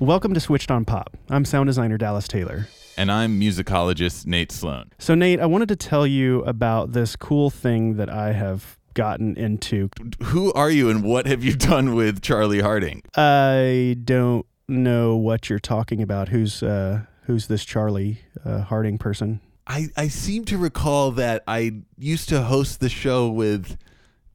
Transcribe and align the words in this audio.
Welcome 0.00 0.32
to 0.34 0.40
Switched 0.40 0.70
on 0.70 0.84
Pop. 0.84 1.16
I'm 1.28 1.44
sound 1.44 1.66
designer 1.66 1.98
Dallas 1.98 2.28
Taylor. 2.28 2.68
And 2.96 3.10
I'm 3.10 3.40
musicologist 3.40 4.26
Nate 4.26 4.52
Sloan. 4.52 4.90
So, 4.98 5.14
Nate, 5.14 5.40
I 5.40 5.46
wanted 5.46 5.68
to 5.68 5.76
tell 5.76 6.06
you 6.06 6.42
about 6.44 6.92
this 6.92 7.16
cool 7.16 7.50
thing 7.50 7.96
that 7.96 8.08
I 8.08 8.32
have 8.32 8.78
gotten 8.94 9.36
into. 9.36 9.90
Who 10.24 10.52
are 10.52 10.70
you 10.70 10.88
and 10.88 11.02
what 11.02 11.26
have 11.26 11.42
you 11.44 11.54
done 11.54 11.94
with 11.94 12.22
Charlie 12.22 12.60
Harding? 12.60 13.02
I 13.16 13.96
don't 14.04 14.46
know 14.68 15.16
what 15.16 15.50
you're 15.50 15.58
talking 15.58 16.00
about. 16.02 16.28
Who's 16.28 16.62
uh, 16.62 17.02
who's 17.24 17.46
this 17.48 17.64
Charlie 17.64 18.20
uh, 18.44 18.60
Harding 18.62 18.98
person? 18.98 19.40
I, 19.66 19.88
I 19.96 20.08
seem 20.08 20.44
to 20.46 20.56
recall 20.58 21.10
that 21.12 21.42
I 21.46 21.82
used 21.98 22.28
to 22.30 22.42
host 22.42 22.80
the 22.80 22.88
show 22.88 23.28
with 23.28 23.76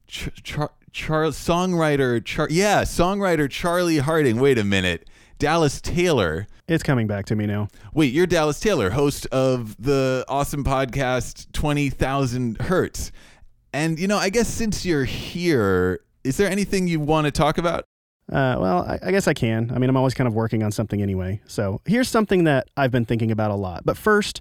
Ch- 0.06 0.30
Char- 0.42 0.72
Char- 0.92 1.24
songwriter 1.24 2.24
Char- 2.24 2.48
yeah 2.50 2.82
songwriter 2.82 3.50
Charlie 3.50 3.98
Harding. 3.98 4.38
Wait 4.38 4.58
a 4.58 4.64
minute, 4.64 5.08
Dallas 5.38 5.80
Taylor. 5.80 6.46
It's 6.68 6.82
coming 6.82 7.06
back 7.06 7.26
to 7.26 7.36
me 7.36 7.46
now. 7.46 7.68
Wait, 7.92 8.12
you're 8.12 8.26
Dallas 8.26 8.58
Taylor, 8.60 8.90
host 8.90 9.26
of 9.26 9.76
the 9.82 10.24
awesome 10.28 10.64
podcast 10.64 11.52
Twenty 11.52 11.90
Thousand 11.90 12.60
Hertz. 12.60 13.12
And 13.72 13.98
you 13.98 14.06
know, 14.08 14.16
I 14.18 14.30
guess 14.30 14.48
since 14.48 14.86
you're 14.86 15.04
here, 15.04 16.00
is 16.22 16.36
there 16.36 16.48
anything 16.50 16.86
you 16.86 17.00
want 17.00 17.26
to 17.26 17.30
talk 17.30 17.58
about? 17.58 17.84
Uh, 18.32 18.56
well, 18.58 18.84
I, 18.88 18.98
I 19.02 19.10
guess 19.10 19.28
I 19.28 19.34
can. 19.34 19.70
I 19.74 19.78
mean, 19.78 19.90
I'm 19.90 19.96
always 19.96 20.14
kind 20.14 20.26
of 20.26 20.34
working 20.34 20.62
on 20.62 20.72
something 20.72 21.02
anyway. 21.02 21.40
So 21.46 21.80
here's 21.84 22.08
something 22.08 22.44
that 22.44 22.68
I've 22.76 22.90
been 22.90 23.04
thinking 23.04 23.30
about 23.30 23.50
a 23.50 23.54
lot. 23.54 23.84
But 23.84 23.98
first, 23.98 24.40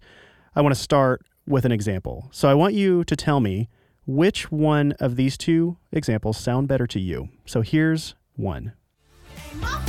I 0.55 0.61
want 0.61 0.73
to 0.73 0.79
start 0.79 1.25
with 1.45 1.65
an 1.65 1.71
example. 1.71 2.29
So 2.31 2.47
I 2.47 2.53
want 2.53 2.73
you 2.73 3.03
to 3.03 3.15
tell 3.15 3.41
me 3.41 3.69
which 4.05 4.51
one 4.51 4.93
of 4.93 5.15
these 5.17 5.37
two 5.37 5.77
examples 5.91 6.37
sound 6.37 6.67
better 6.67 6.87
to 6.87 6.99
you. 6.99 7.29
So 7.45 7.61
here's 7.61 8.15
one. 8.35 8.73
My 9.55 9.81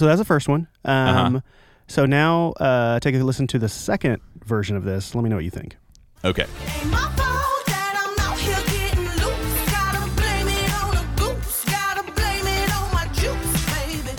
So 0.00 0.06
that's 0.06 0.18
the 0.18 0.24
first 0.24 0.48
one. 0.48 0.66
Um, 0.86 1.36
Uh-huh. 1.36 1.40
So 1.86 2.06
now 2.06 2.52
uh, 2.52 3.00
take 3.00 3.14
a 3.14 3.18
listen 3.18 3.46
to 3.48 3.58
the 3.58 3.68
second 3.68 4.22
version 4.46 4.74
of 4.74 4.84
this. 4.84 5.14
Let 5.14 5.22
me 5.22 5.28
know 5.28 5.36
what 5.36 5.44
you 5.44 5.50
think. 5.50 5.76
Okay. 6.24 6.44
Ain't 6.44 6.90
my 6.90 6.96
fault 7.00 7.66
that 7.66 8.16
I'm 8.16 8.26
out 8.26 8.38
here 8.38 8.56
getting 8.64 9.04
loose. 9.04 9.70
Gotta 9.70 10.10
blame 10.16 10.48
it 10.48 10.72
on 10.82 10.90
the 10.94 11.04
goose. 11.22 11.64
Gotta 11.66 12.10
blame 12.12 12.46
it 12.46 12.74
on 12.74 12.90
my 12.94 13.08
juice, 13.12 13.66
baby. 13.74 14.16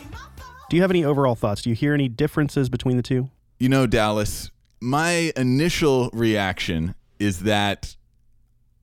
Ain't 0.00 0.10
my 0.10 0.16
fault. 0.36 0.70
Do 0.70 0.76
you 0.76 0.80
have 0.82 0.90
any 0.90 1.04
overall 1.04 1.34
thoughts? 1.34 1.60
Do 1.60 1.68
you 1.68 1.76
hear 1.76 1.92
any 1.92 2.08
differences 2.08 2.70
between 2.70 2.96
the 2.96 3.02
two? 3.02 3.28
You 3.58 3.68
know, 3.68 3.86
Dallas, 3.86 4.50
my 4.80 5.32
initial 5.36 6.08
reaction 6.14 6.94
is 7.18 7.40
that 7.40 7.94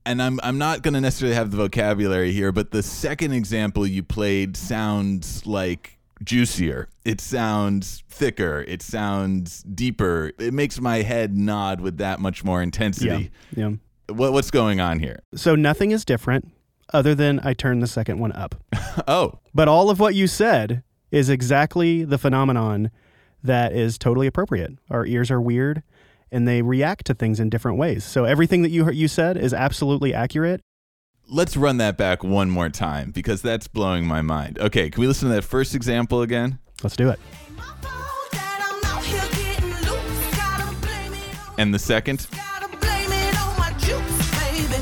and 0.06 0.22
I'm 0.22 0.38
I'm 0.44 0.56
not 0.58 0.82
going 0.82 0.94
to 0.94 1.00
necessarily 1.00 1.34
have 1.34 1.50
the 1.50 1.56
vocabulary 1.56 2.30
here, 2.30 2.52
but 2.52 2.70
the 2.70 2.84
second 2.84 3.32
example 3.32 3.84
you 3.84 4.04
played 4.04 4.56
sounds 4.56 5.44
like 5.44 5.97
juicier. 6.22 6.88
It 7.04 7.20
sounds 7.20 8.02
thicker. 8.08 8.64
It 8.66 8.82
sounds 8.82 9.62
deeper. 9.62 10.32
It 10.38 10.52
makes 10.54 10.80
my 10.80 11.02
head 11.02 11.36
nod 11.36 11.80
with 11.80 11.98
that 11.98 12.20
much 12.20 12.44
more 12.44 12.62
intensity. 12.62 13.30
Yeah. 13.54 13.72
What 14.08 14.32
what's 14.32 14.50
going 14.50 14.80
on 14.80 14.98
here? 15.00 15.20
So 15.34 15.54
nothing 15.54 15.90
is 15.90 16.04
different 16.04 16.50
other 16.92 17.14
than 17.14 17.40
I 17.44 17.52
turned 17.52 17.82
the 17.82 17.86
second 17.86 18.18
one 18.18 18.32
up. 18.32 18.54
Oh, 19.06 19.38
But 19.54 19.68
all 19.68 19.90
of 19.90 20.00
what 20.00 20.16
you 20.16 20.26
said 20.26 20.82
is 21.12 21.28
exactly 21.30 22.02
the 22.04 22.18
phenomenon 22.18 22.90
that 23.44 23.72
is 23.72 23.96
totally 23.96 24.26
appropriate. 24.26 24.72
Our 24.90 25.06
ears 25.06 25.30
are 25.30 25.40
weird 25.40 25.84
and 26.32 26.48
they 26.48 26.62
react 26.62 27.06
to 27.06 27.14
things 27.14 27.38
in 27.38 27.48
different 27.48 27.78
ways. 27.78 28.04
So 28.04 28.24
everything 28.24 28.62
that 28.62 28.70
you 28.70 28.90
you 28.90 29.06
said 29.06 29.36
is 29.36 29.54
absolutely 29.54 30.12
accurate. 30.12 30.62
Let's 31.28 31.56
run 31.56 31.76
that 31.78 31.96
back 31.96 32.24
one 32.24 32.50
more 32.50 32.68
time 32.68 33.10
because 33.10 33.42
that's 33.42 33.68
blowing 33.68 34.06
my 34.06 34.22
mind. 34.22 34.58
Okay, 34.58 34.90
can 34.90 35.00
we 35.00 35.06
listen 35.06 35.28
to 35.28 35.34
that 35.34 35.44
first 35.44 35.74
example 35.74 36.22
again? 36.22 36.58
Let's 36.82 36.96
do 36.96 37.10
it. 37.10 37.18
My 37.56 37.64
fault 37.80 38.30
that 38.32 38.80
I'm 38.84 38.96
out 38.96 39.04
here 39.04 39.20
getting 39.32 39.70
loose. 39.70 40.36
Gotta 40.36 40.74
blame 40.80 41.12
it 41.12 41.48
on 41.48 41.54
And 41.58 41.74
the 41.74 41.78
second? 41.78 42.26
Gotta 42.30 42.68
blame 42.78 43.10
it 43.12 43.40
on 43.40 43.58
my 43.58 43.72
juice, 43.78 44.30
baby. 44.40 44.74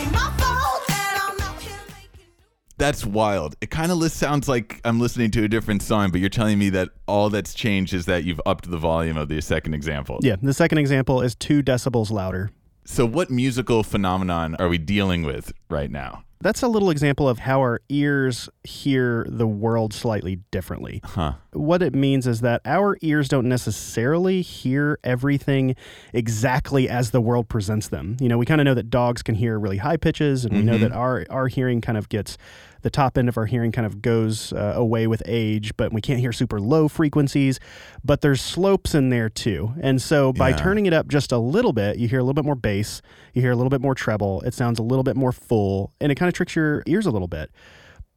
Ain't 0.00 0.12
my 0.12 0.30
fault 0.38 0.86
that 0.88 1.36
I'm 1.38 1.42
out 1.46 1.60
here 1.60 1.76
making 1.88 2.30
That's 2.78 3.04
wild. 3.04 3.56
It 3.60 3.70
kind 3.70 3.92
of 3.92 4.10
sounds 4.10 4.48
like 4.48 4.80
I'm 4.84 5.00
listening 5.00 5.30
to 5.32 5.44
a 5.44 5.48
different 5.48 5.82
song, 5.82 6.10
but 6.10 6.20
you're 6.20 6.30
telling 6.30 6.58
me 6.58 6.70
that 6.70 6.90
all 7.06 7.30
that's 7.30 7.52
changed 7.52 7.92
is 7.92 8.06
that 8.06 8.24
you've 8.24 8.40
upped 8.46 8.70
the 8.70 8.78
volume 8.78 9.16
of 9.16 9.28
the 9.28 9.40
second 9.42 9.74
example. 9.74 10.20
Yeah. 10.22 10.36
The 10.40 10.54
second 10.54 10.78
example 10.78 11.20
is 11.20 11.34
two 11.34 11.62
decibels 11.62 12.10
louder. 12.10 12.50
So, 12.86 13.06
what 13.06 13.30
musical 13.30 13.82
phenomenon 13.82 14.56
are 14.56 14.68
we 14.68 14.78
dealing 14.78 15.22
with 15.22 15.52
right 15.70 15.90
now? 15.90 16.24
That's 16.44 16.62
a 16.62 16.68
little 16.68 16.90
example 16.90 17.26
of 17.26 17.38
how 17.38 17.60
our 17.60 17.80
ears 17.88 18.50
hear 18.64 19.24
the 19.26 19.46
world 19.46 19.94
slightly 19.94 20.40
differently. 20.50 21.00
Huh. 21.02 21.34
What 21.54 21.82
it 21.82 21.94
means 21.94 22.26
is 22.26 22.42
that 22.42 22.60
our 22.66 22.98
ears 23.00 23.30
don't 23.30 23.48
necessarily 23.48 24.42
hear 24.42 24.98
everything 25.02 25.74
exactly 26.12 26.86
as 26.86 27.12
the 27.12 27.22
world 27.22 27.48
presents 27.48 27.88
them. 27.88 28.18
You 28.20 28.28
know, 28.28 28.36
we 28.36 28.44
kind 28.44 28.60
of 28.60 28.66
know 28.66 28.74
that 28.74 28.90
dogs 28.90 29.22
can 29.22 29.36
hear 29.36 29.58
really 29.58 29.78
high 29.78 29.96
pitches, 29.96 30.44
and 30.44 30.54
we 30.54 30.62
know 30.62 30.74
mm-hmm. 30.74 30.82
that 30.82 30.92
our, 30.92 31.24
our 31.30 31.48
hearing 31.48 31.80
kind 31.80 31.96
of 31.96 32.10
gets 32.10 32.36
the 32.84 32.90
top 32.90 33.18
end 33.18 33.28
of 33.28 33.36
our 33.36 33.46
hearing 33.46 33.72
kind 33.72 33.86
of 33.86 34.00
goes 34.00 34.52
uh, 34.52 34.74
away 34.76 35.08
with 35.08 35.22
age, 35.26 35.76
but 35.76 35.92
we 35.92 36.00
can't 36.00 36.20
hear 36.20 36.32
super 36.32 36.60
low 36.60 36.86
frequencies. 36.86 37.58
But 38.04 38.20
there's 38.20 38.40
slopes 38.40 38.94
in 38.94 39.08
there 39.08 39.28
too. 39.28 39.72
And 39.80 40.00
so 40.00 40.32
by 40.32 40.50
Yeah. 40.50 40.56
turning 40.56 40.86
it 40.86 40.92
up 40.92 41.08
just 41.08 41.32
a 41.32 41.38
little 41.38 41.72
bit, 41.72 41.96
you 41.98 42.06
hear 42.06 42.20
a 42.20 42.22
little 42.22 42.34
bit 42.34 42.44
more 42.44 42.54
bass, 42.54 43.02
you 43.32 43.42
hear 43.42 43.50
a 43.50 43.56
little 43.56 43.70
bit 43.70 43.80
more 43.80 43.94
treble, 43.96 44.42
it 44.42 44.54
sounds 44.54 44.78
a 44.78 44.82
little 44.82 45.02
bit 45.02 45.16
more 45.16 45.32
full, 45.32 45.92
and 46.00 46.12
it 46.12 46.14
kind 46.14 46.28
of 46.28 46.34
tricks 46.34 46.54
your 46.54 46.84
ears 46.86 47.06
a 47.06 47.10
little 47.10 47.26
bit. 47.26 47.50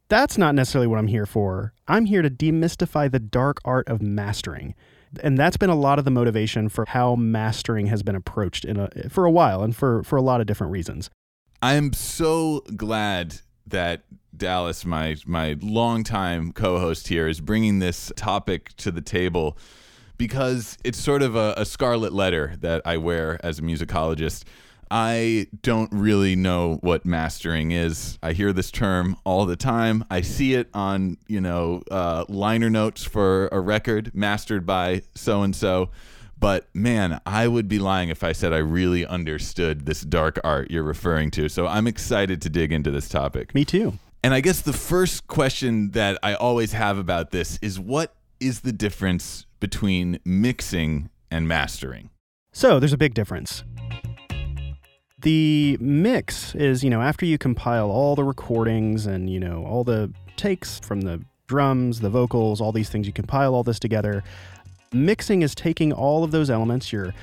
That's 0.08 0.38
not 0.38 0.54
necessarily 0.54 0.86
what 0.86 0.98
I'm 0.98 1.08
here 1.08 1.26
for. 1.26 1.72
I'm 1.88 2.04
here 2.04 2.22
to 2.22 2.30
demystify 2.30 3.10
the 3.10 3.18
dark 3.18 3.58
art 3.64 3.88
of 3.88 4.00
mastering. 4.00 4.74
And 5.22 5.38
that's 5.38 5.56
been 5.56 5.70
a 5.70 5.74
lot 5.74 5.98
of 5.98 6.04
the 6.04 6.10
motivation 6.10 6.68
for 6.68 6.84
how 6.86 7.14
mastering 7.16 7.86
has 7.86 8.02
been 8.02 8.14
approached 8.14 8.64
in 8.66 8.76
a, 8.78 8.90
for 9.08 9.24
a 9.24 9.30
while 9.30 9.62
and 9.62 9.74
for, 9.74 10.02
for 10.02 10.16
a 10.16 10.22
lot 10.22 10.40
of 10.42 10.46
different 10.46 10.70
reasons. 10.72 11.08
I'm 11.62 11.92
so 11.92 12.60
glad 12.76 13.40
that 13.70 14.02
Dallas, 14.36 14.84
my 14.84 15.16
my 15.26 15.56
longtime 15.60 16.52
co-host 16.52 17.08
here, 17.08 17.28
is 17.28 17.40
bringing 17.40 17.78
this 17.78 18.12
topic 18.16 18.74
to 18.76 18.90
the 18.90 19.00
table 19.00 19.58
because 20.16 20.76
it's 20.84 20.98
sort 20.98 21.22
of 21.22 21.36
a, 21.36 21.54
a 21.56 21.64
scarlet 21.64 22.12
letter 22.12 22.54
that 22.60 22.82
I 22.84 22.96
wear 22.96 23.40
as 23.44 23.58
a 23.58 23.62
musicologist. 23.62 24.44
I 24.90 25.48
don't 25.62 25.92
really 25.92 26.34
know 26.34 26.78
what 26.80 27.04
mastering 27.04 27.72
is. 27.72 28.18
I 28.22 28.32
hear 28.32 28.52
this 28.52 28.70
term 28.70 29.16
all 29.24 29.44
the 29.44 29.56
time. 29.56 30.04
I 30.10 30.22
see 30.22 30.54
it 30.54 30.68
on 30.72 31.18
you 31.26 31.40
know 31.40 31.82
uh, 31.90 32.24
liner 32.28 32.70
notes 32.70 33.04
for 33.04 33.48
a 33.52 33.60
record 33.60 34.14
mastered 34.14 34.64
by 34.66 35.02
so 35.14 35.42
and 35.42 35.54
so, 35.54 35.90
But 36.40 36.68
man, 36.74 37.20
I 37.26 37.48
would 37.48 37.68
be 37.68 37.78
lying 37.78 38.10
if 38.10 38.22
I 38.22 38.32
said 38.32 38.52
I 38.52 38.58
really 38.58 39.04
understood 39.04 39.86
this 39.86 40.02
dark 40.02 40.38
art 40.44 40.70
you're 40.70 40.82
referring 40.84 41.30
to. 41.32 41.48
So 41.48 41.66
I'm 41.66 41.86
excited 41.86 42.40
to 42.42 42.50
dig 42.50 42.72
into 42.72 42.90
this 42.90 43.08
topic. 43.08 43.54
Me 43.54 43.64
too. 43.64 43.98
And 44.22 44.34
I 44.34 44.40
guess 44.40 44.60
the 44.62 44.72
first 44.72 45.26
question 45.26 45.92
that 45.92 46.18
I 46.22 46.34
always 46.34 46.72
have 46.72 46.98
about 46.98 47.30
this 47.30 47.58
is 47.62 47.78
what 47.78 48.14
is 48.40 48.60
the 48.60 48.72
difference 48.72 49.46
between 49.60 50.20
mixing 50.24 51.10
and 51.30 51.48
mastering? 51.48 52.10
So 52.52 52.78
there's 52.78 52.92
a 52.92 52.98
big 52.98 53.14
difference. 53.14 53.64
The 55.20 55.76
mix 55.80 56.54
is, 56.54 56.84
you 56.84 56.90
know, 56.90 57.00
after 57.00 57.26
you 57.26 57.38
compile 57.38 57.90
all 57.90 58.14
the 58.14 58.22
recordings 58.22 59.06
and, 59.06 59.28
you 59.28 59.40
know, 59.40 59.64
all 59.64 59.82
the 59.82 60.12
takes 60.36 60.78
from 60.80 61.00
the 61.00 61.24
drums, 61.48 62.00
the 62.00 62.10
vocals, 62.10 62.60
all 62.60 62.70
these 62.70 62.88
things, 62.88 63.06
you 63.06 63.12
compile 63.12 63.54
all 63.54 63.64
this 63.64 63.80
together. 63.80 64.22
Mixing 64.92 65.42
is 65.42 65.54
taking 65.54 65.92
all 65.92 66.24
of 66.24 66.30
those 66.30 66.50
elements, 66.50 66.92
you're 66.92 67.14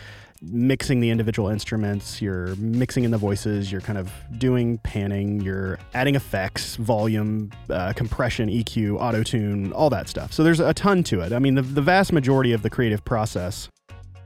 mixing 0.41 0.99
the 0.99 1.09
individual 1.09 1.49
instruments, 1.49 2.21
you're 2.21 2.55
mixing 2.57 3.03
in 3.03 3.11
the 3.11 3.17
voices, 3.17 3.71
you're 3.71 3.81
kind 3.81 3.97
of 3.97 4.11
doing 4.37 4.77
panning, 4.79 5.41
you're 5.41 5.79
adding 5.93 6.15
effects, 6.15 6.75
volume, 6.75 7.51
uh, 7.69 7.93
compression, 7.93 8.49
EQ, 8.49 8.99
auto 8.99 9.23
tune, 9.23 9.73
all 9.73 9.89
that 9.89 10.07
stuff. 10.07 10.31
So 10.33 10.43
there's 10.43 10.59
a 10.59 10.73
ton 10.73 11.03
to 11.05 11.21
it. 11.21 11.33
I 11.33 11.39
mean, 11.39 11.55
the, 11.55 11.61
the 11.63 11.81
vast 11.81 12.13
majority 12.13 12.51
of 12.51 12.61
the 12.61 12.69
creative 12.69 13.03
process 13.03 13.69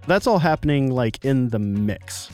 that's 0.10 0.26
all 0.26 0.40
happening 0.40 0.92
like 0.92 1.24
in 1.24 1.50
the 1.50 1.60
mix. 1.60 2.32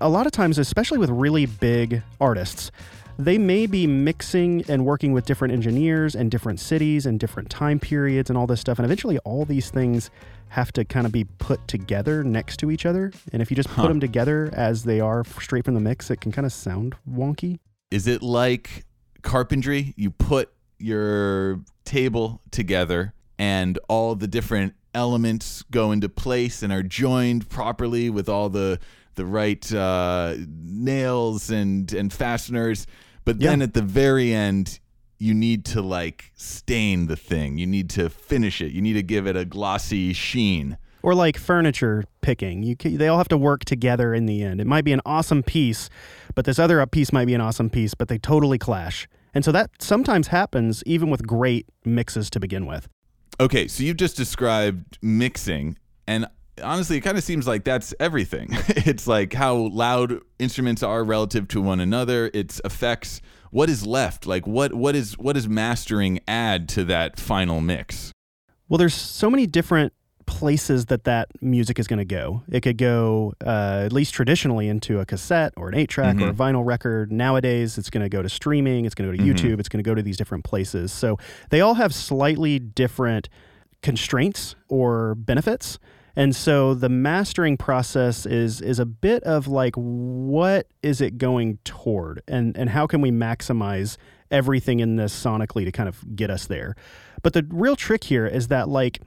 A 0.00 0.08
lot 0.08 0.26
of 0.26 0.32
times, 0.32 0.58
especially 0.58 0.98
with 0.98 1.10
really 1.10 1.46
big 1.46 2.02
artists, 2.20 2.72
they 3.18 3.38
may 3.38 3.66
be 3.66 3.86
mixing 3.86 4.64
and 4.68 4.84
working 4.84 5.12
with 5.12 5.24
different 5.24 5.54
engineers 5.54 6.14
and 6.14 6.30
different 6.30 6.60
cities 6.60 7.06
and 7.06 7.20
different 7.20 7.48
time 7.50 7.78
periods 7.78 8.28
and 8.30 8.36
all 8.38 8.46
this 8.46 8.60
stuff. 8.60 8.78
And 8.78 8.84
eventually, 8.84 9.18
all 9.18 9.44
these 9.44 9.70
things 9.70 10.10
have 10.48 10.72
to 10.72 10.84
kind 10.84 11.06
of 11.06 11.12
be 11.12 11.24
put 11.24 11.66
together 11.68 12.22
next 12.24 12.58
to 12.58 12.70
each 12.70 12.86
other. 12.86 13.12
And 13.32 13.40
if 13.42 13.50
you 13.50 13.56
just 13.56 13.68
Huh. 13.70 13.82
put 13.82 13.88
them 13.88 14.00
together 14.00 14.50
as 14.52 14.84
they 14.84 15.00
are 15.00 15.24
straight 15.40 15.64
from 15.64 15.74
the 15.74 15.80
mix, 15.80 16.10
it 16.10 16.20
can 16.20 16.32
kind 16.32 16.46
of 16.46 16.52
sound 16.52 16.94
wonky. 17.10 17.58
Is 17.90 18.06
it 18.06 18.22
like 18.22 18.84
carpentry? 19.22 19.94
You 19.96 20.10
put 20.10 20.50
your 20.78 21.60
table 21.84 22.40
together 22.50 23.14
and 23.38 23.78
all 23.88 24.14
the 24.14 24.28
different 24.28 24.74
elements 24.94 25.62
go 25.70 25.90
into 25.90 26.08
place 26.08 26.62
and 26.62 26.72
are 26.72 26.82
joined 26.82 27.48
properly 27.48 28.10
with 28.10 28.28
all 28.28 28.48
the 28.48 28.78
the 29.16 29.24
right 29.26 29.72
uh, 29.72 30.34
nails 30.48 31.50
and 31.50 31.92
and 31.92 32.12
fasteners. 32.12 32.86
But 33.24 33.40
then 33.40 33.60
Yeah. 33.60 33.64
at 33.64 33.74
the 33.74 33.82
very 33.82 34.32
end, 34.34 34.80
you 35.18 35.34
need 35.34 35.64
to 35.66 35.80
like 35.80 36.32
stain 36.36 37.06
the 37.06 37.16
thing. 37.16 37.58
You 37.58 37.66
need 37.66 37.88
to 37.90 38.10
finish 38.10 38.60
it. 38.60 38.72
You 38.72 38.82
need 38.82 38.94
to 38.94 39.02
give 39.02 39.26
it 39.26 39.36
a 39.36 39.44
glossy 39.44 40.12
sheen. 40.12 40.76
Or 41.02 41.14
like 41.14 41.36
furniture 41.36 42.04
picking, 42.22 42.62
you 42.62 42.76
ca 42.76 42.96
they 42.96 43.08
all 43.08 43.18
have 43.18 43.28
to 43.28 43.36
work 43.36 43.64
together 43.64 44.14
in 44.14 44.26
the 44.26 44.42
end. 44.42 44.60
It 44.60 44.66
might 44.66 44.84
be 44.84 44.92
an 44.92 45.02
awesome 45.04 45.42
piece, 45.42 45.90
but 46.34 46.46
this 46.46 46.58
other 46.58 46.84
piece 46.86 47.12
might 47.12 47.26
be 47.26 47.34
an 47.34 47.40
awesome 47.42 47.68
piece, 47.70 47.94
but 47.94 48.08
they 48.08 48.18
totally 48.18 48.58
clash. 48.58 49.06
And 49.34 49.44
so 49.44 49.52
that 49.52 49.70
sometimes 49.80 50.28
happens 50.28 50.82
even 50.86 51.10
with 51.10 51.26
great 51.26 51.66
mixes 51.84 52.30
to 52.30 52.40
begin 52.40 52.64
with. 52.66 52.88
Okay, 53.40 53.68
so 53.68 53.82
you 53.82 53.92
just 53.94 54.16
described 54.16 54.96
mixing, 55.02 55.76
and 56.06 56.26
honestly, 56.62 56.96
it 56.96 57.00
kind 57.00 57.18
of 57.18 57.24
seems 57.24 57.46
like 57.46 57.64
that's 57.64 57.94
everything. 58.00 58.48
it's 58.68 59.06
like 59.06 59.32
how 59.32 59.54
loud 59.54 60.20
instruments 60.38 60.82
are 60.82 61.04
relative 61.04 61.48
to 61.48 61.60
one 61.60 61.80
another. 61.80 62.30
It's 62.34 62.60
effects. 62.64 63.20
What 63.50 63.70
is 63.70 63.86
left? 63.86 64.26
Like 64.26 64.46
what 64.46 64.74
what 64.74 64.96
is 64.96 65.16
what 65.18 65.36
is 65.36 65.48
mastering 65.48 66.20
add 66.26 66.68
to 66.70 66.84
that 66.84 67.18
final 67.18 67.60
mix? 67.60 68.12
Well, 68.68 68.78
there's 68.78 68.94
so 68.94 69.30
many 69.30 69.46
different 69.46 69.92
places 70.26 70.86
that 70.86 71.04
that 71.04 71.28
music 71.42 71.78
is 71.78 71.86
going 71.86 71.98
to 71.98 72.04
go. 72.04 72.42
It 72.50 72.60
could 72.62 72.78
go, 72.78 73.34
uh, 73.44 73.82
at 73.84 73.92
least 73.92 74.14
traditionally, 74.14 74.68
into 74.68 75.00
a 75.00 75.06
cassette 75.06 75.52
or 75.56 75.68
an 75.68 75.74
eight 75.74 75.90
track 75.90 76.20
or 76.20 76.28
a 76.28 76.32
vinyl 76.32 76.64
record. 76.64 77.12
Nowadays, 77.12 77.78
it's 77.78 77.90
going 77.90 78.02
to 78.02 78.08
go 78.08 78.22
to 78.22 78.28
streaming, 78.28 78.84
it's 78.84 78.94
going 78.94 79.10
to 79.10 79.16
go 79.16 79.22
to 79.22 79.30
YouTube, 79.30 79.60
it's 79.60 79.68
going 79.68 79.82
to 79.82 79.88
go 79.88 79.94
to 79.94 80.02
these 80.02 80.16
different 80.16 80.44
places. 80.44 80.92
So 80.92 81.18
they 81.50 81.60
all 81.60 81.74
have 81.74 81.94
slightly 81.94 82.58
different 82.58 83.28
constraints 83.82 84.56
or 84.68 85.14
benefits. 85.14 85.78
And 86.16 86.34
so 86.34 86.74
the 86.74 86.88
mastering 86.88 87.56
process 87.56 88.24
is 88.26 88.60
is 88.60 88.78
a 88.78 88.86
bit 88.86 89.22
of 89.24 89.48
like 89.48 89.74
what 89.74 90.68
is 90.82 91.00
it 91.00 91.18
going 91.18 91.58
toward 91.64 92.22
and 92.28 92.56
and 92.56 92.70
how 92.70 92.86
can 92.86 93.00
we 93.00 93.10
maximize 93.10 93.96
everything 94.30 94.80
in 94.80 94.96
this 94.96 95.14
sonically 95.14 95.64
to 95.64 95.72
kind 95.72 95.88
of 95.88 96.16
get 96.16 96.30
us 96.30 96.46
there. 96.46 96.76
But 97.22 97.32
the 97.32 97.46
real 97.50 97.76
trick 97.76 98.04
here 98.04 98.26
is 98.26 98.48
that 98.48 98.68
like 98.68 99.00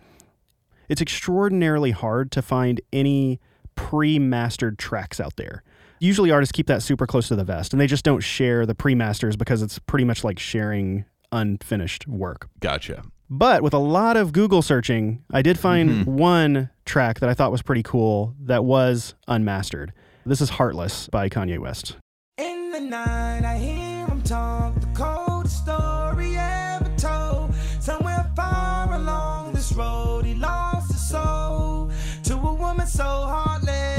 it's 0.89 1.01
extraordinarily 1.01 1.91
hard 1.91 2.31
to 2.31 2.41
find 2.41 2.81
any 2.93 3.39
pre-mastered 3.75 4.79
tracks 4.79 5.19
out 5.19 5.35
there. 5.35 5.63
Usually 5.99 6.31
artists 6.31 6.51
keep 6.51 6.67
that 6.67 6.81
super 6.81 7.07
close 7.07 7.27
to 7.29 7.35
the 7.35 7.43
vest 7.43 7.73
and 7.73 7.81
they 7.81 7.87
just 7.87 8.05
don't 8.05 8.21
share 8.21 8.65
the 8.65 8.75
pre-masters 8.75 9.35
because 9.35 9.61
it's 9.61 9.79
pretty 9.79 10.05
much 10.05 10.23
like 10.23 10.39
sharing 10.39 11.05
unfinished 11.31 12.07
work. 12.07 12.49
Gotcha. 12.59 13.03
But 13.29 13.61
with 13.61 13.73
a 13.73 13.79
lot 13.79 14.15
of 14.15 14.31
Google 14.31 14.61
searching, 14.61 15.23
I 15.31 15.41
did 15.41 15.59
find 15.59 15.89
mm-hmm. 15.89 16.15
one 16.15 16.69
track 16.87 17.19
that 17.19 17.29
I 17.29 17.33
thought 17.33 17.51
was 17.51 17.61
pretty 17.61 17.83
cool 17.83 18.33
that 18.39 18.65
was 18.65 19.13
unmastered. 19.27 19.93
This 20.25 20.41
is 20.41 20.49
Heartless 20.49 21.07
by 21.09 21.29
Kanye 21.29 21.59
West. 21.59 21.97
In 22.37 22.71
the 22.71 22.79
night, 22.79 23.43
I 23.43 23.57
hear 23.57 24.07
him 24.07 24.21
talk 24.23 24.73
the 24.79 24.87
coldest 24.87 25.63
story 25.63 26.37
ever 26.37 26.91
told. 26.97 27.53
Somewhere 27.79 28.29
far 28.35 28.93
along 28.93 29.53
this 29.53 29.71
road, 29.73 30.25
he 30.25 30.33
lost 30.33 30.91
his 30.91 31.09
soul 31.09 31.91
to 32.23 32.33
a 32.33 32.53
woman 32.53 32.87
so 32.87 33.03
heartless. 33.03 33.97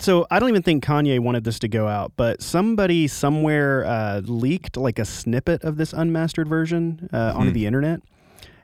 So 0.00 0.26
I 0.30 0.38
don't 0.38 0.48
even 0.48 0.62
think 0.62 0.84
Kanye 0.84 1.18
wanted 1.18 1.42
this 1.44 1.58
to 1.60 1.68
go 1.68 1.88
out, 1.88 2.12
but 2.16 2.40
somebody 2.40 3.08
somewhere 3.08 3.84
uh, 3.84 4.20
leaked 4.24 4.76
like 4.76 4.98
a 4.98 5.04
snippet 5.04 5.64
of 5.64 5.76
this 5.76 5.92
unmastered 5.92 6.48
version 6.48 7.08
uh, 7.12 7.32
onto 7.34 7.50
the 7.50 7.66
internet. 7.66 8.00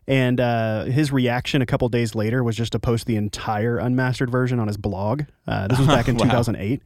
And 0.06 0.40
uh, 0.40 0.84
his 0.84 1.10
reaction 1.12 1.62
a 1.62 1.66
couple 1.66 1.88
days 1.88 2.14
later 2.14 2.44
was 2.44 2.56
just 2.56 2.72
to 2.72 2.78
post 2.78 3.06
the 3.06 3.16
entire 3.16 3.78
unmastered 3.78 4.30
version 4.30 4.60
on 4.60 4.66
his 4.68 4.76
blog. 4.76 5.22
Uh, 5.46 5.68
this 5.68 5.78
was 5.78 5.88
back 5.88 6.08
in 6.08 6.16
Wow. 6.18 6.24
2008. 6.24 6.82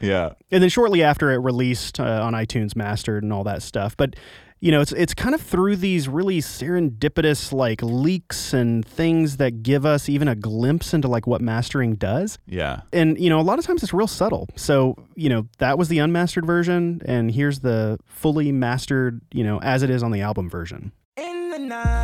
Yeah. 0.00 0.32
and 0.50 0.62
then 0.62 0.68
shortly 0.68 1.02
after 1.04 1.30
it 1.30 1.36
released 1.36 2.00
uh, 2.00 2.22
on 2.24 2.32
iTunes 2.32 2.74
mastered 2.74 3.22
and 3.22 3.32
all 3.32 3.44
that 3.44 3.62
stuff. 3.62 3.96
But 3.96 4.16
you 4.58 4.70
know, 4.70 4.80
it's 4.80 4.92
it's 4.92 5.12
kind 5.14 5.34
of 5.34 5.40
through 5.40 5.76
these 5.76 6.08
really 6.08 6.38
serendipitous 6.40 7.52
like 7.52 7.82
leaks 7.82 8.52
and 8.52 8.86
things 8.86 9.36
that 9.38 9.62
give 9.62 9.84
us 9.84 10.08
even 10.08 10.28
a 10.28 10.34
glimpse 10.36 10.94
into 10.94 11.08
like 11.08 11.26
what 11.26 11.40
mastering 11.40 11.94
does. 11.96 12.38
Yeah. 12.46 12.82
And 12.92 13.18
you 13.18 13.28
know, 13.28 13.40
a 13.40 13.42
lot 13.42 13.58
of 13.58 13.64
times 13.66 13.82
it's 13.82 13.92
real 13.92 14.06
subtle. 14.06 14.48
So, 14.56 14.96
you 15.14 15.28
know, 15.28 15.46
that 15.58 15.78
was 15.78 15.88
the 15.88 15.98
unmastered 15.98 16.46
version 16.46 17.00
and 17.04 17.30
here's 17.30 17.60
the 17.60 17.98
fully 18.06 18.52
mastered, 18.52 19.20
you 19.32 19.44
know, 19.44 19.60
as 19.60 19.82
it 19.82 19.90
is 19.90 20.02
on 20.02 20.10
the 20.12 20.20
album 20.20 20.48
version. 20.48 20.92
In 21.16 21.50
the 21.50 21.58
night, 21.58 22.01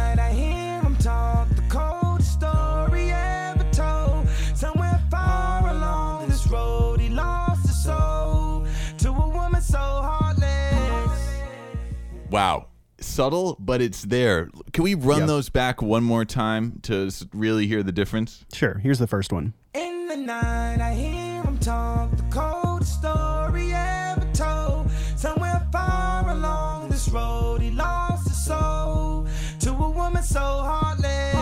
Wow. 12.30 12.66
Subtle, 13.00 13.56
but 13.60 13.80
it's 13.80 14.02
there. 14.02 14.50
Can 14.72 14.82
we 14.84 14.94
run 14.94 15.20
Yep. 15.20 15.28
those 15.28 15.48
back 15.48 15.80
one 15.80 16.02
more 16.02 16.24
time 16.24 16.80
to 16.82 17.10
really 17.32 17.66
hear 17.66 17.82
the 17.82 17.92
difference? 17.92 18.44
Sure, 18.52 18.78
here's 18.78 18.98
the 18.98 19.06
first 19.06 19.32
one. 19.32 19.54
In 19.74 20.08
the 20.08 20.16
night, 20.16 20.80
I 20.80 20.94
hear 20.94 21.42
him 21.44 21.58
talk 21.58 22.10
the 22.16 22.24
coldest 22.24 22.98
story 22.98 23.72
ever 23.72 24.26
told. 24.32 24.90
Somewhere 25.16 25.64
far 25.72 26.28
along 26.28 26.88
this 26.90 27.08
road, 27.08 27.60
he 27.62 27.70
lost 27.70 28.26
his 28.28 28.44
soul 28.44 29.26
to 29.60 29.70
a 29.70 29.90
woman 29.90 30.22
so 30.24 30.40
heartless. 30.40 31.34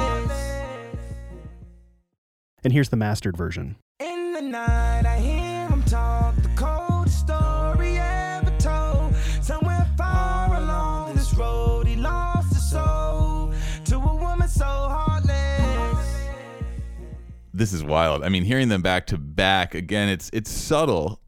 And 2.63 2.73
here's 2.73 2.91
the 2.91 2.97
mastered 2.97 3.37
version. 3.37 3.77
In 4.01 4.33
the 4.35 4.43
night, 4.43 5.07
I 5.07 5.16
This 17.57 17.73
is 17.73 17.83
wild. 17.83 18.23
I 18.23 18.29
mean, 18.29 18.45
hearing 18.45 18.69
them 18.69 18.83
back 18.83 19.07
to 19.09 19.19
back 19.19 19.75
again, 19.75 20.09
it's 20.11 20.29
it's 20.33 20.51
subtle, 20.51 21.21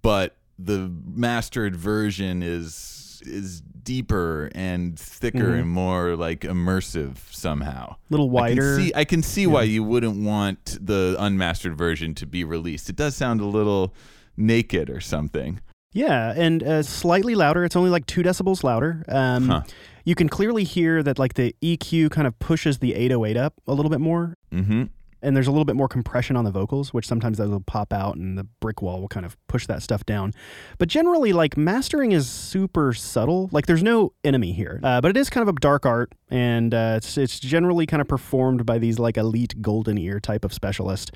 but 0.00 0.36
the 0.58 0.90
mastered 1.04 1.76
version 1.76 2.42
is 2.42 3.22
is 3.26 3.60
deeper 3.60 4.50
and 4.54 4.98
thicker 4.98 5.54
and 5.54 5.68
more 5.68 6.16
like 6.16 6.40
immersive 6.40 7.18
somehow. 7.30 7.92
A 7.92 7.96
little 8.10 8.30
wider. 8.30 8.62
I 8.62 8.76
can 8.76 8.84
see, 8.84 8.92
I 8.94 9.04
can 9.04 9.22
see 9.22 9.46
why 9.46 9.64
you 9.64 9.82
wouldn't 9.84 10.24
want 10.24 10.78
the 10.80 11.16
unmastered 11.18 11.76
version 11.76 12.14
to 12.16 12.26
be 12.26 12.44
released. 12.44 12.88
It 12.88 12.96
does 12.96 13.14
sound 13.14 13.40
a 13.40 13.46
little 13.46 13.94
naked 14.36 14.88
or 14.88 15.00
something. 15.00 15.60
Yeah, 15.92 16.32
and 16.34 16.62
uh, 16.62 16.82
slightly 16.82 17.34
louder. 17.34 17.64
It's 17.64 17.76
only 17.76 17.90
like 17.90 18.06
two 18.06 18.22
decibels 18.22 18.64
louder. 18.64 19.04
Um, 19.08 19.48
Huh. 19.48 19.62
You 20.04 20.14
can 20.16 20.28
clearly 20.28 20.64
hear 20.64 21.02
that 21.02 21.18
like 21.18 21.34
the 21.34 21.54
EQ 21.62 22.10
kind 22.10 22.26
of 22.26 22.36
pushes 22.38 22.78
the 22.78 22.94
808 22.94 23.36
up 23.36 23.54
a 23.68 23.74
little 23.74 23.90
bit 23.90 24.00
more. 24.00 24.36
Mm-hmm. 24.50 24.84
And 25.22 25.36
there's 25.36 25.46
a 25.46 25.50
little 25.50 25.64
bit 25.64 25.76
more 25.76 25.88
compression 25.88 26.36
on 26.36 26.44
the 26.44 26.50
vocals, 26.50 26.92
which 26.92 27.06
sometimes 27.06 27.38
those 27.38 27.50
will 27.50 27.60
pop 27.60 27.92
out 27.92 28.16
and 28.16 28.36
the 28.36 28.44
brick 28.60 28.82
wall 28.82 29.00
will 29.00 29.08
kind 29.08 29.24
of 29.24 29.36
push 29.46 29.66
that 29.66 29.82
stuff 29.82 30.04
down. 30.04 30.32
But 30.78 30.88
generally, 30.88 31.32
like 31.32 31.56
mastering 31.56 32.12
is 32.12 32.28
super 32.28 32.92
subtle. 32.92 33.48
Like 33.52 33.66
there's 33.66 33.82
no 33.82 34.12
enemy 34.24 34.52
here, 34.52 34.80
uh, 34.82 35.00
but 35.00 35.10
it 35.10 35.16
is 35.16 35.30
kind 35.30 35.48
of 35.48 35.54
a 35.54 35.58
dark 35.58 35.86
art, 35.86 36.12
and 36.30 36.74
uh, 36.74 36.94
it's 36.96 37.16
it's 37.16 37.38
generally 37.38 37.86
kind 37.86 38.00
of 38.00 38.08
performed 38.08 38.66
by 38.66 38.78
these 38.78 38.98
like 38.98 39.16
elite 39.16 39.62
golden 39.62 39.98
ear 39.98 40.20
type 40.20 40.44
of 40.44 40.52
specialist. 40.52 41.12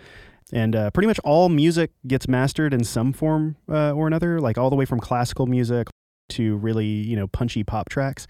And 0.53 0.77
uh, 0.77 0.91
pretty 0.93 1.09
much 1.09 1.19
all 1.25 1.49
music 1.49 1.91
gets 2.07 2.29
mastered 2.29 2.73
in 2.73 2.85
some 2.85 3.13
form 3.13 3.57
uh, 3.69 3.91
or 3.91 4.07
another, 4.07 4.41
like 4.41 4.57
all 4.57 4.71
the 4.71 4.77
way 4.77 4.85
from 4.85 5.01
classical 5.01 5.47
music 5.47 5.89
to 6.29 6.57
really 6.57 6.87
you 6.87 7.17
know 7.17 7.27
punchy 7.27 7.65
pop 7.65 7.89
tracks. 7.89 8.27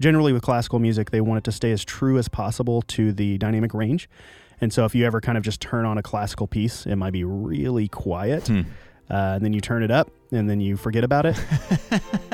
Generally, 0.00 0.32
with 0.32 0.42
classical 0.42 0.78
music, 0.78 1.10
they 1.10 1.20
want 1.20 1.38
it 1.38 1.44
to 1.44 1.52
stay 1.52 1.72
as 1.72 1.84
true 1.84 2.18
as 2.18 2.28
possible 2.28 2.82
to 2.82 3.12
the 3.12 3.36
dynamic 3.38 3.74
range. 3.74 4.08
And 4.60 4.72
so, 4.72 4.84
if 4.84 4.94
you 4.94 5.04
ever 5.06 5.20
kind 5.20 5.38
of 5.38 5.44
just 5.44 5.60
turn 5.60 5.84
on 5.84 5.98
a 5.98 6.02
classical 6.02 6.46
piece, 6.46 6.84
it 6.86 6.96
might 6.96 7.12
be 7.12 7.24
really 7.24 7.88
quiet. 7.88 8.48
Hmm. 8.48 8.60
Uh, 9.10 9.34
and 9.36 9.44
then 9.44 9.52
you 9.52 9.60
turn 9.60 9.82
it 9.82 9.90
up, 9.90 10.10
and 10.32 10.50
then 10.50 10.60
you 10.60 10.76
forget 10.76 11.02
about 11.04 11.24
it. 11.26 11.38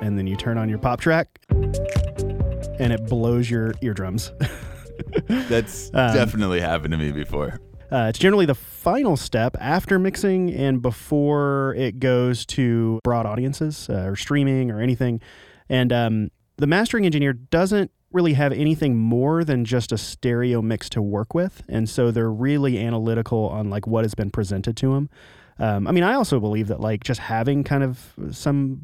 and 0.00 0.18
then 0.18 0.26
you 0.26 0.36
turn 0.36 0.58
on 0.58 0.68
your 0.68 0.78
pop 0.78 1.00
track, 1.00 1.40
and 1.50 2.92
it 2.92 3.06
blows 3.06 3.50
your 3.50 3.74
eardrums. 3.82 4.32
That's 5.28 5.90
Um, 5.94 6.14
definitely 6.14 6.60
happened 6.60 6.92
to 6.92 6.98
me 6.98 7.10
before. 7.12 7.58
Uh, 7.90 8.06
it's 8.08 8.18
generally 8.18 8.46
the 8.46 8.54
final 8.54 9.16
step 9.16 9.56
after 9.60 9.98
mixing 9.98 10.52
and 10.52 10.82
before 10.82 11.74
it 11.76 12.00
goes 12.00 12.44
to 12.46 12.98
broad 13.04 13.26
audiences 13.26 13.88
uh, 13.88 14.04
or 14.06 14.16
streaming 14.16 14.70
or 14.70 14.80
anything. 14.80 15.20
And 15.68 15.92
um, 15.92 16.30
the 16.56 16.66
mastering 16.66 17.04
engineer 17.06 17.32
doesn't 17.32 17.90
really 18.14 18.32
have 18.34 18.52
anything 18.52 18.96
more 18.96 19.44
than 19.44 19.64
just 19.64 19.92
a 19.92 19.98
stereo 19.98 20.62
mix 20.62 20.88
to 20.90 21.02
work 21.02 21.34
with, 21.34 21.62
and 21.68 21.88
so 21.88 22.10
they're 22.10 22.30
really 22.32 22.78
analytical 22.78 23.48
on 23.48 23.68
like 23.68 23.86
what 23.86 24.04
has 24.04 24.14
been 24.14 24.30
presented 24.30 24.76
to 24.78 24.94
them. 24.94 25.10
Um, 25.58 25.86
I 25.86 25.92
mean, 25.92 26.02
I 26.04 26.14
also 26.14 26.40
believe 26.40 26.68
that 26.68 26.80
like 26.80 27.04
just 27.04 27.20
having 27.20 27.62
kind 27.64 27.82
of 27.84 28.14
some 28.30 28.80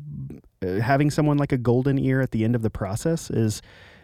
uh, 0.62 0.80
having 0.80 1.10
someone 1.10 1.38
like 1.38 1.52
a 1.52 1.58
golden 1.58 1.98
ear 1.98 2.20
at 2.20 2.30
the 2.32 2.44
end 2.44 2.54
of 2.54 2.62
the 2.62 2.70
process 2.70 3.30
is 3.30 3.62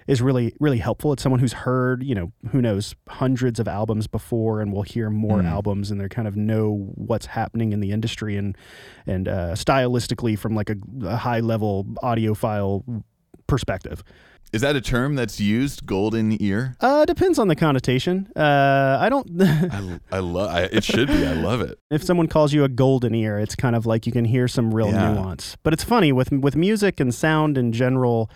is 0.09 0.23
really 0.23 0.55
really 0.61 0.79
helpful. 0.79 1.13
It's 1.13 1.23
someone 1.23 1.41
who's 1.41 1.53
heard, 1.53 2.03
you 2.03 2.15
know, 2.15 2.33
who 2.51 2.63
knows 2.63 2.95
hundreds 3.09 3.59
of 3.61 3.67
albums 3.69 4.07
before 4.07 4.61
and 4.61 4.73
will 4.73 4.83
hear 4.83 5.11
more 5.11 5.39
Mm. 5.43 5.51
albums 5.51 5.91
and 5.91 6.01
they're 6.01 6.09
kind 6.09 6.27
of 6.29 6.37
know 6.37 6.91
what's 6.95 7.27
happening 7.27 7.73
in 7.73 7.81
the 7.81 7.91
industry 7.93 8.37
and 8.37 8.57
and 9.07 9.29
uh, 9.29 9.53
stylistically 9.55 10.39
from 10.39 10.55
like 10.55 10.71
a, 10.71 10.77
a 11.05 11.17
high 11.17 11.41
level 11.41 11.85
audiophile 12.03 13.03
perspective. 13.47 14.03
Is 14.53 14.63
that 14.63 14.77
a 14.77 14.81
term 14.81 15.17
that's 15.17 15.39
used? 15.41 15.85
Golden 15.87 16.41
ear? 16.43 16.77
Uh, 16.81 17.05
depends 17.05 17.39
on 17.39 17.49
the 17.49 17.57
connotation. 17.57 18.29
Uh, 18.35 18.97
I 19.01 19.09
don't. 19.09 19.29
I, 19.43 20.01
I 20.11 20.19
love. 20.21 20.51
I, 20.51 20.63
it 20.63 20.85
should 20.85 21.09
be. 21.09 21.27
I 21.27 21.33
love 21.35 21.61
it. 21.61 21.79
if 21.91 22.03
someone 22.03 22.27
calls 22.29 22.53
you 22.53 22.65
a 22.65 22.69
golden 22.69 23.15
ear, 23.15 23.39
it's 23.39 23.55
kind 23.57 23.77
of 23.77 23.85
like 23.87 24.07
you 24.07 24.13
can 24.13 24.25
hear 24.25 24.49
some 24.49 24.73
real 24.73 24.89
Yeah. 24.91 25.13
nuance. 25.13 25.57
But 25.63 25.73
it's 25.73 25.85
funny 25.85 26.13
with 26.13 26.31
with 26.33 26.57
music 26.57 27.01
and 27.01 27.15
sound 27.15 27.59
in 27.59 27.73
general. 27.73 28.31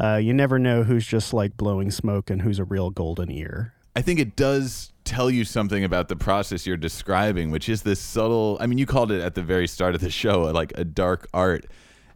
Uh, 0.00 0.16
you 0.16 0.32
never 0.32 0.58
know 0.60 0.84
who's 0.84 1.04
just 1.06 1.34
like 1.34 1.56
blowing 1.56 1.90
smoke 1.90 2.30
and 2.30 2.42
who's 2.42 2.60
a 2.60 2.64
real 2.64 2.90
golden 2.90 3.30
ear. 3.30 3.74
I 3.96 4.00
think 4.00 4.20
it 4.20 4.36
does 4.36 4.92
tell 5.04 5.28
you 5.28 5.44
something 5.44 5.82
about 5.82 6.06
the 6.08 6.14
process 6.14 6.68
you're 6.68 6.76
describing, 6.76 7.50
which 7.50 7.68
is 7.68 7.82
this 7.82 7.98
subtle. 7.98 8.58
I 8.60 8.68
mean, 8.68 8.78
you 8.78 8.86
called 8.86 9.10
it 9.10 9.20
at 9.20 9.34
the 9.34 9.42
very 9.42 9.66
start 9.66 9.96
of 9.96 10.00
the 10.00 10.10
show 10.10 10.42
like 10.42 10.72
a 10.76 10.84
dark 10.84 11.26
art, 11.34 11.66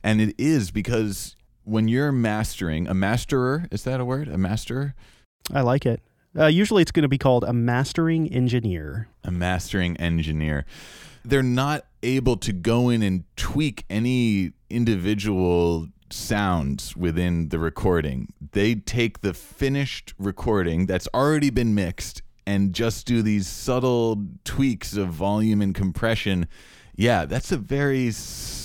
and 0.05 0.21
it 0.21 0.37
is 0.39 0.71
because 0.71 1.35
when 1.65 1.89
you're 1.89 2.13
mastering 2.13 2.89
a 2.89 2.95
masterer, 2.95 3.67
is 3.71 3.85
that 3.85 4.01
a 4.01 4.05
word? 4.05 4.29
A 4.29 4.37
masterer, 4.37 4.95
I 5.53 5.61
like 5.63 5.87
it. 5.87 6.01
Uh, 6.39 6.47
usually, 6.47 6.81
it's 6.83 6.93
going 6.93 7.03
to 7.03 7.09
be 7.09 7.19
called 7.19 7.45
a 7.45 7.53
mastering 7.53 8.33
engineer. 8.33 9.09
a 9.23 9.31
mastering 9.31 9.97
engineer. 9.99 10.65
They're 11.25 11.43
not 11.43 11.85
able 12.03 12.37
to 12.39 12.53
go 12.53 12.89
in 12.89 13.03
and 13.03 13.25
tweak 13.37 13.85
any 13.91 14.53
individual 14.71 15.89
sounds 16.11 16.97
within 16.97 17.51
the 17.51 17.59
recording. 17.59 18.33
They 18.53 18.75
take 18.75 19.21
the 19.21 19.35
finished 19.35 20.15
recording 20.19 20.87
that's 20.87 21.09
already 21.15 21.51
been 21.51 21.75
mixed 21.75 22.23
and 22.47 22.73
just 22.73 23.07
do 23.07 23.23
these 23.23 23.47
subtle 23.47 24.25
tweaks 24.45 24.97
of 24.97 25.09
volume 25.09 25.63
and 25.63 25.75
compression. 25.75 26.49
Yeah, 26.97 27.25
that's 27.25 27.53
a 27.53 27.57
very 27.57 28.11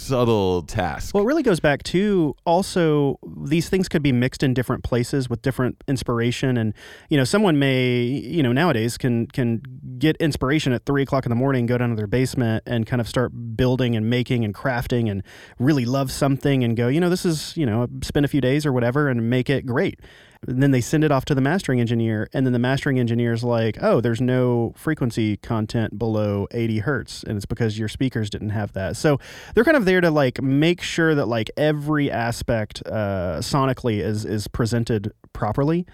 subtle 0.07 0.63
task. 0.63 1.13
Well, 1.13 1.23
it 1.23 1.27
really 1.27 1.43
goes 1.43 1.59
back 1.59 1.83
to 1.83 2.35
also 2.45 3.19
these 3.45 3.69
things 3.69 3.87
could 3.89 4.03
be 4.03 4.11
mixed 4.11 4.43
in 4.43 4.53
different 4.53 4.83
places 4.83 5.29
with 5.29 5.41
different 5.41 5.83
inspiration, 5.87 6.57
and 6.57 6.73
you 7.09 7.17
know, 7.17 7.23
someone 7.23 7.59
may, 7.59 8.01
you 8.01 8.41
know, 8.41 8.51
nowadays 8.51 8.97
can 8.97 9.27
can 9.27 9.61
get 9.99 10.15
inspiration 10.17 10.73
at 10.73 10.85
three 10.85 11.01
o'clock 11.01 11.25
in 11.25 11.29
the 11.29 11.35
morning, 11.35 11.65
go 11.65 11.77
down 11.77 11.89
to 11.89 11.95
their 11.95 12.07
basement, 12.07 12.63
and 12.65 12.85
kind 12.85 13.01
of 13.01 13.07
start 13.07 13.31
building 13.55 13.95
and 13.95 14.09
making 14.09 14.45
and 14.45 14.53
crafting, 14.53 15.09
and 15.09 15.23
really 15.59 15.85
love 15.85 16.11
something, 16.11 16.63
and 16.63 16.77
go, 16.77 16.87
you 16.87 16.99
know, 16.99 17.09
this 17.09 17.25
is, 17.25 17.55
you 17.57 17.65
know, 17.65 17.87
spend 18.03 18.25
a 18.25 18.29
few 18.29 18.41
days 18.41 18.65
or 18.65 18.71
whatever, 18.71 19.09
and 19.09 19.29
make 19.29 19.49
it 19.49 19.65
great. 19.65 19.99
And 20.47 20.61
then 20.61 20.69
they 20.69 20.81
send 20.81 21.03
it 21.03 21.11
off 21.11 21.25
to 21.25 21.35
the 21.35 21.41
mastering 21.41 21.79
engineer, 21.79 22.29
and 22.31 22.45
then 22.45 22.53
the 22.53 22.59
mastering 22.59 22.99
engineer 22.99 23.33
is 23.33 23.43
like, 23.43 23.77
"Oh, 23.81 24.01
there's 24.01 24.21
no 24.21 24.73
frequency 24.77 25.37
content 25.37 25.97
below 25.97 26.47
80 26.51 26.79
hertz, 26.79 27.23
and 27.23 27.37
it's 27.37 27.47
because 27.47 27.79
your 27.79 27.87
speakers 27.87 28.29
didn't 28.29 28.51
have 28.51 28.73
that." 28.73 28.95
So 28.97 29.19
they're 29.55 29.63
kind 29.63 29.77
of 29.77 29.85
there 29.85 29.96
to 30.01 30.11
like 30.11 30.41
make 30.41 30.81
sure 30.81 31.15
that 31.15 31.27
like 31.27 31.49
every 31.57 32.09
aspect 32.11 32.81
uh, 32.85 33.37
sonically 33.39 33.99
is 33.99 34.25
is 34.25 34.47
presented 34.47 35.11
properly. 35.33 35.85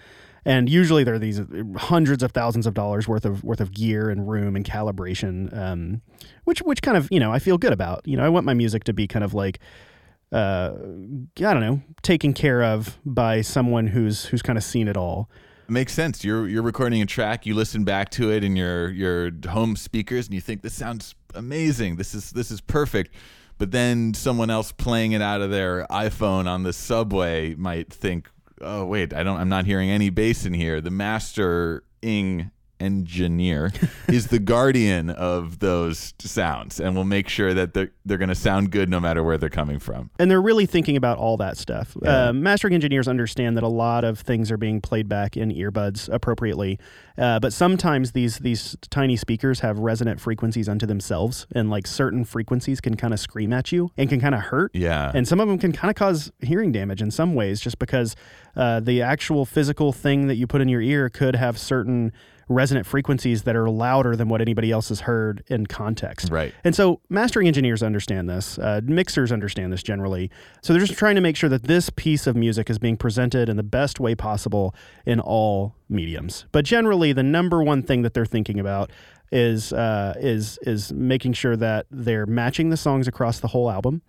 And 0.46 0.68
usually 0.68 1.04
there 1.04 1.14
are 1.14 1.18
these 1.18 1.40
hundreds 1.76 2.22
of 2.22 2.32
thousands 2.32 2.66
of 2.66 2.74
dollars 2.74 3.08
worth 3.08 3.24
of 3.24 3.42
worth 3.42 3.60
of 3.60 3.72
gear 3.72 4.10
and 4.10 4.28
room 4.28 4.56
and 4.56 4.64
calibration, 4.64 5.56
um, 5.56 6.02
which 6.44 6.60
which 6.60 6.82
kind 6.82 6.96
of 6.96 7.08
you 7.10 7.18
know 7.18 7.32
I 7.32 7.38
feel 7.38 7.56
good 7.56 7.72
about. 7.72 8.06
You 8.06 8.16
know, 8.16 8.24
I 8.24 8.28
want 8.28 8.44
my 8.44 8.54
music 8.54 8.84
to 8.84 8.92
be 8.92 9.06
kind 9.06 9.24
of 9.24 9.32
like 9.32 9.58
uh, 10.32 10.72
I 11.38 11.52
don't 11.52 11.60
know, 11.60 11.80
taken 12.02 12.32
care 12.32 12.62
of 12.62 12.98
by 13.04 13.40
someone 13.40 13.86
who's 13.86 14.26
who's 14.26 14.42
kind 14.42 14.58
of 14.58 14.64
seen 14.64 14.88
it 14.88 14.96
all. 14.96 15.30
Makes 15.68 15.94
sense. 15.94 16.24
You're 16.24 16.46
you're 16.46 16.62
recording 16.62 17.00
a 17.00 17.06
track, 17.06 17.46
you 17.46 17.54
listen 17.54 17.84
back 17.84 18.10
to 18.10 18.30
it 18.30 18.44
in 18.44 18.56
your 18.56 18.90
your 18.90 19.30
home 19.48 19.76
speakers 19.76 20.26
and 20.26 20.34
you 20.34 20.40
think 20.40 20.62
this 20.62 20.74
sounds 20.74 21.14
amazing. 21.34 21.96
This 21.96 22.14
is 22.14 22.32
this 22.32 22.50
is 22.50 22.60
perfect. 22.60 23.14
But 23.58 23.70
then 23.70 24.14
someone 24.14 24.50
else 24.50 24.72
playing 24.72 25.12
it 25.12 25.22
out 25.22 25.40
of 25.40 25.50
their 25.50 25.86
iPhone 25.90 26.46
on 26.46 26.64
the 26.64 26.72
subway 26.72 27.54
might 27.54 27.92
think, 27.92 28.28
"Oh, 28.60 28.84
wait, 28.84 29.12
I 29.14 29.22
don't 29.22 29.38
I'm 29.38 29.48
not 29.48 29.66
hearing 29.66 29.90
any 29.90 30.10
bass 30.10 30.44
in 30.44 30.54
here." 30.54 30.80
The 30.80 30.90
mastering 30.90 32.50
engineer 32.80 33.72
is 34.08 34.28
the 34.28 34.38
guardian 34.38 35.10
of 35.10 35.58
those 35.60 36.14
sounds 36.20 36.80
and 36.80 36.96
will 36.96 37.04
make 37.04 37.28
sure 37.28 37.54
that 37.54 37.74
they're 37.74 37.90
they're 38.04 38.18
going 38.18 38.28
to 38.28 38.34
sound 38.34 38.70
good 38.70 38.88
no 38.88 39.00
matter 39.00 39.22
where 39.22 39.38
they're 39.38 39.48
coming 39.48 39.78
from. 39.78 40.10
and 40.18 40.30
they're 40.30 40.42
really 40.42 40.66
thinking 40.66 40.96
about 40.96 41.16
all 41.18 41.36
that 41.36 41.56
stuff. 41.56 41.96
Yeah. 42.02 42.28
Uh, 42.28 42.32
mastering 42.32 42.74
engineers 42.74 43.08
understand 43.08 43.56
that 43.56 43.62
a 43.64 43.68
lot 43.68 44.04
of 44.04 44.20
things 44.20 44.50
are 44.50 44.56
being 44.58 44.80
played 44.80 45.08
back 45.08 45.36
in 45.36 45.50
earbuds 45.50 46.12
appropriately, 46.12 46.78
uh, 47.16 47.40
but 47.40 47.52
sometimes 47.52 48.12
these 48.12 48.38
these 48.38 48.76
tiny 48.90 49.16
speakers 49.16 49.60
have 49.60 49.78
resonant 49.78 50.20
frequencies 50.20 50.68
unto 50.68 50.86
themselves, 50.86 51.46
and 51.54 51.70
like 51.70 51.86
certain 51.86 52.24
frequencies 52.24 52.80
can 52.80 52.94
kind 52.96 53.14
of 53.14 53.20
scream 53.20 53.52
at 53.52 53.72
you 53.72 53.90
and 53.96 54.08
can 54.08 54.20
kind 54.20 54.34
of 54.34 54.42
hurt. 54.42 54.70
Yeah. 54.74 55.12
And 55.14 55.26
some 55.26 55.40
of 55.40 55.48
them 55.48 55.58
can 55.58 55.72
kind 55.72 55.90
of 55.90 55.96
cause 55.96 56.32
hearing 56.40 56.72
damage 56.72 57.00
in 57.00 57.10
some 57.10 57.34
ways, 57.34 57.60
just 57.60 57.78
because 57.78 58.14
uh, 58.56 58.80
the 58.80 59.00
actual 59.02 59.44
physical 59.46 59.92
thing 59.92 60.26
that 60.26 60.36
you 60.36 60.46
put 60.46 60.60
in 60.60 60.68
your 60.68 60.80
ear 60.82 61.08
could 61.08 61.36
have 61.36 61.58
certain 61.58 62.12
resonant 62.48 62.86
frequencies 62.86 63.42
that 63.44 63.56
are 63.56 63.70
louder 63.70 64.16
than 64.16 64.28
what 64.28 64.40
anybody 64.40 64.70
else 64.70 64.88
has 64.88 65.00
heard 65.00 65.42
in 65.48 65.66
context. 65.66 66.30
Right. 66.30 66.54
And 66.64 66.74
so 66.74 67.00
mastering 67.08 67.46
engineers 67.46 67.82
understand 67.82 68.28
this, 68.28 68.58
uh, 68.58 68.80
mixers 68.84 69.32
understand 69.32 69.72
this 69.72 69.82
generally. 69.82 70.30
So 70.62 70.72
they're 70.72 70.84
just 70.84 70.98
trying 70.98 71.14
to 71.14 71.20
make 71.20 71.36
sure 71.36 71.48
that 71.48 71.64
this 71.64 71.90
piece 71.90 72.26
of 72.26 72.36
music 72.36 72.70
is 72.70 72.78
being 72.78 72.96
presented 72.96 73.48
in 73.48 73.56
the 73.56 73.62
best 73.62 74.00
way 74.00 74.14
possible 74.14 74.74
in 75.06 75.20
all 75.20 75.74
mediums. 75.88 76.46
But 76.52 76.64
generally, 76.64 77.12
the 77.12 77.22
number 77.22 77.62
one 77.62 77.82
thing 77.82 78.02
that 78.02 78.14
they're 78.14 78.26
thinking 78.26 78.60
about 78.60 78.90
is 79.32 79.72
uh, 79.72 80.14
is 80.18 80.58
is 80.62 80.92
making 80.92 81.32
sure 81.32 81.56
that 81.56 81.86
they're 81.90 82.26
matching 82.26 82.70
the 82.70 82.76
songs 82.76 83.08
across 83.08 83.40
the 83.40 83.48
whole 83.48 83.70
album. 83.70 84.02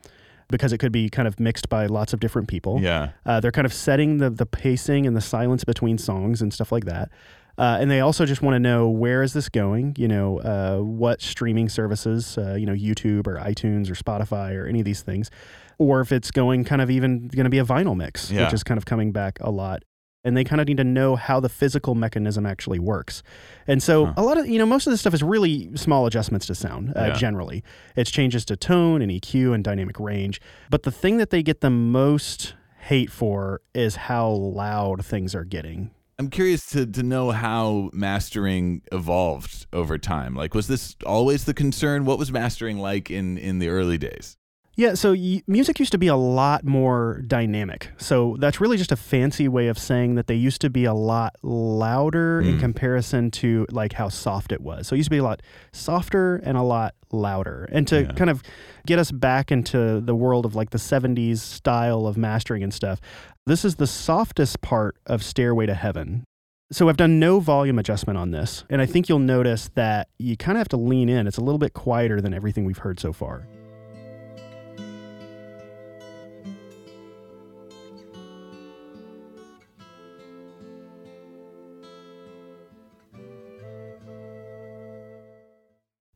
Because 0.47 0.71
it 0.71 0.77
could 0.77 0.91
be 0.91 1.09
kind 1.09 1.27
of 1.27 1.39
mixed 1.39 1.69
by 1.69 1.87
lots 1.87 2.13
of 2.13 2.19
different 2.19 2.47
people. 2.47 2.79
Yeah. 2.79 3.13
Uh, 3.25 3.39
they're 3.39 3.51
kind 3.51 3.65
of 3.65 3.73
setting 3.73 4.17
the 4.17 4.29
the 4.29 4.45
pacing 4.45 5.07
and 5.07 5.17
the 5.17 5.21
silence 5.21 5.63
between 5.63 5.97
songs 5.97 6.39
and 6.39 6.53
stuff 6.53 6.71
like 6.71 6.85
that. 6.85 7.09
Uh, 7.57 7.77
and 7.79 7.89
they 7.89 8.01
also 8.01 8.25
just 8.25 8.41
want 8.41 8.55
to 8.55 8.59
know 8.59 8.89
where 8.89 9.23
is 9.23 9.33
this 9.33 9.47
going? 9.49 9.95
You 9.97 10.07
know, 10.07 10.39
uh, 10.39 10.79
what 10.79 11.21
streaming 11.21 11.69
services? 11.69 12.37
Uh, 12.37 12.55
you 12.55 12.65
know, 12.65 12.73
YouTube 12.73 13.27
or 13.27 13.37
iTunes 13.37 13.89
or 13.89 13.95
Spotify 13.95 14.55
or 14.55 14.65
any 14.67 14.79
of 14.79 14.85
these 14.85 15.01
things, 15.01 15.31
or 15.77 16.01
if 16.01 16.11
it's 16.11 16.31
going 16.31 16.63
kind 16.65 16.81
of 16.81 16.91
even 16.91 17.27
going 17.29 17.45
to 17.45 17.49
be 17.49 17.59
a 17.59 17.65
vinyl 17.65 17.95
mix, 17.95 18.29
Yeah. 18.31 18.43
which 18.45 18.53
is 18.53 18.63
kind 18.63 18.77
of 18.77 18.85
coming 18.85 19.11
back 19.11 19.37
a 19.41 19.51
lot. 19.51 19.83
And 20.25 20.35
they 20.35 20.43
kind 20.43 20.59
of 20.59 20.67
need 20.67 20.77
to 20.77 20.83
know 20.83 21.15
how 21.15 21.39
the 21.39 21.49
physical 21.49 21.93
mechanism 21.93 22.47
actually 22.47 22.79
works. 22.79 23.21
And 23.67 23.81
so 23.83 24.07
Huh. 24.07 24.13
a 24.17 24.23
lot 24.23 24.37
of 24.39 24.47
you 24.47 24.57
know 24.57 24.65
most 24.65 24.87
of 24.87 24.91
this 24.91 24.99
stuff 25.01 25.13
is 25.13 25.21
really 25.21 25.69
small 25.75 26.07
adjustments 26.07 26.47
to 26.47 26.55
sound. 26.55 26.89
Uh, 26.95 27.05
Yeah. 27.09 27.13
Generally, 27.13 27.63
it's 27.95 28.09
changes 28.11 28.43
to 28.45 28.55
tone 28.57 29.01
and 29.03 29.11
EQ 29.11 29.53
and 29.53 29.63
dynamic 29.63 29.99
range. 29.99 30.41
But 30.69 30.81
the 30.83 30.91
thing 30.91 31.17
that 31.17 31.29
they 31.29 31.43
get 31.43 31.61
the 31.61 31.69
most 31.69 32.55
hate 32.79 33.11
for 33.11 33.61
is 33.75 33.95
how 33.95 34.27
loud 34.29 35.05
things 35.05 35.33
are 35.35 35.43
getting. 35.45 35.91
I'm 36.17 36.29
curious 36.29 36.65
to, 36.67 36.85
to 36.85 37.03
know 37.03 37.31
how 37.31 37.89
mastering 37.91 38.81
evolved 38.91 39.67
over 39.73 39.97
time. 39.97 40.33
Like, 40.33 40.53
was 40.53 40.67
this 40.67 40.95
always 41.05 41.43
the 41.43 41.53
concern? 41.53 42.05
What 42.05 42.17
was 42.17 42.31
mastering 42.31 42.77
like 42.77 43.11
in, 43.11 43.37
in 43.37 43.59
the 43.59 43.67
early 43.67 43.97
days? 43.97 44.37
Yeah, 44.77 44.93
so 44.93 45.13
y- 45.13 45.41
music 45.47 45.79
used 45.79 45.93
to 45.93 45.97
be 45.97 46.07
a 46.07 46.17
lot 46.17 46.65
more 46.65 47.21
dynamic. 47.27 47.91
So 47.97 48.35
that's 48.39 48.59
really 48.59 48.75
just 48.75 48.91
a 48.91 48.97
fancy 48.97 49.47
way 49.47 49.67
of 49.67 49.77
saying 49.77 50.15
that 50.15 50.27
they 50.27 50.35
used 50.35 50.59
to 50.61 50.69
be 50.69 50.83
a 50.83 50.93
lot 50.93 51.35
louder 51.43 52.41
in 52.41 52.55
hmm. 52.55 52.59
comparison 52.59 53.31
to 53.31 53.65
like 53.71 53.93
how 53.93 54.09
soft 54.09 54.51
it 54.51 54.61
was. 54.61 54.87
So 54.87 54.95
it 54.95 54.97
used 54.97 55.07
to 55.07 55.11
be 55.11 55.19
a 55.19 55.23
lot 55.23 55.41
softer 55.71 56.37
and 56.37 56.57
a 56.57 56.61
lot 56.61 56.95
louder. 57.11 57.69
And 57.71 57.87
to 57.87 58.01
Yeah. 58.01 58.11
kind 58.13 58.29
of 58.29 58.43
get 58.85 58.99
us 58.99 59.11
back 59.11 59.49
into 59.49 60.01
the 60.01 60.15
world 60.15 60.45
of 60.45 60.55
like 60.55 60.71
the 60.71 60.77
70s 60.77 61.39
style 61.39 62.05
of 62.05 62.17
mastering 62.17 62.61
and 62.61 62.73
stuff, 62.73 62.99
this 63.47 63.63
is 63.63 63.75
the 63.75 63.85
softest 63.85 64.61
part 64.61 64.97
of 65.05 65.23
Stairway 65.23 65.67
to 65.67 65.75
Heaven. 65.75 66.23
So 66.71 66.89
I've 66.89 66.97
done 66.97 67.19
no 67.19 67.39
volume 67.39 67.77
adjustment 67.77 68.17
on 68.17 68.31
this, 68.31 68.63
and 68.71 68.81
I 68.81 68.87
think 68.87 69.07
you'll 69.07 69.19
notice 69.19 69.69
that 69.75 70.09
you 70.17 70.35
kind 70.35 70.57
of 70.57 70.61
have 70.61 70.69
to 70.69 70.77
lean 70.77 71.09
in. 71.09 71.27
It's 71.27 71.37
a 71.37 71.41
little 71.41 71.59
bit 71.59 71.73
quieter 71.73 72.21
than 72.21 72.33
everything 72.33 72.65
we've 72.65 72.79
heard 72.79 72.99
so 72.99 73.13
far. 73.13 73.47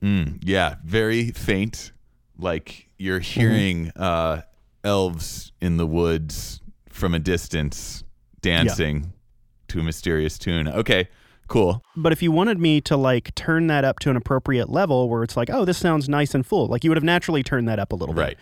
Mm, 0.02 0.40
yeah, 0.44 0.78
very 0.84 1.30
faint. 1.30 1.92
Like 2.40 2.88
you're 2.98 3.20
hearing 3.20 3.92
uh, 3.96 4.42
elves 4.84 5.52
in 5.62 5.78
the 5.78 5.86
woods 5.86 6.62
from 7.00 7.14
a 7.16 7.20
distance 7.20 8.04
dancing 8.42 9.14
to 9.70 9.80
a 9.80 9.84
mysterious 9.84 10.38
tune. 10.38 10.68
Okay, 10.68 11.08
cool. 11.48 11.82
But 11.96 12.12
if 12.12 12.22
you 12.22 12.32
wanted 12.32 12.60
me 12.60 12.82
to 12.82 12.98
like 12.98 13.34
turn 13.36 13.68
that 13.68 13.86
up 13.86 14.00
to 14.00 14.10
an 14.10 14.18
appropriate 14.18 14.70
level 14.70 15.10
where 15.10 15.24
it's 15.24 15.38
like, 15.38 15.50
oh, 15.50 15.66
this 15.66 15.78
sounds 15.78 16.10
nice 16.10 16.36
and 16.36 16.46
full, 16.46 16.68
like 16.68 16.84
you 16.84 16.90
would 16.90 16.98
have 16.98 17.04
naturally 17.04 17.42
turned 17.42 17.68
that 17.68 17.80
up 17.80 17.94
a 17.94 17.96
little 17.96 18.14
bit. 18.14 18.22
Right. 18.22 18.38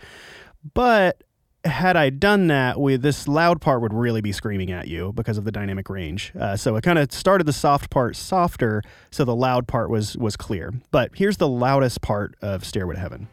But 0.74 1.22
had 1.64 1.96
I 1.96 2.10
done 2.10 2.48
that, 2.48 2.80
with 2.80 3.02
this 3.02 3.28
loud 3.28 3.60
part 3.60 3.80
would 3.82 3.92
really 3.92 4.20
be 4.20 4.32
screaming 4.32 4.70
at 4.70 4.88
you 4.88 5.12
because 5.12 5.38
of 5.38 5.44
the 5.44 5.52
dynamic 5.52 5.88
range. 5.88 6.32
Uh, 6.38 6.56
so 6.56 6.76
it 6.76 6.82
kind 6.82 6.98
of 6.98 7.12
started 7.12 7.44
the 7.46 7.52
soft 7.52 7.90
part 7.90 8.16
softer, 8.16 8.82
so 9.10 9.24
the 9.24 9.34
loud 9.34 9.66
part 9.68 9.90
was 9.90 10.16
was 10.16 10.36
clear. 10.36 10.72
But 10.90 11.10
here's 11.14 11.36
the 11.36 11.48
loudest 11.48 12.00
part 12.00 12.36
of 12.42 12.64
Stairway 12.64 12.94
to 12.94 13.00
Heaven. 13.00 13.28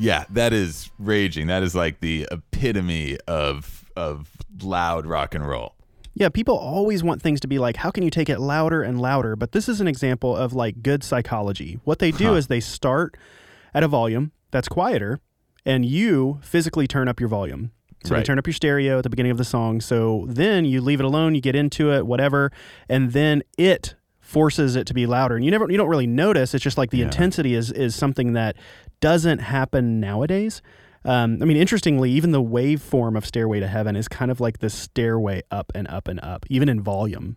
Yeah, 0.00 0.24
that 0.30 0.52
is 0.52 0.90
raging. 0.98 1.46
That 1.48 1.62
is 1.62 1.74
like 1.74 2.00
the 2.00 2.26
epitome 2.32 3.18
of 3.28 3.84
of 3.96 4.30
loud 4.62 5.06
rock 5.06 5.34
and 5.34 5.46
roll. 5.46 5.74
Yeah, 6.14 6.28
people 6.28 6.56
always 6.56 7.02
want 7.04 7.22
things 7.22 7.38
to 7.40 7.46
be 7.48 7.58
like, 7.58 7.76
how 7.76 7.90
can 7.90 8.02
you 8.02 8.10
take 8.10 8.28
it 8.28 8.40
louder 8.40 8.82
and 8.82 9.00
louder? 9.00 9.36
But 9.36 9.52
this 9.52 9.68
is 9.68 9.80
an 9.80 9.86
example 9.88 10.34
of 10.36 10.52
like 10.54 10.82
good 10.82 11.04
psychology. 11.04 11.78
What 11.84 11.98
they 11.98 12.10
do 12.10 12.28
Huh. 12.28 12.34
is 12.34 12.46
they 12.48 12.60
start 12.60 13.16
at 13.74 13.82
a 13.82 13.88
volume 13.88 14.32
that's 14.50 14.68
quieter, 14.68 15.20
and 15.64 15.84
you 15.84 16.40
physically 16.42 16.86
turn 16.88 17.06
up 17.06 17.20
your 17.20 17.28
volume. 17.28 17.70
So 18.04 18.14
Right. 18.14 18.20
they 18.20 18.24
turn 18.24 18.38
up 18.38 18.46
your 18.46 18.54
stereo 18.54 18.96
at 18.98 19.02
the 19.04 19.10
beginning 19.10 19.30
of 19.32 19.38
the 19.38 19.44
song. 19.44 19.80
So 19.82 20.24
then 20.28 20.64
you 20.64 20.80
leave 20.80 21.00
it 21.00 21.04
alone, 21.04 21.34
you 21.34 21.40
get 21.42 21.54
into 21.54 21.92
it, 21.92 22.06
whatever, 22.06 22.50
and 22.88 23.12
then 23.12 23.42
it 23.58 23.94
forces 24.30 24.76
it 24.76 24.86
to 24.86 24.94
be 24.94 25.06
louder. 25.06 25.34
And 25.34 25.44
you 25.44 25.50
never 25.50 25.68
you 25.70 25.76
don't 25.76 25.88
really 25.88 26.06
notice. 26.06 26.54
It's 26.54 26.62
just 26.62 26.78
like 26.78 26.90
the 26.90 26.98
Yeah. 26.98 27.06
intensity 27.06 27.54
is 27.54 27.72
is 27.72 27.94
something 27.96 28.32
that 28.34 28.56
doesn't 29.00 29.40
happen 29.40 29.98
nowadays. 29.98 30.62
Um, 31.04 31.38
I 31.42 31.46
mean, 31.46 31.56
interestingly, 31.56 32.10
even 32.12 32.30
the 32.30 32.42
waveform 32.42 33.16
of 33.16 33.24
Stairway 33.26 33.58
to 33.60 33.66
Heaven 33.66 33.96
is 33.96 34.06
kind 34.06 34.30
of 34.30 34.38
like 34.38 34.58
this 34.58 34.74
stairway 34.74 35.42
up 35.50 35.72
and 35.74 35.88
up 35.88 36.06
and 36.08 36.20
up, 36.22 36.44
even 36.50 36.68
in 36.68 36.82
volume. 36.82 37.36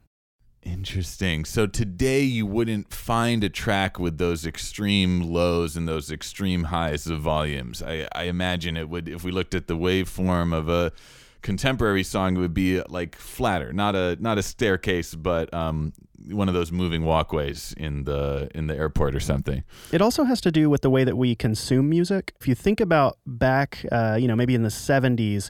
Interesting. 0.62 1.44
So 1.46 1.68
today 1.68 2.22
you 2.22 2.46
wouldn't 2.46 2.94
find 2.94 3.44
a 3.44 3.50
track 3.50 4.00
with 4.00 4.18
those 4.18 4.46
extreme 4.46 5.22
lows 5.22 5.76
and 5.76 5.88
those 5.88 6.10
extreme 6.12 6.66
highs 6.66 7.08
of 7.08 7.20
volumes. 7.22 7.82
I, 7.82 8.08
I 8.16 8.24
imagine 8.24 8.78
it 8.78 8.88
would 8.90 9.10
if 9.10 9.24
we 9.24 9.32
looked 9.32 9.54
at 9.56 9.68
the 9.68 9.76
waveform 9.78 10.54
of 10.54 10.70
a 10.70 10.94
contemporary 11.44 12.04
song, 12.04 12.36
would 12.36 12.54
be 12.54 12.82
like 12.90 13.16
flatter, 13.16 13.72
not 13.72 13.96
a 13.96 14.18
not 14.20 14.38
a 14.40 14.44
staircase, 14.44 15.14
but 15.14 15.54
um, 15.54 15.94
one 16.30 16.48
of 16.48 16.54
those 16.54 16.72
moving 16.72 17.04
walkways 17.04 17.74
in 17.78 18.06
the 18.06 18.50
in 18.56 18.68
the 18.68 18.76
airport 18.76 19.16
or 19.16 19.20
something. 19.20 19.64
It 19.92 20.02
also 20.02 20.24
has 20.24 20.42
to 20.42 20.52
do 20.52 20.70
with 20.70 20.82
the 20.82 20.90
way 20.90 21.04
that 21.04 21.18
we 21.18 21.36
consume 21.36 21.90
music. 21.90 22.34
If 22.40 22.48
you 22.48 22.56
think 22.56 22.80
about 22.80 23.20
back, 23.26 23.86
uh, 23.92 24.18
you 24.20 24.28
know, 24.28 24.36
maybe 24.36 24.56
in 24.56 24.64
the 24.64 24.70
70s, 24.70 25.50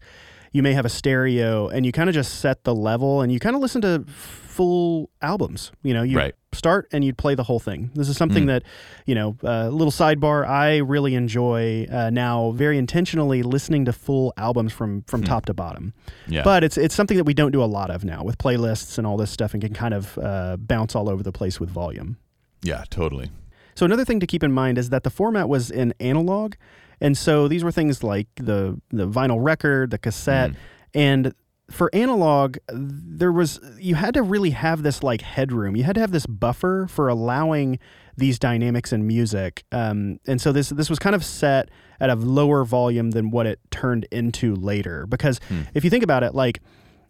you 0.52 0.62
may 0.62 0.74
have 0.74 0.86
a 0.86 0.90
stereo 0.90 1.68
and 1.68 1.86
you 1.86 1.92
kind 1.92 2.10
of 2.10 2.14
just 2.14 2.40
set 2.40 2.64
the 2.64 2.76
level 2.76 3.22
and 3.22 3.32
you 3.32 3.40
kind 3.40 3.56
of 3.56 3.62
listen 3.62 3.82
to 3.82 4.06
full 4.08 5.10
albums. 5.22 5.72
You 5.84 5.94
know, 5.94 6.04
you 6.04 6.18
Right. 6.18 6.36
Start 6.54 6.88
and 6.92 7.04
you'd 7.04 7.18
play 7.18 7.36
the 7.36 7.44
whole 7.44 7.60
thing. 7.60 7.92
This 7.96 8.10
is 8.10 8.18
something 8.18 8.44
Mm. 8.44 8.48
that, 8.48 8.64
you 9.06 9.16
know, 9.16 9.36
a 9.44 9.70
little 9.70 9.92
sidebar, 9.92 10.48
I 10.48 10.78
really 10.78 11.16
enjoy 11.16 11.88
uh, 11.92 12.10
now 12.10 12.52
very 12.52 12.78
intentionally 12.78 13.44
listening 13.44 13.86
to 13.86 13.94
full 13.94 14.34
albums 14.38 14.74
from 14.74 15.04
from 15.08 15.24
top 15.24 15.46
to 15.48 15.54
bottom. 15.54 15.94
Yeah. 16.28 16.44
But 16.44 16.64
it's 16.64 16.78
it's 16.78 16.96
something 16.96 17.18
that 17.18 17.26
we 17.26 17.34
don't 17.34 17.52
do 17.52 17.64
a 17.64 17.66
lot 17.80 17.90
of 17.90 18.04
now 18.04 18.24
with 18.24 18.38
playlists 18.38 18.98
and 18.98 19.06
all 19.08 19.18
this 19.18 19.32
stuff 19.32 19.54
and 19.54 19.62
can 19.64 19.74
kind 19.74 19.94
of 19.94 20.18
uh, 20.18 20.58
bounce 20.58 20.96
all 20.96 21.10
over 21.10 21.24
the 21.24 21.32
place 21.32 21.60
with 21.60 21.70
volume. 21.70 22.18
yeah, 22.62 22.84
totally. 22.90 23.30
So 23.76 23.86
another 23.86 24.06
thing 24.06 24.20
to 24.20 24.28
keep 24.28 24.44
in 24.44 24.52
mind 24.52 24.78
is 24.78 24.90
that 24.90 25.04
the 25.04 25.10
format 25.10 25.50
was 25.50 25.72
in 25.72 25.94
analog, 26.00 26.54
and 27.02 27.18
so 27.18 27.48
these 27.48 27.64
were 27.64 27.72
things 27.72 28.04
like 28.04 28.28
the 28.36 28.80
the 28.92 29.08
vinyl 29.08 29.38
record, 29.44 29.90
the 29.92 29.98
cassette, 29.98 30.52
and 30.94 31.34
for 31.72 31.90
analog, 31.94 32.58
there 32.72 33.32
was 33.32 33.60
you 33.80 33.96
had 33.96 34.14
to 34.16 34.22
really 34.22 34.52
have 34.52 34.84
this 34.84 35.02
like 35.04 35.22
headroom. 35.22 35.76
You 35.76 35.84
had 35.84 35.96
to 35.96 36.02
have 36.02 36.12
this 36.12 36.26
buffer 36.26 36.88
for 36.90 37.08
allowing 37.08 37.80
these 38.18 38.38
dynamics 38.38 38.94
in 38.94 39.08
music, 39.08 39.64
um, 39.72 40.20
and 40.28 40.40
so 40.40 40.52
this 40.52 40.70
this 40.70 40.90
was 40.90 41.00
kind 41.00 41.16
of 41.16 41.24
set 41.24 41.70
at 42.00 42.10
a 42.10 42.16
lower 42.16 42.64
volume 42.66 43.12
than 43.12 43.32
what 43.32 43.46
it 43.48 43.60
turned 43.72 44.06
into 44.12 44.56
later. 44.56 45.08
Because 45.08 45.40
if 45.74 45.84
you 45.84 45.90
think 45.90 46.04
about 46.04 46.24
it, 46.24 46.36
like 46.36 46.62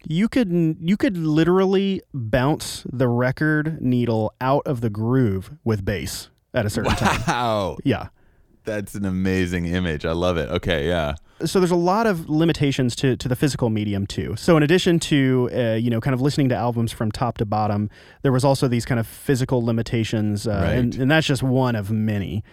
you 0.07 0.27
could 0.29 0.77
you 0.79 0.97
could 0.97 1.17
literally 1.17 2.01
bounce 2.13 2.85
the 2.91 3.07
record 3.07 3.81
needle 3.81 4.33
out 4.39 4.63
of 4.65 4.81
the 4.81 4.89
groove 4.89 5.51
with 5.63 5.83
bass 5.83 6.29
at 6.53 6.65
a 6.65 6.69
certain 6.69 6.95
time. 6.95 7.21
Wow. 7.27 7.77
Yeah. 7.83 8.09
That's 8.65 8.95
an 8.95 9.03
amazing 9.05 9.65
image. 9.65 10.05
I 10.05 10.13
love 10.13 10.37
it. 10.37 10.49
Okay, 10.49 10.87
yeah. 10.87 11.15
So 11.45 11.59
there's 11.59 11.71
a 11.71 11.75
lot 11.75 12.07
of 12.07 12.29
limitations 12.29 12.95
to, 12.97 13.15
to 13.17 13.27
the 13.27 13.35
physical 13.35 13.69
medium 13.69 14.05
too. 14.07 14.35
So 14.37 14.55
in 14.57 14.63
addition 14.63 14.99
to 15.01 15.49
uh, 15.53 15.59
you 15.73 15.89
know 15.89 15.99
kind 16.01 16.13
of 16.13 16.21
listening 16.21 16.49
to 16.49 16.55
albums 16.55 16.91
from 16.91 17.11
top 17.11 17.37
to 17.39 17.45
bottom, 17.45 17.89
there 18.21 18.31
was 18.31 18.43
also 18.45 18.67
these 18.67 18.85
kind 18.85 18.99
of 18.99 19.07
physical 19.07 19.63
limitations, 19.63 20.47
uh, 20.47 20.51
and, 20.51 20.93
Right. 20.93 21.01
and 21.01 21.11
that's 21.11 21.27
just 21.27 21.43
one 21.43 21.75
of 21.75 21.91
many. 21.91 22.43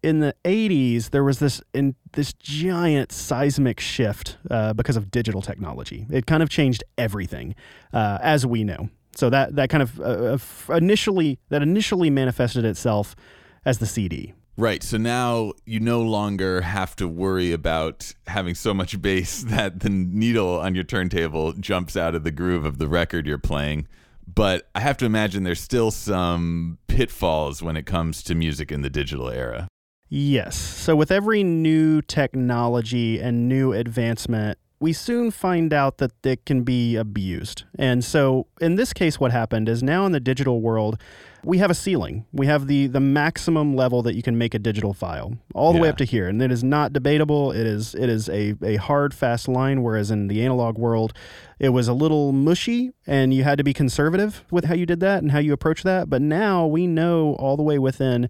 In 0.00 0.20
the 0.20 0.32
80s, 0.44 1.10
there 1.10 1.24
was 1.24 1.40
this 1.40 1.60
in 1.74 1.96
this 2.12 2.32
giant 2.34 3.10
seismic 3.10 3.80
shift 3.80 4.38
uh, 4.48 4.72
because 4.72 4.96
of 4.96 5.10
digital 5.10 5.42
technology. 5.42 6.06
It 6.10 6.26
kind 6.26 6.42
of 6.42 6.48
changed 6.48 6.84
everything, 6.96 7.56
uh, 7.92 8.18
as 8.22 8.46
we 8.46 8.62
know. 8.62 8.90
So 9.16 9.28
that 9.30 9.56
that 9.56 9.68
kind 9.70 9.82
of 9.82 10.00
uh, 10.00 10.38
initially 10.76 11.40
that 11.48 11.62
initially 11.62 12.10
manifested 12.10 12.64
itself 12.64 13.16
as 13.64 13.78
the 13.78 13.86
CD. 13.86 14.34
Right. 14.58 14.82
So 14.82 14.96
now 14.96 15.52
you 15.66 15.78
no 15.78 16.02
longer 16.02 16.62
have 16.62 16.96
to 16.96 17.06
worry 17.06 17.52
about 17.52 18.12
having 18.26 18.56
so 18.56 18.74
much 18.74 19.00
bass 19.00 19.42
that 19.46 19.80
the 19.80 19.88
needle 19.88 20.58
on 20.58 20.74
your 20.74 20.82
turntable 20.82 21.52
jumps 21.52 21.96
out 21.96 22.16
of 22.16 22.24
the 22.24 22.32
groove 22.32 22.64
of 22.64 22.78
the 22.78 22.88
record 22.88 23.24
you're 23.24 23.38
playing. 23.38 23.86
But 24.26 24.68
I 24.74 24.80
have 24.80 24.96
to 24.98 25.06
imagine 25.06 25.44
there's 25.44 25.60
still 25.60 25.92
some 25.92 26.78
pitfalls 26.88 27.62
when 27.62 27.76
it 27.76 27.86
comes 27.86 28.20
to 28.24 28.34
music 28.34 28.72
in 28.72 28.82
the 28.82 28.90
digital 28.90 29.30
era. 29.30 29.68
Yes. 30.08 30.56
So 30.56 30.96
with 30.96 31.12
every 31.12 31.44
new 31.44 32.02
technology 32.02 33.20
and 33.20 33.48
new 33.48 33.72
advancement, 33.72 34.58
we 34.80 34.92
soon 34.92 35.30
find 35.30 35.72
out 35.72 35.98
that 35.98 36.12
it 36.24 36.44
can 36.44 36.62
be 36.62 36.96
abused. 36.96 37.64
And 37.78 38.04
so 38.04 38.46
in 38.60 38.76
this 38.76 38.92
case 38.92 39.18
what 39.18 39.32
happened 39.32 39.68
is 39.68 39.82
now 39.82 40.06
in 40.06 40.12
the 40.12 40.20
digital 40.20 40.60
world, 40.60 40.98
we 41.44 41.58
have 41.58 41.70
a 41.70 41.74
ceiling. 41.74 42.26
We 42.32 42.46
have 42.46 42.66
the 42.66 42.88
the 42.88 43.00
maximum 43.00 43.74
level 43.74 44.02
that 44.02 44.14
you 44.14 44.22
can 44.22 44.36
make 44.36 44.54
a 44.54 44.58
digital 44.58 44.92
file, 44.92 45.38
all 45.54 45.72
the 45.72 45.78
way 45.78 45.88
up 45.88 45.96
to 45.98 46.04
here. 46.04 46.28
And 46.28 46.42
it 46.42 46.50
is 46.50 46.64
not 46.64 46.92
debatable. 46.92 47.52
It 47.52 47.66
is 47.66 47.94
it 47.94 48.08
is 48.08 48.28
a, 48.28 48.54
a 48.62 48.76
hard, 48.76 49.14
fast 49.14 49.48
line, 49.48 49.82
whereas 49.82 50.10
in 50.10 50.28
the 50.28 50.42
analog 50.44 50.78
world, 50.78 51.12
it 51.58 51.70
was 51.70 51.88
a 51.88 51.92
little 51.92 52.32
mushy 52.32 52.90
and 53.06 53.32
you 53.32 53.44
had 53.44 53.58
to 53.58 53.64
be 53.64 53.72
conservative 53.72 54.44
with 54.50 54.64
how 54.64 54.74
you 54.74 54.86
did 54.86 55.00
that 55.00 55.22
and 55.22 55.32
how 55.32 55.38
you 55.38 55.52
approach 55.52 55.82
that. 55.84 56.10
But 56.10 56.22
now 56.22 56.66
we 56.66 56.86
know 56.86 57.34
all 57.38 57.56
the 57.56 57.62
way 57.62 57.78
within 57.78 58.28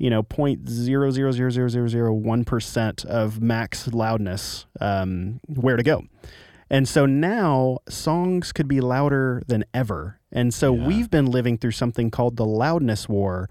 you 0.00 0.08
know, 0.08 0.22
point 0.22 0.68
zero 0.68 1.10
zero 1.10 1.30
zero 1.30 1.50
zero 1.50 1.68
zero 1.68 1.86
zero 1.88 2.12
one 2.12 2.42
percent 2.44 3.04
of 3.04 3.40
max 3.42 3.86
loudness, 3.86 4.64
um, 4.80 5.40
where 5.46 5.76
to 5.76 5.82
go. 5.82 6.02
And 6.70 6.88
so 6.88 7.04
now 7.04 7.78
songs 7.88 8.50
could 8.52 8.66
be 8.66 8.80
louder 8.80 9.42
than 9.46 9.64
ever. 9.74 10.18
And 10.32 10.54
so 10.54 10.74
Yeah. 10.74 10.86
we've 10.86 11.10
been 11.10 11.26
living 11.26 11.58
through 11.58 11.72
something 11.72 12.10
called 12.10 12.36
the 12.36 12.46
loudness 12.46 13.08
war 13.08 13.50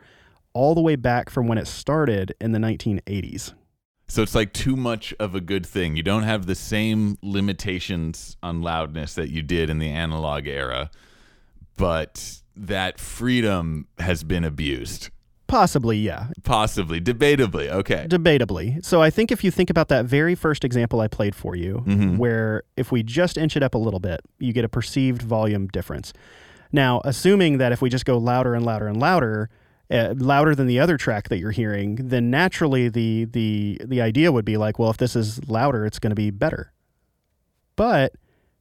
all 0.54 0.74
the 0.74 0.82
way 0.82 0.96
back 0.96 1.30
from 1.30 1.48
when 1.48 1.58
it 1.60 1.68
started 1.68 2.34
in 2.42 2.52
the 2.52 2.60
1980s. 2.60 3.54
So 4.08 4.24
it's 4.24 4.34
like 4.34 4.52
too 4.54 4.76
much 4.76 5.14
of 5.20 5.36
a 5.36 5.42
good 5.42 5.66
thing. 5.68 5.96
You 5.96 6.02
don't 6.02 6.24
have 6.24 6.48
the 6.48 6.56
same 6.56 7.18
limitations 7.22 8.38
on 8.42 8.64
loudness 8.64 9.14
that 9.14 9.30
you 9.30 9.44
did 9.44 9.70
in 9.70 9.78
the 9.78 9.90
analog 9.90 10.48
era, 10.48 10.90
but 11.76 12.42
that 12.56 13.00
freedom 13.00 13.88
has 14.00 14.24
been 14.24 14.44
abused. 14.44 15.10
Possibly, 15.50 15.98
yeah. 15.98 16.28
Possibly, 16.44 17.02
debatably. 17.02 17.70
Okay. 17.70 18.06
Debatably. 18.08 18.86
So 18.86 19.02
I 19.02 19.10
think 19.10 19.32
if 19.32 19.44
you 19.44 19.50
think 19.52 19.70
about 19.70 19.88
that 19.90 20.06
very 20.06 20.36
first 20.36 20.64
example 20.64 21.02
I 21.02 21.08
played 21.08 21.34
for 21.36 21.56
you, 21.56 21.84
Mhm. 21.88 22.18
where 22.18 22.64
if 22.78 22.92
we 22.92 23.02
just 23.04 23.38
inch 23.38 23.58
it 23.58 23.64
up 23.64 23.74
a 23.74 23.78
little 23.80 24.00
bit, 24.00 24.22
you 24.40 24.54
get 24.54 24.64
a 24.64 24.70
perceived 24.70 25.22
volume 25.24 25.68
difference. 25.68 26.14
Now, 26.72 27.02
assuming 27.04 27.58
that 27.58 27.72
if 27.72 27.82
we 27.82 27.90
just 27.90 28.06
go 28.06 28.18
louder 28.20 28.54
and 28.54 28.64
louder 28.64 28.88
and 28.88 29.00
louder, 29.00 29.50
uh, 29.92 30.14
louder 30.16 30.54
than 30.54 30.68
the 30.68 30.80
other 30.80 30.98
track 30.98 31.30
that 31.30 31.40
you're 31.40 31.50
hearing, 31.50 31.96
then 31.96 32.30
naturally 32.30 32.88
the 32.88 33.26
the 33.26 33.82
the 33.84 34.02
idea 34.02 34.32
would 34.32 34.46
be 34.46 34.56
like, 34.56 34.78
well, 34.78 34.92
if 34.92 34.98
this 34.98 35.16
is 35.16 35.50
louder, 35.50 35.84
it's 35.84 35.98
going 35.98 36.12
to 36.12 36.16
be 36.16 36.30
better. 36.30 36.72
But 37.76 38.14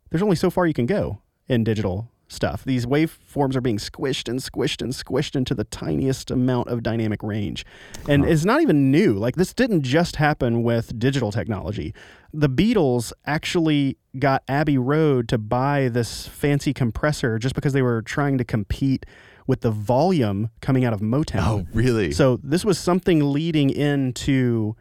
there's 0.09 0.23
only 0.23 0.37
so 0.37 0.49
far 0.49 0.67
you 0.67 0.73
can 0.73 0.87
go 0.87 1.21
in 1.49 1.65
digital 1.65 2.11
stuff. 2.29 2.65
These 2.65 2.87
waveforms 2.87 3.57
are 3.57 3.61
being 3.61 3.79
squished 3.79 4.29
and 4.29 4.39
squished 4.39 4.83
and 4.83 4.93
squished 4.93 5.35
into 5.35 5.55
the 5.55 5.65
tiniest 5.65 6.31
amount 6.31 6.69
of 6.69 6.83
dynamic 6.83 7.23
range. 7.23 7.65
And 8.09 8.25
it's 8.25 8.45
not 8.45 8.61
even 8.61 8.91
new. 8.91 9.15
Like 9.15 9.37
this 9.37 9.53
didn't 9.55 9.83
just 9.83 10.17
happen 10.17 10.63
with 10.63 10.99
digital 10.99 11.33
technology. 11.33 11.95
The 12.33 12.49
Beatles 12.49 13.13
actually 13.27 13.97
got 14.19 14.43
Abbey 14.47 14.79
Road 14.79 15.29
to 15.31 15.39
buy 15.39 15.89
this 15.89 16.29
fancy 16.29 16.75
compressor 16.75 17.39
just 17.39 17.55
because 17.55 17.73
they 17.73 17.83
were 17.83 18.03
trying 18.03 18.37
to 18.39 18.45
compete 18.45 19.07
with 19.47 19.63
the 19.63 19.71
volume 19.71 20.51
coming 20.61 20.85
out 20.85 20.93
of 20.93 21.01
Motown. 21.01 21.41
Oh, 21.43 21.67
really? 21.73 22.13
So 22.13 22.39
this 22.43 22.65
was 22.65 22.79
something 22.79 23.33
leading 23.33 23.71
into 23.71 24.77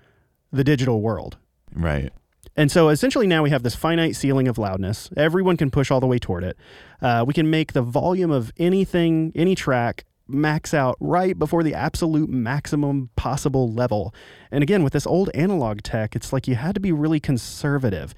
the 0.52 0.64
digital 0.64 1.02
world. 1.02 1.38
right. 1.74 2.12
And 2.58 2.72
so 2.72 2.90
essentially 2.90 3.28
now 3.28 3.44
we 3.44 3.52
have 3.52 3.62
this 3.62 3.76
finite 3.76 4.16
ceiling 4.16 4.48
of 4.48 4.58
loudness. 4.58 5.10
Everyone 5.16 5.58
can 5.58 5.70
push 5.70 5.92
all 5.92 6.00
the 6.00 6.08
way 6.08 6.18
toward 6.18 6.44
it. 6.44 6.58
Uh, 7.02 7.24
we 7.26 7.34
can 7.34 7.50
make 7.50 7.74
the 7.74 7.84
volume 7.84 8.32
of 8.32 8.52
anything, 8.58 9.32
any 9.36 9.54
track, 9.54 10.06
max 10.28 10.74
out 10.74 10.98
right 11.00 11.38
before 11.38 11.64
the 11.64 11.74
absolute 11.74 12.30
maximum 12.30 13.10
possible 13.16 13.72
level. 13.72 14.14
And 14.52 14.64
again, 14.64 14.84
with 14.84 14.94
this 14.94 15.08
old 15.08 15.30
analog 15.34 15.84
tech, 15.84 16.16
it's 16.16 16.34
like 16.34 16.48
you 16.48 16.56
had 16.56 16.74
to 16.74 16.82
be 16.82 16.92
really 16.92 17.20
conservative. 17.20 18.14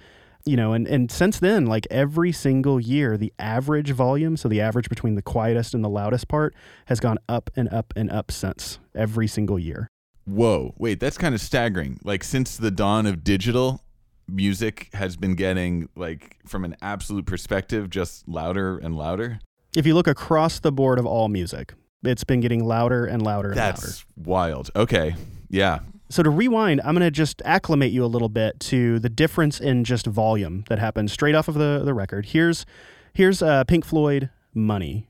You 0.45 0.55
know, 0.55 0.71
and, 0.71 0.87
and 0.87 1.11
since 1.11 1.37
then, 1.37 1.65
like 1.65 1.85
every 1.91 2.31
single 2.31 2.79
year, 2.79 3.17
the 3.17 3.33
average 3.37 3.91
volume, 3.91 4.37
so 4.37 4.47
the 4.47 4.61
average 4.61 4.87
between 4.87 5.15
the 5.15 5.21
quietest 5.21 5.73
and 5.73 5.83
the 5.83 5.89
loudest 5.89 6.29
part, 6.29 6.55
has 6.85 7.01
gone 7.01 7.17
up 7.27 7.49
and 7.57 7.67
up 7.69 7.93
and 7.95 8.09
up 8.09 8.31
since 8.31 8.79
every 8.95 9.27
single 9.27 9.59
year. 9.59 9.89
Whoa. 10.25 10.73
Wait, 10.77 10.99
that's 11.01 11.17
kind 11.17 11.35
of 11.35 11.41
staggering. 11.41 11.99
Like 12.05 12.23
since 12.23 12.55
the 12.55 12.71
dawn 12.71 13.05
of 13.05 13.23
digital, 13.23 13.83
music 14.31 14.89
has 14.93 15.15
been 15.17 15.35
getting 15.35 15.89
like 15.95 16.37
from 16.45 16.65
an 16.65 16.75
absolute 16.81 17.25
perspective 17.25 17.89
just 17.89 18.27
louder 18.27 18.77
and 18.77 18.97
louder. 18.97 19.39
If 19.75 19.85
you 19.85 19.93
look 19.93 20.07
across 20.07 20.59
the 20.59 20.71
board 20.71 20.99
of 20.99 21.05
all 21.05 21.27
music, 21.27 21.73
it's 22.03 22.23
been 22.23 22.39
getting 22.39 22.63
louder 22.63 23.05
and 23.05 23.21
louder 23.21 23.49
and 23.49 23.57
louder. 23.57 23.75
That's 23.81 24.05
wild. 24.15 24.71
Okay. 24.75 25.15
Yeah. 25.49 25.79
So 26.09 26.23
to 26.23 26.29
rewind, 26.29 26.81
I'm 26.81 26.95
going 26.95 27.05
to 27.05 27.11
just 27.11 27.41
acclimate 27.45 27.91
you 27.91 28.03
a 28.03 28.07
little 28.07 28.29
bit 28.29 28.59
to 28.61 28.97
the 28.99 29.09
difference 29.09 29.59
in 29.59 29.83
just 29.83 30.07
volume 30.07 30.63
that 30.67 30.79
happened 30.79 31.11
straight 31.11 31.35
off 31.35 31.47
of 31.47 31.53
the, 31.53 31.83
the 31.85 31.93
record. 31.93 32.27
Here's 32.27 32.65
here's 33.13 33.43
uh, 33.43 33.63
Pink 33.65 33.85
Floyd, 33.85 34.31
"Money." 34.53 35.07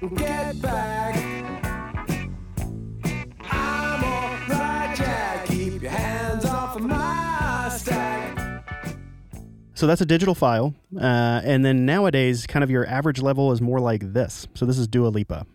Get 0.00 0.18
back. 0.18 0.37
So 9.78 9.86
that's 9.86 10.00
a 10.00 10.06
digital 10.06 10.34
file, 10.34 10.74
uh, 10.96 11.40
and 11.44 11.64
then 11.64 11.86
nowadays, 11.86 12.48
kind 12.48 12.64
of 12.64 12.70
your 12.70 12.84
average 12.88 13.22
level 13.22 13.52
is 13.52 13.60
more 13.60 13.78
like 13.78 14.12
this. 14.12 14.48
So 14.56 14.66
this 14.66 14.76
is 14.76 14.88
Dua 14.88 15.06
Lipa. 15.06 15.46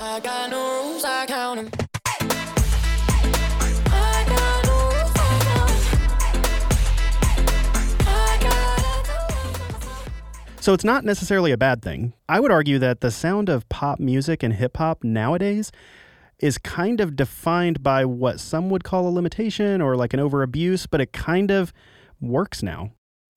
I 0.00 0.18
got 0.18 0.50
no 0.50 0.82
rules, 0.82 1.04
I 1.04 1.26
count 1.26 1.60
'em. 1.60 1.70
I 3.86 4.24
got 4.26 4.64
no 4.64 4.72
rules, 4.72 5.12
I 5.14 5.38
count 5.44 5.70
'em. 5.70 5.78
I 8.08 8.38
got 8.42 9.06
So 10.60 10.74
it's 10.74 10.82
not 10.82 11.04
necessarily 11.04 11.52
a 11.52 11.56
bad 11.56 11.82
thing. 11.82 12.14
I 12.28 12.40
would 12.40 12.50
argue 12.50 12.80
that 12.80 13.00
the 13.00 13.12
sound 13.12 13.48
of 13.48 13.68
pop 13.68 14.00
music 14.00 14.42
and 14.42 14.54
hip 14.54 14.78
hop 14.78 15.04
nowadays 15.04 15.70
is 16.40 16.58
kind 16.58 17.00
of 17.00 17.14
defined 17.14 17.84
by 17.84 18.04
what 18.06 18.40
some 18.40 18.70
would 18.70 18.82
call 18.82 19.06
a 19.06 19.14
limitation 19.14 19.80
or 19.80 19.94
like 19.94 20.12
an 20.12 20.18
overabuse, 20.18 20.88
but 20.90 21.00
it 21.00 21.12
kind 21.12 21.52
of 21.52 21.72
works 22.20 22.60
now. 22.60 22.90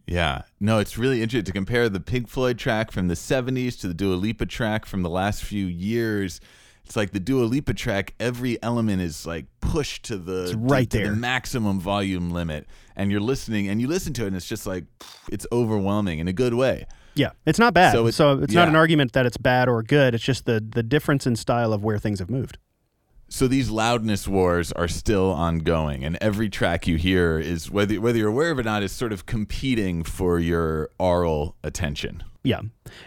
Yeah. 0.08 0.44
No, 0.60 0.80
it's 0.80 0.98
really 0.98 1.22
interesting 1.22 1.46
to 1.46 1.52
compare 1.52 1.90
the 1.90 2.00
Pink 2.00 2.28
Floyd 2.28 2.58
track 2.60 2.92
from 2.92 3.08
the 3.08 3.16
70s 3.16 3.80
to 3.82 3.88
the 3.88 3.94
Dua 3.94 4.16
Lipa 4.16 4.46
track 4.46 4.86
from 4.86 5.02
the 5.02 5.10
last 5.10 5.44
few 5.44 5.66
years. 5.66 6.40
It's 6.86 6.96
like 6.96 7.12
the 7.12 7.20
Dua 7.20 7.46
Lipa 7.46 7.74
track, 7.74 8.14
every 8.20 8.62
element 8.62 9.02
is 9.02 9.26
like 9.26 9.46
pushed 9.62 10.04
to 10.06 10.18
the, 10.18 10.44
It's 10.44 10.52
to- 10.52 10.58
right 10.58 10.90
to 10.92 10.98
the 11.00 11.12
maximum 11.16 11.80
volume 11.80 12.30
limit. 12.30 12.68
And 12.96 13.12
you're 13.12 13.20
listening 13.22 13.68
and 13.68 13.82
you 13.82 13.88
listen 13.88 14.14
to 14.14 14.24
it 14.24 14.28
and 14.28 14.36
it's 14.36 14.48
just 14.48 14.68
like, 14.68 14.84
it's 15.32 15.48
overwhelming 15.52 16.20
in 16.20 16.28
a 16.28 16.34
good 16.34 16.54
way. 16.54 16.86
Yeah, 17.16 17.32
it's 17.46 17.58
not 17.58 17.74
bad. 17.74 17.94
So 17.94 18.12
So, 18.12 18.34
it- 18.34 18.44
it's 18.44 18.54
not 18.54 18.68
an 18.68 18.76
argument 18.76 19.14
that 19.14 19.26
it's 19.26 19.38
bad 19.38 19.68
or 19.68 19.82
good. 19.82 20.14
It's 20.14 20.24
just 20.24 20.46
the 20.46 20.60
the 20.64 20.84
difference 20.84 21.26
in 21.26 21.36
style 21.36 21.74
of 21.74 21.84
where 21.84 21.98
things 21.98 22.20
have 22.20 22.30
moved. 22.30 22.58
So 23.36 23.50
these 23.50 23.70
loudness 23.70 24.30
wars 24.30 24.72
are 24.72 24.88
still 24.88 25.30
ongoing, 25.30 26.06
and 26.06 26.18
every 26.22 26.48
track 26.48 26.88
you 26.88 26.96
hear 26.96 27.38
is 27.38 27.70
whether 27.70 28.00
whether 28.00 28.18
you're 28.18 28.30
aware 28.30 28.50
of 28.50 28.60
it 28.60 28.62
or 28.62 28.64
not 28.64 28.82
is 28.82 28.94
sort 28.94 29.12
of 29.12 29.26
competing 29.26 30.04
for 30.04 30.40
your 30.40 30.90
aural 31.02 31.58
attention. 31.62 32.24
Yeah. 32.44 32.62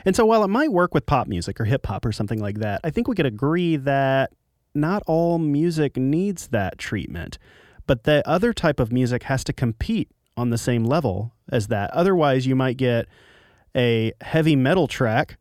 And 0.05 0.15
so 0.15 0.27
while 0.27 0.45
it 0.45 0.49
might 0.49 0.71
work 0.71 0.93
with 0.93 1.07
pop 1.07 1.29
music 1.29 1.59
or 1.59 1.65
hip 1.65 1.87
hop 1.87 2.05
or 2.05 2.13
something 2.13 2.41
like 2.41 2.59
that, 2.59 2.83
I 2.85 2.91
think 2.91 3.09
we 3.09 3.15
could 3.15 3.25
agree 3.25 3.77
that 3.77 4.35
not 4.75 5.03
all 5.07 5.39
music 5.39 5.97
needs 5.97 6.49
that 6.49 6.77
treatment. 6.77 7.39
But 7.87 8.05
the 8.05 8.23
other 8.29 8.53
type 8.53 8.81
of 8.81 8.93
music 8.93 9.23
has 9.23 9.43
to 9.45 9.55
compete 9.55 10.11
on 10.37 10.51
the 10.51 10.59
same 10.59 10.85
level 10.85 11.33
as 11.51 11.69
that. 11.69 11.91
Otherwise, 11.95 12.47
you 12.47 12.55
might 12.55 12.77
get 12.77 13.07
a 13.75 14.13
heavy 14.21 14.57
metal 14.57 14.89
track 14.89 15.39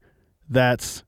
that's 0.47 1.03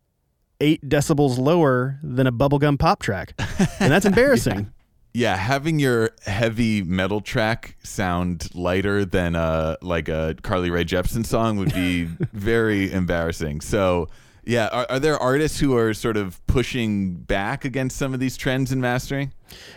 eight 0.61 0.87
decibels 0.87 1.37
lower 1.37 1.99
than 2.03 2.27
a 2.27 2.31
bubblegum 2.31 2.77
pop 2.77 3.01
track. 3.01 3.33
And 3.79 3.91
that's 3.91 4.05
embarrassing. 4.07 4.71
Yeah, 5.13 5.35
having 5.35 5.79
your 5.79 6.11
heavy 6.25 6.83
metal 6.83 7.19
track 7.19 7.75
sound 7.83 8.53
lighter 8.53 9.05
than 9.05 9.35
a 9.35 9.77
like 9.81 10.07
a 10.07 10.35
Carly 10.43 10.69
Rae 10.69 10.85
Jepsen 10.85 11.25
song 11.25 11.57
would 11.57 11.73
be 11.73 12.03
very 12.33 12.91
embarrassing. 12.91 13.61
So, 13.61 14.07
yeah, 14.45 14.67
are, 14.67 14.85
are 14.87 14.99
there 14.99 15.17
artists 15.17 15.59
who 15.59 15.75
are 15.75 15.95
sort 15.95 16.15
of 16.15 16.45
pushing 16.45 17.15
back 17.15 17.65
against 17.65 17.97
some 17.97 18.13
of 18.13 18.19
these 18.19 18.37
trends 18.37 18.71
in 18.71 18.81
mastering? 18.81 19.33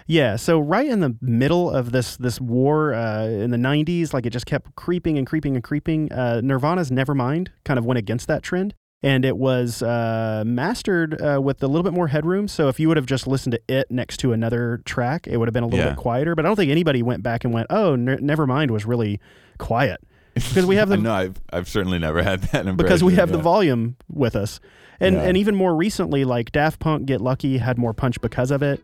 Yeah, 0.07 0.37
so 0.37 0.61
right 0.61 0.87
in 0.87 1.01
the 1.01 1.17
middle 1.23 1.71
of 1.71 1.93
this 1.93 2.17
this 2.19 2.39
war 2.39 2.93
uh, 2.93 3.25
in 3.25 3.51
the 3.51 3.57
'90s, 3.57 4.13
like 4.13 4.27
it 4.27 4.31
just 4.31 4.47
kept 4.47 4.75
creeping 4.77 5.17
and 5.17 5.27
creeping 5.27 5.55
and 5.55 5.65
creeping. 5.65 6.13
Uh, 6.13 6.43
Nirvana's 6.45 6.91
Nevermind 6.91 7.49
kind 7.65 7.79
of 7.79 7.87
went 7.87 7.97
against 7.97 8.29
that 8.29 8.43
trend, 8.43 8.75
and 9.03 9.25
it 9.25 9.37
was 9.37 9.83
uh, 9.83 10.45
mastered 10.47 11.21
uh, 11.21 11.41
with 11.43 11.63
a 11.63 11.67
little 11.67 11.83
bit 11.83 11.93
more 11.93 12.09
headroom. 12.09 12.47
So 12.49 12.69
if 12.69 12.79
you 12.79 12.89
would 12.89 12.97
have 12.97 13.07
just 13.07 13.27
listened 13.27 13.53
to 13.53 13.61
it 13.69 13.91
next 13.91 14.19
to 14.19 14.33
another 14.33 14.81
track, 14.85 15.27
it 15.27 15.37
would 15.39 15.49
have 15.49 15.53
been 15.55 15.65
a 15.65 15.67
little 15.67 15.81
Yeah. 15.85 15.91
bit 15.91 15.99
quieter. 15.99 16.35
But 16.35 16.45
I 16.45 16.49
don't 16.49 16.57
think 16.57 16.71
anybody 16.71 17.03
went 17.03 17.23
back 17.23 17.45
and 17.45 17.53
went, 17.53 17.67
"Oh, 17.71 17.97
ne- 17.97 18.17
Nevermind 18.19 18.71
was 18.71 18.85
really 18.87 19.21
quiet," 19.59 20.01
because 20.35 20.67
we 20.67 20.77
have 20.77 20.89
the 20.89 20.97
no, 20.99 21.13
I've 21.13 21.41
I've 21.53 21.69
certainly 21.69 21.99
never 21.99 22.23
had 22.23 22.43
that 22.43 22.61
impression. 22.67 22.77
because 22.77 23.03
we 23.05 23.15
have 23.15 23.33
the 23.33 23.39
volume 23.39 23.97
with 24.13 24.37
us. 24.37 24.61
And 25.01 25.17
Yeah. 25.17 25.23
and 25.23 25.37
even 25.37 25.57
more 25.57 25.75
recently, 25.75 26.25
like 26.25 26.53
Daft 26.53 26.79
Punk, 26.79 27.07
Get 27.07 27.21
Lucky 27.21 27.59
had 27.59 27.77
more 27.79 27.93
punch 27.93 28.21
because 28.21 28.51
of 28.53 28.63
it. 28.63 28.81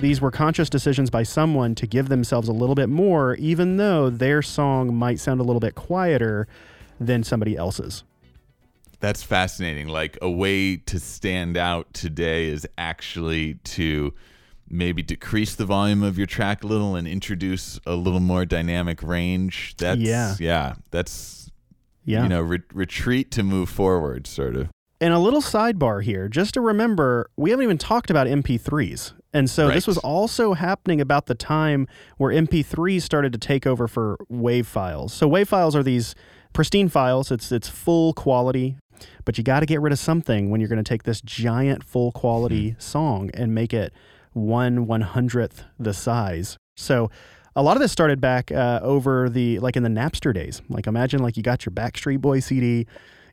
These 0.00 0.20
were 0.20 0.30
conscious 0.30 0.70
decisions 0.70 1.10
by 1.10 1.22
someone 1.24 1.74
to 1.74 1.86
give 1.86 2.08
themselves 2.08 2.48
a 2.48 2.52
little 2.52 2.74
bit 2.76 2.88
more, 2.88 3.34
even 3.36 3.76
though 3.78 4.10
their 4.10 4.42
song 4.42 4.94
might 4.94 5.18
sound 5.18 5.40
a 5.40 5.42
little 5.42 5.60
bit 5.60 5.74
quieter 5.74 6.46
than 7.00 7.24
somebody 7.24 7.56
else's. 7.56 8.04
That's 9.00 9.22
fascinating. 9.22 9.88
Like 9.88 10.16
a 10.22 10.30
way 10.30 10.76
to 10.76 10.98
stand 11.00 11.56
out 11.56 11.92
today 11.94 12.46
is 12.48 12.66
actually 12.76 13.54
to 13.54 14.12
maybe 14.68 15.02
decrease 15.02 15.54
the 15.54 15.64
volume 15.64 16.02
of 16.02 16.18
your 16.18 16.26
track 16.26 16.62
a 16.62 16.66
little 16.66 16.94
and 16.94 17.08
introduce 17.08 17.80
a 17.86 17.94
little 17.94 18.20
more 18.20 18.44
dynamic 18.44 19.02
range. 19.02 19.74
That's 19.78 20.00
Yeah. 20.00 20.34
yeah. 20.38 20.74
That's 20.90 21.50
Yeah. 22.04 22.22
you 22.24 22.28
know 22.28 22.40
re- 22.40 22.60
retreat 22.72 23.30
to 23.32 23.42
move 23.42 23.68
forward, 23.68 24.26
sort 24.26 24.56
of. 24.56 24.68
And 25.00 25.14
a 25.14 25.18
little 25.18 25.40
sidebar 25.40 26.02
here, 26.02 26.28
just 26.28 26.54
to 26.54 26.60
remember, 26.60 27.30
we 27.36 27.50
haven't 27.50 27.62
even 27.62 27.78
talked 27.78 28.10
about 28.10 28.26
MP3s. 28.26 29.12
And 29.32 29.48
so 29.48 29.70
this 29.70 29.86
was 29.86 29.98
also 29.98 30.54
happening 30.54 31.00
about 31.00 31.26
the 31.26 31.34
time 31.34 31.86
where 32.16 32.34
MP3s 32.34 33.02
started 33.02 33.32
to 33.32 33.38
take 33.38 33.66
over 33.66 33.86
for 33.86 34.16
WAV 34.32 34.64
files. 34.66 35.12
So 35.12 35.28
WAV 35.28 35.46
files 35.46 35.76
are 35.76 35.82
these 35.82 36.14
pristine 36.52 36.88
files. 36.88 37.30
It's 37.30 37.52
it's 37.52 37.68
full 37.68 38.12
quality, 38.14 38.76
but 39.24 39.38
you 39.38 39.44
got 39.44 39.60
to 39.60 39.66
get 39.66 39.80
rid 39.80 39.92
of 39.92 39.98
something 39.98 40.50
when 40.50 40.60
you're 40.60 40.68
going 40.68 40.82
to 40.82 40.88
take 40.88 41.04
this 41.04 41.20
giant 41.20 41.84
full 41.84 42.10
quality 42.10 42.74
song 42.78 43.30
and 43.34 43.54
make 43.54 43.72
it 43.72 43.92
one 44.32 44.86
one 44.86 45.02
hundredth 45.02 45.64
the 45.78 45.92
size. 45.92 46.56
So 46.76 47.10
a 47.54 47.62
lot 47.62 47.76
of 47.76 47.82
this 47.82 47.92
started 47.92 48.20
back 48.20 48.50
uh, 48.50 48.80
over 48.82 49.28
the 49.28 49.58
like 49.58 49.76
in 49.76 49.82
the 49.82 49.88
Napster 49.88 50.32
days. 50.34 50.62
Like 50.68 50.86
imagine 50.86 51.22
like 51.22 51.36
you 51.36 51.42
got 51.42 51.66
your 51.66 51.72
Backstreet 51.72 52.20
Boy 52.20 52.40
CD, 52.40 52.86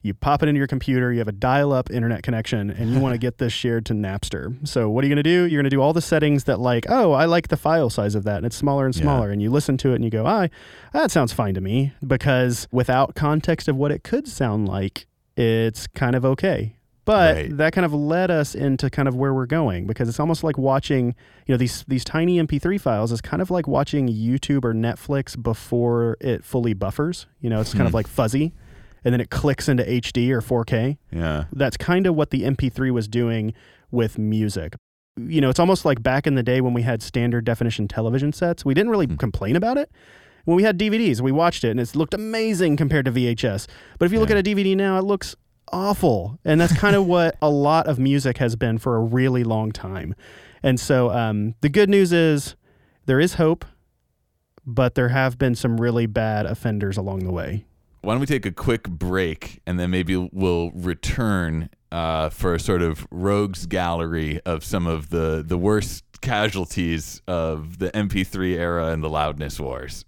you 0.05 0.13
pop 0.13 0.43
it 0.43 0.49
into 0.49 0.59
your 0.59 0.67
computer, 0.67 1.11
you 1.11 1.17
have 1.17 1.27
a 1.27 1.31
dial-up 1.33 1.89
internet 1.89 2.21
connection, 2.21 2.69
and 2.69 2.91
you 2.93 2.99
want 2.99 3.13
to 3.13 3.17
get 3.27 3.39
this 3.39 3.51
shared 3.51 3.85
to 3.87 3.93
Napster. 3.93 4.55
So 4.67 4.87
what 4.89 5.03
are 5.03 5.07
you 5.07 5.15
going 5.15 5.23
to 5.23 5.29
do? 5.29 5.45
You're 5.45 5.59
going 5.61 5.63
to 5.63 5.69
do 5.69 5.81
all 5.81 5.93
the 5.93 6.01
settings 6.01 6.43
that 6.43 6.59
like, 6.59 6.85
oh, 6.89 7.11
I 7.13 7.25
like 7.25 7.47
the 7.47 7.57
file 7.57 7.89
size 7.89 8.13
of 8.13 8.23
that, 8.25 8.37
and 8.37 8.45
it's 8.45 8.55
smaller 8.55 8.85
and 8.85 8.93
smaller, 8.93 9.31
and 9.31 9.41
you 9.41 9.49
listen 9.49 9.77
to 9.77 9.91
it 9.91 9.95
and 9.95 10.03
you 10.03 10.11
go, 10.11 10.25
ah, 10.27 10.47
that 10.93 11.09
sounds 11.09 11.33
fine 11.33 11.55
to 11.55 11.61
me, 11.61 11.93
because 12.05 12.67
without 12.71 13.15
context 13.15 13.67
of 13.67 13.75
what 13.75 13.91
it 13.91 14.03
could 14.03 14.27
sound 14.27 14.67
like, 14.67 15.07
it's 15.35 15.87
kind 15.87 16.15
of 16.15 16.23
okay. 16.23 16.75
But 17.03 17.35
Right. 17.35 17.57
that 17.57 17.73
kind 17.73 17.85
of 17.85 17.93
led 17.93 18.31
us 18.31 18.55
into 18.55 18.89
kind 18.89 19.07
of 19.07 19.15
where 19.15 19.31
we're 19.31 19.45
going 19.45 19.85
because 19.85 20.09
it's 20.09 20.19
almost 20.19 20.43
like 20.43 20.57
watching, 20.57 21.13
you 21.45 21.53
know, 21.53 21.57
these 21.57 21.85
these 21.87 22.03
tiny 22.03 22.39
MP3 22.39 22.81
files 22.81 23.11
is 23.11 23.21
kind 23.21 23.43
of 23.43 23.51
like 23.51 23.67
watching 23.67 24.07
YouTube 24.07 24.65
or 24.65 24.73
Netflix 24.73 25.39
before 25.39 26.17
it 26.19 26.43
fully 26.43 26.73
buffers. 26.73 27.27
You 27.41 27.51
know, 27.51 27.61
it's 27.61 27.75
kind 27.75 27.87
of 27.87 27.93
like 27.93 28.07
fuzzy 28.07 28.53
and 29.05 29.13
then 29.13 29.21
it 29.21 29.29
clicks 29.29 29.69
into 29.69 29.83
HD 29.83 30.31
or 30.31 30.41
4K. 30.41 30.97
Yeah. 31.11 31.45
That's 31.53 31.77
kind 31.77 32.07
of 32.07 32.15
what 32.15 32.31
the 32.31 32.41
MP3 32.41 32.91
was 32.91 33.07
doing 33.07 33.53
with 33.91 34.17
music. 34.17 34.75
You 35.15 35.39
know, 35.39 35.49
it's 35.49 35.59
almost 35.59 35.85
like 35.85 36.01
back 36.03 36.27
in 36.27 36.33
the 36.33 36.43
day 36.43 36.59
when 36.59 36.73
we 36.73 36.81
had 36.81 37.01
standard 37.01 37.45
definition 37.45 37.87
television 37.87 38.33
sets. 38.33 38.65
We 38.65 38.73
didn't 38.73 38.89
really 38.89 39.07
complain 39.07 39.55
about 39.55 39.77
it. 39.77 39.91
When 40.43 40.57
we 40.57 40.63
had 40.63 40.77
DVDs, 40.77 41.21
we 41.21 41.31
watched 41.31 41.63
it 41.63 41.69
and 41.69 41.79
it 41.79 41.95
looked 41.95 42.13
amazing 42.13 42.77
compared 42.77 43.05
to 43.05 43.11
VHS. 43.11 43.67
But 43.99 44.05
if 44.07 44.11
you 44.11 44.19
look 44.19 44.31
at 44.31 44.37
a 44.37 44.43
DVD 44.43 44.75
now, 44.75 44.97
it 44.97 45.03
looks 45.03 45.35
awful. 45.71 46.39
And 46.43 46.59
that's 46.59 46.75
kind 46.75 46.95
of 46.95 47.05
what 47.07 47.37
a 47.41 47.49
lot 47.49 47.87
of 47.87 47.99
music 47.99 48.37
has 48.39 48.55
been 48.55 48.79
for 48.79 48.95
a 48.95 48.99
really 48.99 49.43
long 49.43 49.71
time. 49.71 50.15
And 50.63 50.79
so 50.79 51.11
um, 51.11 51.53
the 51.61 51.69
good 51.69 51.89
news 51.89 52.11
is 52.11 52.55
there 53.05 53.19
is 53.19 53.35
hope, 53.35 53.65
but 54.65 54.95
there 54.95 55.09
have 55.09 55.37
been 55.37 55.53
some 55.53 55.79
really 55.79 56.07
bad 56.07 56.47
offenders 56.47 56.97
along 56.97 57.19
the 57.19 57.31
way. 57.31 57.65
Why 58.05 58.13
don't 58.13 58.19
we 58.21 58.27
take 58.27 58.45
a 58.45 58.51
quick 58.51 58.87
break 58.87 59.61
and 59.65 59.79
then 59.79 59.89
maybe 59.89 60.15
we'll 60.15 60.69
return 60.75 61.71
uh, 61.91 62.29
for 62.29 62.53
a 62.53 62.59
sort 62.59 62.83
of 62.83 63.07
rogues 63.09 63.65
gallery 63.65 64.39
of 64.45 64.63
some 64.63 64.85
of 64.85 65.09
the, 65.09 65.43
the 65.43 65.57
worst 65.57 66.03
casualties 66.21 67.23
of 67.27 67.79
the 67.79 67.89
MP3 67.89 68.59
era 68.59 68.89
and 68.89 69.03
the 69.03 69.09
loudness 69.09 69.59
wars. 69.59 70.05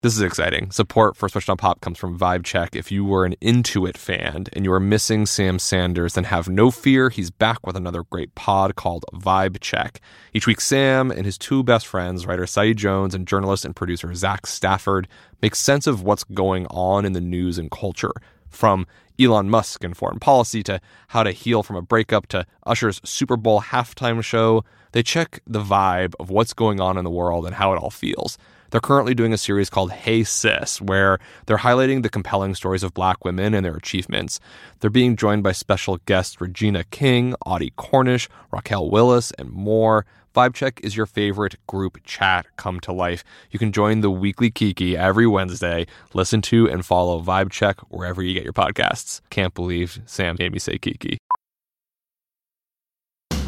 This 0.00 0.14
is 0.14 0.22
exciting. 0.22 0.70
Support 0.70 1.16
for 1.16 1.28
Switched 1.28 1.50
on 1.50 1.56
Pop 1.56 1.80
comes 1.80 1.98
from 1.98 2.16
Vibe 2.16 2.44
Check. 2.44 2.76
If 2.76 2.92
you 2.92 3.04
were 3.04 3.24
an 3.24 3.34
Into 3.40 3.84
It 3.84 3.98
fan 3.98 4.44
and 4.52 4.64
you 4.64 4.72
are 4.72 4.78
missing 4.78 5.26
Sam 5.26 5.58
Sanders, 5.58 6.14
then 6.14 6.22
have 6.22 6.48
no 6.48 6.70
fear. 6.70 7.10
He's 7.10 7.32
back 7.32 7.66
with 7.66 7.74
another 7.74 8.04
great 8.04 8.32
pod 8.36 8.76
called 8.76 9.04
Vibe 9.12 9.58
Check. 9.60 10.00
Each 10.32 10.46
week, 10.46 10.60
Sam 10.60 11.10
and 11.10 11.26
his 11.26 11.36
two 11.36 11.64
best 11.64 11.84
friends, 11.84 12.26
writer 12.26 12.46
Saeed 12.46 12.76
Jones 12.76 13.12
and 13.12 13.26
journalist 13.26 13.64
and 13.64 13.74
producer 13.74 14.14
Zach 14.14 14.46
Stafford, 14.46 15.08
make 15.42 15.56
sense 15.56 15.88
of 15.88 16.04
what's 16.04 16.22
going 16.22 16.68
on 16.68 17.04
in 17.04 17.12
the 17.12 17.20
news 17.20 17.58
and 17.58 17.68
culture. 17.68 18.12
From 18.48 18.86
Elon 19.18 19.50
Musk 19.50 19.82
and 19.82 19.96
foreign 19.96 20.20
policy 20.20 20.62
to 20.62 20.80
how 21.08 21.24
to 21.24 21.32
heal 21.32 21.64
from 21.64 21.74
a 21.74 21.82
breakup 21.82 22.28
to 22.28 22.46
Usher's 22.64 23.00
Super 23.02 23.36
Bowl 23.36 23.60
halftime 23.60 24.22
show, 24.22 24.62
they 24.92 25.02
check 25.02 25.40
the 25.44 25.60
vibe 25.60 26.14
of 26.20 26.30
what's 26.30 26.54
going 26.54 26.80
on 26.80 26.96
in 26.96 27.02
the 27.02 27.10
world 27.10 27.46
and 27.46 27.56
how 27.56 27.72
it 27.72 27.78
all 27.78 27.90
feels. 27.90 28.38
They're 28.70 28.80
currently 28.80 29.14
doing 29.14 29.32
a 29.32 29.38
series 29.38 29.70
called 29.70 29.92
Hey 29.92 30.24
Sis, 30.24 30.80
where 30.80 31.18
they're 31.46 31.58
highlighting 31.58 32.02
the 32.02 32.08
compelling 32.08 32.54
stories 32.54 32.82
of 32.82 32.92
black 32.92 33.24
women 33.24 33.54
and 33.54 33.64
their 33.64 33.76
achievements. 33.76 34.40
They're 34.80 34.90
being 34.90 35.16
joined 35.16 35.42
by 35.42 35.52
special 35.52 35.98
guests 36.06 36.40
Regina 36.40 36.84
King, 36.84 37.34
Audie 37.46 37.72
Cornish, 37.76 38.28
Raquel 38.50 38.90
Willis, 38.90 39.32
and 39.32 39.50
more. 39.50 40.04
Vibe 40.34 40.54
Check 40.54 40.80
is 40.84 40.96
your 40.96 41.06
favorite 41.06 41.56
group 41.66 41.98
chat 42.04 42.46
come 42.56 42.78
to 42.80 42.92
life. 42.92 43.24
You 43.50 43.58
can 43.58 43.72
join 43.72 44.02
the 44.02 44.10
weekly 44.10 44.50
Kiki 44.50 44.96
every 44.96 45.26
Wednesday. 45.26 45.86
Listen 46.12 46.42
to 46.42 46.68
and 46.68 46.84
follow 46.84 47.20
Vibe 47.20 47.50
Check 47.50 47.80
wherever 47.90 48.22
you 48.22 48.34
get 48.34 48.44
your 48.44 48.52
podcasts. 48.52 49.20
Can't 49.30 49.54
believe 49.54 50.00
Sam 50.04 50.36
made 50.38 50.52
me 50.52 50.58
say 50.58 50.78
Kiki. 50.78 51.18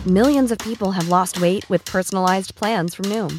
Millions 0.06 0.50
of 0.50 0.58
people 0.58 0.92
have 0.92 1.08
lost 1.08 1.42
weight 1.42 1.68
with 1.68 1.84
personalized 1.84 2.54
plans 2.54 2.94
from 2.94 3.04
Noom, 3.04 3.38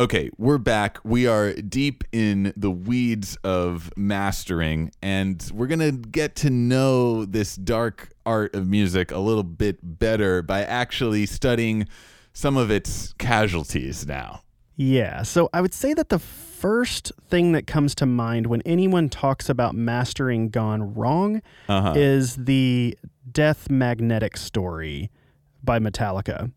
Okay, 0.00 0.30
we're 0.38 0.56
back. 0.56 0.96
We 1.04 1.26
are 1.26 1.52
deep 1.52 2.04
in 2.10 2.54
the 2.56 2.70
weeds 2.70 3.36
of 3.44 3.92
mastering, 3.98 4.92
and 5.02 5.46
we're 5.52 5.66
going 5.66 5.80
to 5.80 5.92
get 5.92 6.34
to 6.36 6.48
know 6.48 7.26
this 7.26 7.54
dark 7.54 8.08
art 8.24 8.54
of 8.54 8.66
music 8.66 9.10
a 9.10 9.18
little 9.18 9.42
bit 9.42 9.76
better 9.82 10.40
by 10.40 10.62
actually 10.64 11.26
studying 11.26 11.86
some 12.32 12.56
of 12.56 12.70
its 12.70 13.12
casualties 13.18 14.06
now. 14.06 14.40
Yeah. 14.74 15.22
So 15.22 15.50
I 15.52 15.60
would 15.60 15.74
say 15.74 15.92
that 15.92 16.08
the 16.08 16.18
first 16.18 17.12
thing 17.28 17.52
that 17.52 17.66
comes 17.66 17.94
to 17.96 18.06
mind 18.06 18.46
when 18.46 18.62
anyone 18.62 19.10
talks 19.10 19.50
about 19.50 19.74
mastering 19.74 20.48
gone 20.48 20.94
wrong 20.94 21.42
Uh-huh. 21.68 21.92
is 21.94 22.36
the 22.36 22.96
Death 23.30 23.68
Magnetic 23.68 24.38
story 24.38 25.10
by 25.62 25.78
Metallica. 25.78 26.52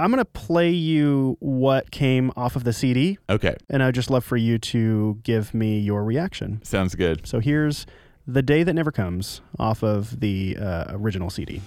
I'm 0.00 0.10
going 0.10 0.16
to 0.18 0.24
play 0.24 0.70
you 0.70 1.36
what 1.40 1.90
came 1.90 2.32
off 2.34 2.56
of 2.56 2.64
the 2.64 2.72
CD, 2.72 3.18
Okay, 3.28 3.54
and 3.68 3.82
I'd 3.82 3.94
just 3.94 4.08
love 4.08 4.24
for 4.24 4.38
you 4.38 4.56
to 4.58 5.18
give 5.22 5.52
me 5.52 5.78
your 5.78 6.02
reaction. 6.04 6.60
sounds 6.64 6.94
good. 6.94 7.26
So 7.26 7.38
here's 7.38 7.84
The 8.26 8.40
Day 8.40 8.62
That 8.62 8.72
Never 8.72 8.92
Comes 8.92 9.42
off 9.58 9.82
of 9.82 10.20
the 10.20 10.56
uh, 10.58 10.84
original 10.88 11.28
CD. 11.28 11.60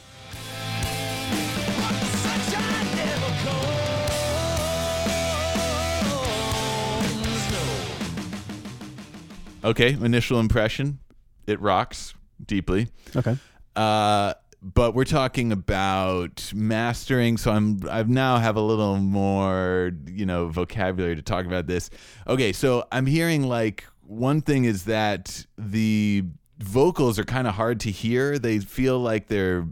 Okay, 9.64 9.92
initial 9.94 10.40
impression, 10.40 11.00
it 11.48 11.60
rocks 11.62 12.14
deeply. 12.46 12.90
Okay. 13.16 13.38
Uh, 13.76 14.34
but 14.64 14.96
we're 14.96 15.04
talking 15.04 15.52
about 15.52 16.52
mastering, 16.56 17.38
so 17.38 17.52
I'm 17.52 17.82
I 17.90 18.02
now 18.04 18.38
have 18.38 18.56
a 18.56 18.62
little 18.62 18.98
more 18.98 19.92
you 20.08 20.26
know 20.26 20.48
vocabulary 20.48 21.16
to 21.16 21.22
talk 21.22 21.46
about 21.46 21.68
this. 21.68 21.90
Okay, 22.28 22.54
so 22.54 22.86
I'm 22.92 23.06
hearing 23.06 23.44
like 23.44 23.86
one 24.06 24.42
thing 24.42 24.66
is 24.66 24.86
that 24.86 25.46
the 25.58 26.24
vocals 26.60 27.20
are 27.20 27.26
kind 27.26 27.48
of 27.48 27.56
hard 27.56 27.80
to 27.82 27.92
hear. 27.92 28.40
They 28.40 28.60
feel 28.60 29.00
like 29.00 29.28
they're 29.28 29.68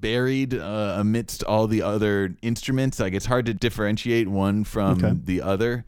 buried 0.00 0.54
uh, 0.54 0.94
amidst 0.98 1.42
all 1.44 1.66
the 1.66 1.82
other 1.82 2.34
instruments. 2.40 2.98
Like 3.00 3.12
it's 3.12 3.26
hard 3.26 3.46
to 3.46 3.54
differentiate 3.54 4.28
one 4.28 4.64
from 4.64 5.04
Okay. 5.04 5.18
the 5.24 5.42
other. 5.42 5.84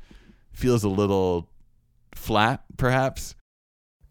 Feels 0.53 0.85
a 0.85 0.89
little 0.89 1.49
flat, 2.15 2.65
perhaps. 2.77 3.35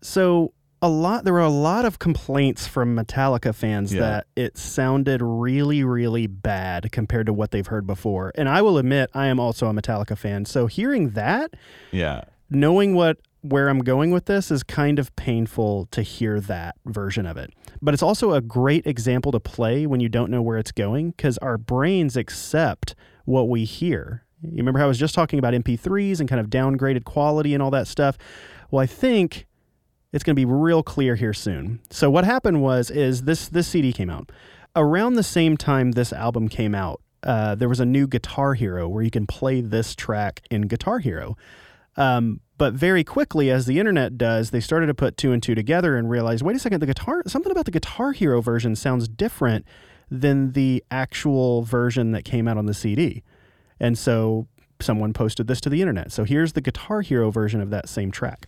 So 0.02 0.54
a 0.82 0.90
lot 0.90 1.24
there 1.26 1.34
were 1.34 1.40
a 1.40 1.50
lot 1.50 1.84
of 1.86 2.00
complaints 2.00 2.68
from 2.68 2.96
Metallica 2.96 3.54
fans 3.54 3.94
Yeah. 3.94 4.02
that 4.02 4.28
it 4.36 4.58
sounded 4.58 5.22
really 5.22 5.84
really 5.84 6.28
bad 6.28 6.92
compared 6.92 7.26
to 7.26 7.34
what 7.34 7.52
they've 7.52 7.68
heard 7.68 7.86
before. 7.86 8.32
And 8.36 8.48
I 8.48 8.62
will 8.62 8.78
admit 8.78 9.10
I 9.14 9.28
am 9.28 9.40
also 9.40 9.68
a 9.68 9.74
Metallica 9.74 10.18
fan. 10.18 10.46
So 10.46 10.68
hearing 10.68 11.12
that, 11.12 11.54
Yeah. 11.92 12.24
knowing 12.50 12.94
what 12.96 13.18
where 13.42 13.70
I'm 13.70 13.80
going 13.80 14.12
with 14.12 14.26
this 14.26 14.52
is 14.52 14.64
kind 14.64 15.00
of 15.00 15.16
painful 15.16 15.88
to 15.92 16.02
hear 16.02 16.42
that 16.42 16.76
version 16.86 17.26
of 17.26 17.38
it. 17.38 17.54
But 17.82 17.94
it's 17.94 18.04
also 18.04 18.34
a 18.34 18.42
great 18.42 18.86
example 18.86 19.32
to 19.32 19.40
play 19.40 19.86
when 19.88 20.02
you 20.02 20.10
don't 20.10 20.30
know 20.30 20.42
where 20.42 20.58
it's 20.58 20.74
going 20.74 21.12
because 21.12 21.38
our 21.38 21.58
brains 21.58 22.18
accept 22.18 22.96
what 23.24 23.48
we 23.48 23.64
hear. 23.64 24.24
You 24.42 24.58
remember 24.58 24.80
how 24.80 24.86
I 24.86 24.88
was 24.90 24.98
just 24.98 25.16
talking 25.16 25.40
about 25.40 25.54
MP3s 25.54 26.20
and 26.20 26.28
kind 26.28 26.42
of 26.42 26.48
downgraded 26.48 27.06
quality 27.06 27.54
and 27.54 27.64
all 27.64 27.72
that 27.72 27.88
stuff? 27.88 28.18
Well, 28.72 28.82
I 28.82 28.86
think 28.86 29.48
it's 30.12 30.24
going 30.24 30.36
to 30.36 30.40
be 30.40 30.46
real 30.46 30.84
clear 30.84 31.16
here 31.16 31.34
soon. 31.34 31.80
So 31.90 32.10
what 32.10 32.26
happened 32.26 32.62
was 32.62 32.90
is 32.90 33.24
this 33.24 33.48
this 33.48 33.68
CD 33.68 33.94
came 33.94 34.10
out. 34.10 34.32
Around 34.76 35.16
the 35.16 35.24
same 35.24 35.58
time 35.58 35.92
this 35.92 36.14
album 36.14 36.48
came 36.48 36.76
out, 36.76 37.02
uh, 37.24 37.56
there 37.56 37.70
was 37.70 37.80
a 37.80 37.86
new 37.86 38.08
Guitar 38.08 38.54
Hero 38.54 38.88
where 38.88 39.04
you 39.04 39.12
can 39.12 39.28
play 39.28 39.62
this 39.62 39.96
track 39.96 40.42
in 40.50 40.64
Guitar 40.64 41.00
Hero. 41.00 41.36
Um, 41.98 42.40
but 42.58 42.74
very 42.74 43.04
quickly, 43.04 43.50
as 43.50 43.66
the 43.66 43.80
internet 43.80 44.18
does, 44.18 44.52
they 44.52 44.60
started 44.60 44.88
to 44.88 44.94
put 44.94 45.18
two 45.18 45.32
and 45.32 45.42
two 45.42 45.56
together 45.56 45.98
and 45.98 46.10
realized, 46.10 46.44
wait 46.44 46.56
a 46.56 46.60
second, 46.60 46.82
the 46.82 46.86
guitar, 46.86 47.24
something 47.26 47.52
about 47.52 47.66
the 47.66 47.72
Guitar 47.72 48.12
Hero 48.12 48.42
version 48.42 48.76
sounds 48.76 49.08
different 49.08 49.66
than 50.12 50.54
the 50.54 50.84
actual 50.92 51.62
version 51.62 52.12
that 52.12 52.26
came 52.26 52.48
out 52.48 52.58
on 52.58 52.66
the 52.66 52.74
CD. 52.74 53.24
And 53.80 53.98
so 53.98 54.48
someone 54.82 55.14
posted 55.14 55.48
this 55.48 55.62
to 55.62 55.70
the 55.70 55.82
internet. 55.82 56.12
So 56.12 56.24
here's 56.24 56.54
the 56.54 56.62
Guitar 56.62 57.02
Hero 57.02 57.32
version 57.32 57.62
of 57.62 57.70
that 57.70 57.88
same 57.90 58.12
track. 58.12 58.48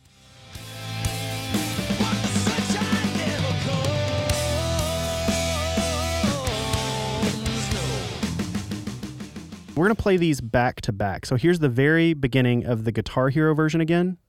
We're 9.82 9.88
going 9.88 9.96
to 9.96 10.04
play 10.04 10.18
these 10.18 10.42
back 10.42 10.82
to 10.82 10.92
back. 10.92 11.26
So 11.26 11.38
here's 11.38 11.58
the 11.58 11.68
very 11.68 12.14
beginning 12.14 12.68
of 12.68 12.84
the 12.84 12.92
Guitar 12.92 13.30
Hero 13.30 13.56
version 13.56 13.82
again. 13.82 14.20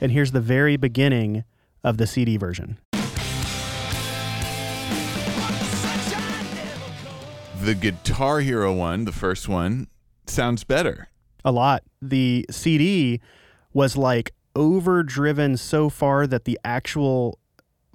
And 0.00 0.10
here's 0.10 0.32
the 0.32 0.40
very 0.40 0.78
beginning 0.78 1.44
of 1.84 1.98
the 1.98 2.06
CD 2.06 2.38
version. 2.38 2.78
The 7.60 7.74
Guitar 7.78 8.40
Hero 8.40 8.72
one, 8.72 9.04
the 9.04 9.12
first 9.12 9.46
one, 9.46 9.88
sounds 10.26 10.64
better. 10.64 11.08
A 11.44 11.52
lot. 11.52 11.82
The 12.00 12.46
CD 12.50 13.20
was 13.74 13.98
like 13.98 14.32
overdriven 14.54 15.58
so 15.58 15.90
far 15.90 16.26
that 16.26 16.46
the 16.46 16.58
actual 16.64 17.38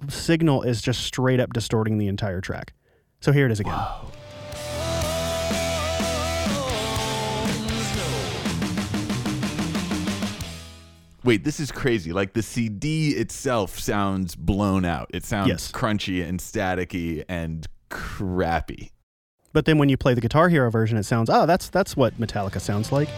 signal 0.08 0.62
is 0.62 0.80
just 0.80 1.00
straight 1.00 1.40
up 1.40 1.52
distorting 1.52 1.98
the 1.98 2.06
entire 2.06 2.40
track. 2.40 2.74
So 3.22 3.30
here 3.32 3.46
it 3.46 3.52
is 3.52 3.60
again. 3.60 3.78
Wait, 11.24 11.44
this 11.44 11.60
is 11.60 11.70
crazy. 11.70 12.12
Like 12.12 12.32
the 12.32 12.42
CD 12.42 13.10
itself 13.10 13.78
sounds 13.78 14.34
blown 14.34 14.84
out. 14.84 15.08
It 15.14 15.24
sounds 15.24 15.48
Yes. 15.48 15.70
crunchy 15.70 16.26
and 16.28 16.40
staticky 16.40 17.24
and 17.28 17.64
crappy. 17.90 18.90
But 19.52 19.64
then 19.66 19.78
when 19.78 19.88
you 19.88 19.96
play 19.96 20.14
the 20.14 20.20
Guitar 20.20 20.48
Hero 20.48 20.68
version, 20.68 20.98
it 20.98 21.04
sounds, 21.04 21.30
oh, 21.30 21.46
that's 21.46 21.68
that's 21.68 21.96
what 21.96 22.18
Metallica 22.20 22.60
sounds 22.60 22.90
like. 22.90 23.08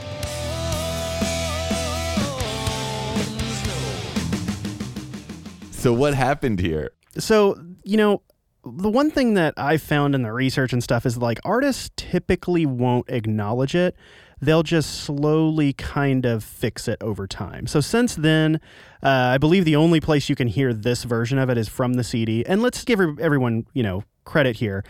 So 5.71 5.93
what 5.93 6.15
happened 6.15 6.61
here? 6.61 6.93
So, 7.19 7.61
you 7.85 7.97
know, 7.99 8.23
the 8.65 8.91
one 8.91 9.11
thing 9.11 9.35
that 9.35 9.55
I 9.57 9.77
found 9.77 10.15
in 10.15 10.23
the 10.23 10.33
research 10.33 10.73
and 10.73 10.83
stuff 10.83 11.07
is 11.07 11.19
like 11.19 11.41
artists 11.45 11.91
typically 11.97 12.67
won't 12.67 13.09
acknowledge 13.09 13.75
it. 13.75 13.97
They'll 14.41 14.63
just 14.63 15.05
slowly 15.05 15.73
kind 15.73 16.27
of 16.27 16.45
fix 16.45 16.89
it 16.89 17.03
over 17.03 17.27
time. 17.27 17.67
So, 17.67 17.81
since 17.81 18.15
then, 18.15 18.61
uh, 19.03 19.09
I 19.09 19.39
believe 19.39 19.65
the 19.65 19.77
only 19.77 20.01
place 20.01 20.29
you 20.29 20.37
can 20.37 20.49
hear 20.49 20.75
this 20.75 21.05
version 21.05 21.39
of 21.39 21.49
it 21.51 21.57
is 21.57 21.69
from 21.69 21.95
the 21.95 22.05
CD. 22.05 22.45
And 22.45 22.61
let's 22.61 22.85
give 22.85 23.01
everyone, 23.21 23.67
you 23.73 23.83
know, 23.83 24.05
credit 24.25 24.57
here. 24.57 24.85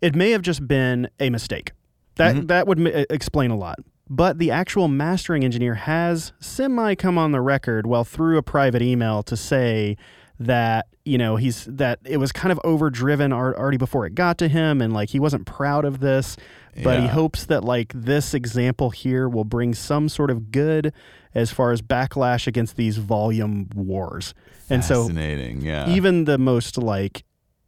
It 0.00 0.14
may 0.14 0.30
have 0.32 0.42
just 0.42 0.66
been 0.66 1.08
a 1.18 1.30
mistake. 1.30 1.72
That 2.16 2.48
that 2.48 2.66
would 2.66 2.78
m- 2.78 3.06
explain 3.08 3.50
a 3.50 3.56
lot. 3.56 3.78
But 4.08 4.38
the 4.38 4.50
actual 4.50 4.88
mastering 4.88 5.44
engineer 5.44 5.74
has 5.74 6.32
semi 6.40 6.96
come 6.96 7.16
on 7.16 7.30
the 7.30 7.40
record, 7.40 7.86
well, 7.86 8.04
through 8.04 8.38
a 8.38 8.42
private 8.42 8.82
email 8.82 9.22
to 9.22 9.36
say 9.36 9.96
that 10.40 10.86
you 11.04 11.18
know 11.18 11.36
he's 11.36 11.66
that 11.66 12.00
it 12.04 12.16
was 12.16 12.32
kind 12.32 12.50
of 12.50 12.58
overdriven 12.64 13.32
already 13.32 13.76
before 13.76 14.06
it 14.06 14.14
got 14.14 14.38
to 14.38 14.48
him, 14.48 14.80
and 14.80 14.92
like 14.92 15.10
he 15.10 15.20
wasn't 15.20 15.46
proud 15.46 15.84
of 15.84 16.00
this. 16.00 16.36
But 16.82 17.00
he 17.00 17.08
hopes 17.08 17.44
that 17.46 17.62
like 17.64 17.92
this 17.94 18.32
example 18.32 18.90
here 18.90 19.28
will 19.28 19.44
bring 19.44 19.74
some 19.74 20.08
sort 20.08 20.30
of 20.30 20.50
good 20.50 20.92
as 21.34 21.50
far 21.50 21.72
as 21.72 21.82
backlash 21.82 22.46
against 22.46 22.76
these 22.76 22.96
volume 22.96 23.68
wars. 23.74 24.34
And 24.70 24.84
so 24.84 25.02
Fascinating. 25.02 25.60
yeah. 25.62 25.88
even 25.90 26.24
the 26.24 26.38
most 26.38 26.78
like 26.78 27.24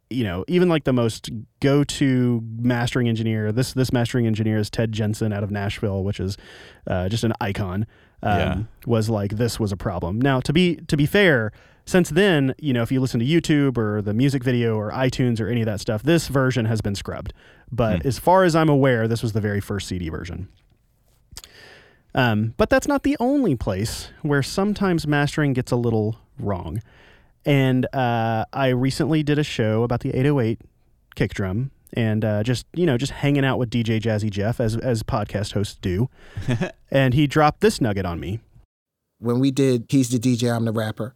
you 0.09 0.23
know 0.23 0.45
even 0.47 0.69
like 0.69 0.85
the 0.85 0.93
most 0.93 1.29
go-to 1.59 2.41
mastering 2.59 3.07
engineer 3.07 3.51
this 3.51 3.73
this 3.73 3.91
mastering 3.91 4.27
engineer 4.27 4.57
is 4.57 4.69
ted 4.69 4.91
jensen 4.91 5.33
out 5.33 5.43
of 5.43 5.49
nashville 5.49 6.03
which 6.03 6.19
is 6.19 6.37
uh, 6.87 7.09
just 7.09 7.23
an 7.23 7.33
icon 7.41 7.87
um, 8.21 8.37
Yeah. 8.39 8.57
was 8.85 9.09
like 9.09 9.37
this 9.37 9.59
was 9.59 9.71
a 9.71 9.77
problem 9.77 10.19
now 10.21 10.39
to 10.41 10.53
be 10.53 10.75
to 10.87 10.95
be 10.97 11.05
fair 11.07 11.51
since 11.85 12.09
then 12.09 12.55
you 12.57 12.73
know 12.73 12.81
if 12.81 12.91
you 12.91 12.99
listen 12.99 13.19
to 13.19 13.25
youtube 13.25 13.77
or 13.77 14.01
the 14.01 14.13
music 14.13 14.43
video 14.43 14.75
or 14.75 14.91
itunes 14.91 15.39
or 15.39 15.47
any 15.47 15.61
of 15.61 15.65
that 15.65 15.79
stuff 15.79 16.03
this 16.03 16.27
version 16.27 16.65
has 16.65 16.81
been 16.81 16.95
scrubbed 16.95 17.33
but 17.71 18.05
as 18.05 18.17
far 18.17 18.43
as 18.43 18.55
i'm 18.55 18.69
aware 18.69 19.07
this 19.07 19.21
was 19.21 19.33
the 19.33 19.41
very 19.41 19.59
first 19.59 19.87
cd 19.87 20.09
version 20.09 20.47
um, 22.15 22.53
but 22.57 22.69
that's 22.69 22.87
not 22.87 23.03
the 23.03 23.17
only 23.19 23.55
place 23.55 24.09
where 24.21 24.43
sometimes 24.43 25.07
mastering 25.07 25.53
gets 25.53 25.71
a 25.71 25.75
little 25.75 26.17
wrong. 26.39 26.81
And 27.45 27.85
uh, 27.93 28.45
I 28.53 28.69
recently 28.69 29.23
did 29.23 29.39
a 29.39 29.43
show 29.43 29.83
about 29.83 30.01
the 30.01 30.09
808 30.09 30.61
kick 31.15 31.33
drum 31.33 31.71
and 31.93 32.23
uh, 32.23 32.43
just, 32.43 32.65
you 32.73 32.85
know, 32.85 32.97
just 32.97 33.11
hanging 33.11 33.43
out 33.43 33.59
with 33.59 33.69
DJ 33.69 33.99
Jazzy 33.99 34.29
Jeff 34.29 34.59
as, 34.59 34.77
as 34.77 35.03
podcast 35.03 35.53
hosts 35.53 35.77
do. 35.81 36.09
and 36.91 37.13
he 37.13 37.27
dropped 37.27 37.61
this 37.61 37.81
nugget 37.81 38.05
on 38.05 38.19
me. 38.19 38.39
when 39.19 39.39
we 39.39 39.51
did 39.51 39.85
He's 39.89 40.09
the 40.09 40.19
DJ, 40.19 40.55
I'm 40.55 40.65
the 40.65 40.71
Rapper, 40.71 41.13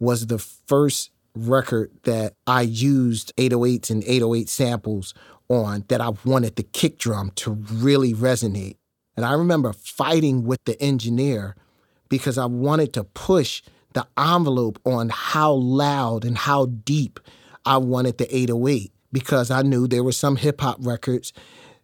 was 0.00 0.26
the 0.26 0.38
first 0.38 1.10
record 1.36 1.92
that 2.02 2.34
I 2.46 2.62
used 2.62 3.32
808s 3.36 3.90
and 3.90 4.02
808 4.02 4.48
samples 4.48 5.14
on 5.48 5.84
that 5.88 6.00
I 6.00 6.10
wanted 6.24 6.56
the 6.56 6.62
kick 6.62 6.98
drum 6.98 7.30
to 7.36 7.52
really 7.52 8.14
resonate. 8.14 8.76
And 9.16 9.24
I 9.24 9.32
remember 9.34 9.72
fighting 9.72 10.44
with 10.44 10.64
the 10.64 10.80
engineer 10.80 11.56
because 12.08 12.38
I 12.38 12.46
wanted 12.46 12.92
to 12.94 13.04
push 13.04 13.62
the 13.92 14.06
envelope 14.16 14.80
on 14.84 15.10
how 15.10 15.52
loud 15.52 16.24
and 16.24 16.38
how 16.38 16.66
deep 16.66 17.20
I 17.64 17.76
wanted 17.76 18.18
the 18.18 18.34
808 18.34 18.92
because 19.12 19.50
I 19.50 19.62
knew 19.62 19.86
there 19.86 20.04
were 20.04 20.12
some 20.12 20.36
hip 20.36 20.60
hop 20.60 20.78
records 20.80 21.32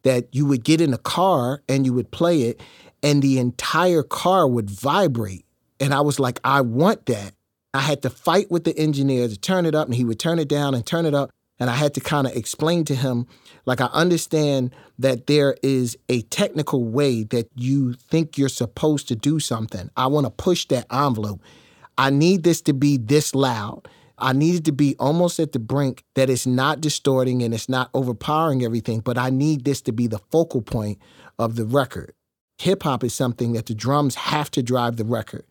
that 0.03 0.35
you 0.35 0.47
would 0.47 0.65
get 0.65 0.81
in 0.81 0.95
a 0.95 0.99
car 0.99 1.63
and 1.69 1.85
you 1.85 1.93
would 1.93 2.11
play 2.13 2.43
it 2.43 2.61
and 3.03 3.23
the 3.23 3.39
entire 3.39 4.03
car 4.03 4.47
would 4.47 4.71
vibrate. 4.71 5.45
And 5.81 5.93
I 5.93 6.01
was 6.01 6.19
like, 6.19 6.41
I 6.45 6.61
want 6.61 7.07
that. 7.07 7.33
I 7.77 7.81
had 7.81 8.03
to 8.03 8.11
fight 8.11 8.51
with 8.51 8.65
the 8.65 8.77
engineer 8.79 9.29
to 9.29 9.37
turn 9.37 9.67
it 9.67 9.75
up 9.75 9.87
and 9.87 9.95
he 9.95 10.05
would 10.05 10.19
turn 10.19 10.39
it 10.39 10.49
down 10.49 10.75
and 10.75 10.85
turn 10.85 11.07
it 11.07 11.15
up. 11.15 11.31
And 11.59 11.71
I 11.71 11.75
had 11.75 11.95
to 11.95 12.01
kind 12.01 12.27
of 12.27 12.37
explain 12.37 12.85
to 12.85 12.95
him, 12.95 13.27
like, 13.65 13.81
I 13.81 13.87
understand 13.87 14.75
that 14.99 15.27
there 15.27 15.57
is 15.63 15.97
a 16.09 16.23
technical 16.23 16.85
way 16.85 17.23
that 17.25 17.49
you 17.55 17.95
think 17.95 18.37
you're 18.37 18.49
supposed 18.51 19.09
to 19.09 19.17
do 19.17 19.41
something. 19.41 19.91
I 19.97 20.07
want 20.09 20.27
to 20.27 20.31
push 20.31 20.67
that 20.67 20.87
envelope. 20.93 21.41
I 21.97 22.11
need 22.11 22.43
this 22.43 22.61
to 22.63 22.75
be 22.75 22.99
this 22.99 23.35
loud. 23.35 23.89
I 24.19 24.33
need 24.33 24.55
it 24.55 24.65
to 24.67 24.73
be 24.73 24.97
almost 24.99 25.39
at 25.41 25.53
the 25.53 25.59
brink 25.59 26.05
that 26.15 26.29
it's 26.29 26.47
not 26.47 26.81
distorting 26.81 27.43
and 27.43 27.55
it's 27.55 27.69
not 27.69 27.91
overpowering 27.95 28.65
everything, 28.65 29.01
but 29.01 29.17
I 29.17 29.31
need 29.31 29.65
this 29.65 29.81
to 29.83 29.93
be 29.93 30.07
the 30.07 30.21
focal 30.31 30.63
point 30.63 30.99
of 31.39 31.57
the 31.57 31.65
record. 31.65 32.13
Hip 32.59 32.83
hop 32.83 33.05
is 33.05 33.15
something 33.15 33.53
that 33.53 33.67
the 33.67 33.75
drums 33.75 34.15
have 34.15 34.51
to 34.53 34.63
drive 34.63 34.97
the 34.97 35.05
record. 35.05 35.45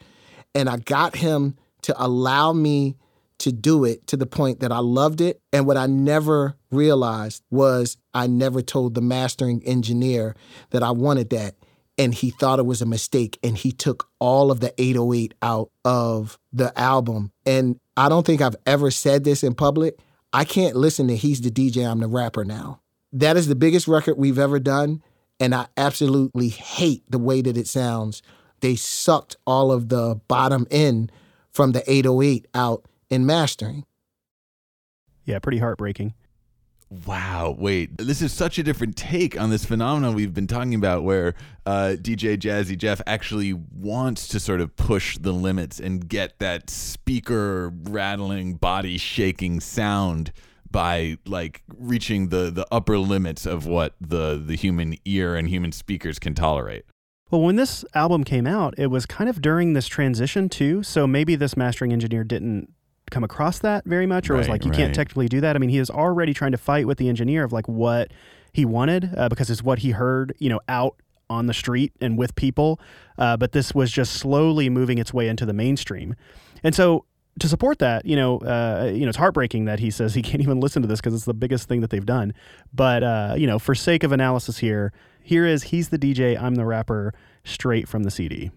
And 0.53 0.69
I 0.69 0.77
got 0.77 1.17
him 1.17 1.57
to 1.85 2.03
allow 2.03 2.51
me 2.51 2.97
to 3.37 3.51
do 3.51 3.85
it 3.85 4.07
to 4.07 4.17
the 4.17 4.25
point 4.25 4.61
that 4.61 4.71
I 4.71 4.79
loved 4.79 5.21
it. 5.21 5.39
And 5.53 5.67
what 5.67 5.77
I 5.77 5.85
never 5.85 6.55
realized 6.71 7.43
was 7.51 7.97
I 8.13 8.25
never 8.25 8.61
told 8.61 8.95
the 8.95 9.01
mastering 9.01 9.61
engineer 9.65 10.35
that 10.71 10.81
I 10.81 10.91
wanted 10.91 11.29
that. 11.29 11.55
And 11.97 12.13
he 12.13 12.31
thought 12.31 12.59
it 12.59 12.65
was 12.65 12.81
a 12.81 12.87
mistake. 12.87 13.37
And 13.43 13.55
he 13.55 13.71
took 13.71 14.09
all 14.19 14.49
of 14.51 14.61
the 14.61 14.73
808 14.81 15.35
out 15.43 15.69
of 15.83 16.39
the 16.51 16.77
album. 16.79 17.31
And 17.45 17.79
I 17.95 18.09
don't 18.09 18.25
think 18.25 18.41
I've 18.41 18.55
ever 18.65 18.89
said 18.89 19.23
this 19.23 19.43
in 19.43 19.53
public. 19.53 19.99
I 20.33 20.43
can't 20.43 20.75
listen 20.75 21.07
to 21.09 21.15
He's 21.15 21.41
the 21.41 21.51
DJ, 21.51 21.89
I'm 21.89 21.99
the 21.99 22.07
Rapper 22.07 22.45
now. 22.45 22.81
That 23.13 23.37
is 23.37 23.47
the 23.47 23.55
biggest 23.55 23.87
record 23.87 24.17
we've 24.17 24.39
ever 24.39 24.59
done. 24.59 25.03
And 25.39 25.53
I 25.53 25.67
absolutely 25.77 26.49
hate 26.49 27.03
the 27.09 27.19
way 27.19 27.41
that 27.41 27.57
it 27.57 27.67
sounds. 27.67 28.21
They 28.61 28.75
sucked 28.75 29.35
all 29.45 29.71
of 29.71 29.89
the 29.89 30.19
bottom 30.27 30.65
end 30.71 31.11
from 31.55 31.71
the 31.71 31.89
808 31.89 32.47
out 32.53 32.85
in 33.09 33.25
mastering. 33.25 33.85
Yeah, 35.23 35.39
pretty 35.39 35.59
heartbreaking. 35.59 36.13
Wow, 36.89 37.55
wait. 37.57 37.97
This 37.97 38.21
is 38.21 38.31
such 38.31 38.59
a 38.59 38.63
different 38.63 38.95
take 38.95 39.39
on 39.39 39.49
this 39.49 39.65
phenomenon 39.65 40.13
we've 40.13 40.33
been 40.33 40.47
talking 40.47 40.75
about 40.75 41.03
where 41.03 41.33
uh, 41.65 41.95
DJ 41.97 42.37
Jazzy 42.37 42.77
Jeff 42.77 43.01
actually 43.07 43.53
wants 43.53 44.27
to 44.27 44.39
sort 44.39 44.61
of 44.61 44.75
push 44.75 45.17
the 45.17 45.31
limits 45.31 45.79
and 45.79 46.07
get 46.07 46.37
that 46.39 46.69
speaker 46.69 47.71
rattling, 47.83 48.55
body 48.55 48.97
shaking 48.97 49.61
sound 49.61 50.31
by 50.69 51.17
like 51.25 51.63
reaching 51.77 52.29
the 52.29 52.51
the 52.51 52.67
upper 52.69 52.99
limits 52.99 53.45
of 53.45 53.65
what 53.65 53.95
the 54.01 54.35
the 54.45 54.55
human 54.55 54.95
ear 55.05 55.35
and 55.35 55.47
human 55.47 55.71
speakers 55.71 56.19
can 56.19 56.35
tolerate. 56.35 56.85
Well, 57.31 57.41
when 57.41 57.55
this 57.55 57.83
album 57.93 58.23
came 58.23 58.45
out, 58.45 58.75
it 58.77 58.87
was 58.87 59.05
kind 59.05 59.29
of 59.29 59.41
during 59.41 59.73
this 59.73 59.87
transition 59.87 60.47
too. 60.47 60.83
So 60.83 61.07
maybe 61.07 61.35
this 61.35 61.57
mastering 61.57 61.91
engineer 61.91 62.23
didn't 62.23 62.71
come 63.11 63.23
across 63.23 63.59
that 63.59 63.85
very 63.85 64.05
much, 64.05 64.29
or 64.29 64.35
was 64.35 64.49
like, 64.49 64.65
you 64.65 64.71
can't 64.71 64.93
technically 64.95 65.27
do 65.27 65.41
that. 65.41 65.55
I 65.55 65.59
mean, 65.59 65.69
he 65.69 65.77
is 65.77 65.89
already 65.89 66.33
trying 66.33 66.51
to 66.51 66.57
fight 66.57 66.87
with 66.87 66.97
the 66.97 67.09
engineer 67.09 67.43
of 67.43 67.51
like 67.51 67.67
what 67.67 68.11
he 68.53 68.65
wanted 68.65 69.11
uh, 69.17 69.29
because 69.29 69.49
it's 69.49 69.63
what 69.63 69.79
he 69.79 69.91
heard, 69.91 70.35
you 70.39 70.49
know, 70.49 70.59
out 70.67 70.95
on 71.29 71.47
the 71.47 71.53
street 71.53 71.93
and 72.01 72.17
with 72.17 72.35
people. 72.35 72.79
Uh, 73.17 73.35
but 73.37 73.51
this 73.51 73.73
was 73.73 73.91
just 73.91 74.13
slowly 74.13 74.69
moving 74.69 74.97
its 74.97 75.13
way 75.13 75.27
into 75.27 75.45
the 75.45 75.53
mainstream, 75.53 76.15
and 76.63 76.75
so 76.75 77.05
to 77.39 77.49
support 77.49 77.79
that, 77.79 78.05
you 78.05 78.15
know, 78.15 78.37
uh, 78.39 78.89
you 78.93 79.01
know, 79.01 79.09
it's 79.09 79.17
heartbreaking 79.17 79.65
that 79.65 79.79
he 79.79 79.91
says 79.91 80.13
he 80.13 80.21
can't 80.21 80.41
even 80.41 80.59
listen 80.59 80.81
to 80.81 80.87
this 80.87 81.01
because 81.01 81.13
it's 81.13 81.25
the 81.25 81.33
biggest 81.33 81.67
thing 81.67 81.81
that 81.81 81.89
they've 81.89 82.05
done. 82.05 82.33
But 82.73 83.03
uh, 83.03 83.35
you 83.37 83.47
know, 83.47 83.59
for 83.59 83.75
sake 83.75 84.03
of 84.03 84.11
analysis 84.11 84.57
here, 84.57 84.93
here 85.25 85.45
is 85.45 85.63
he's 85.63 85.89
the 85.89 85.97
DJ, 85.97 86.39
I'm 86.39 86.53
the 86.53 86.65
rapper, 86.65 87.11
straight 87.43 87.89
from 87.89 88.03
the 88.03 88.11
CD. 88.11 88.51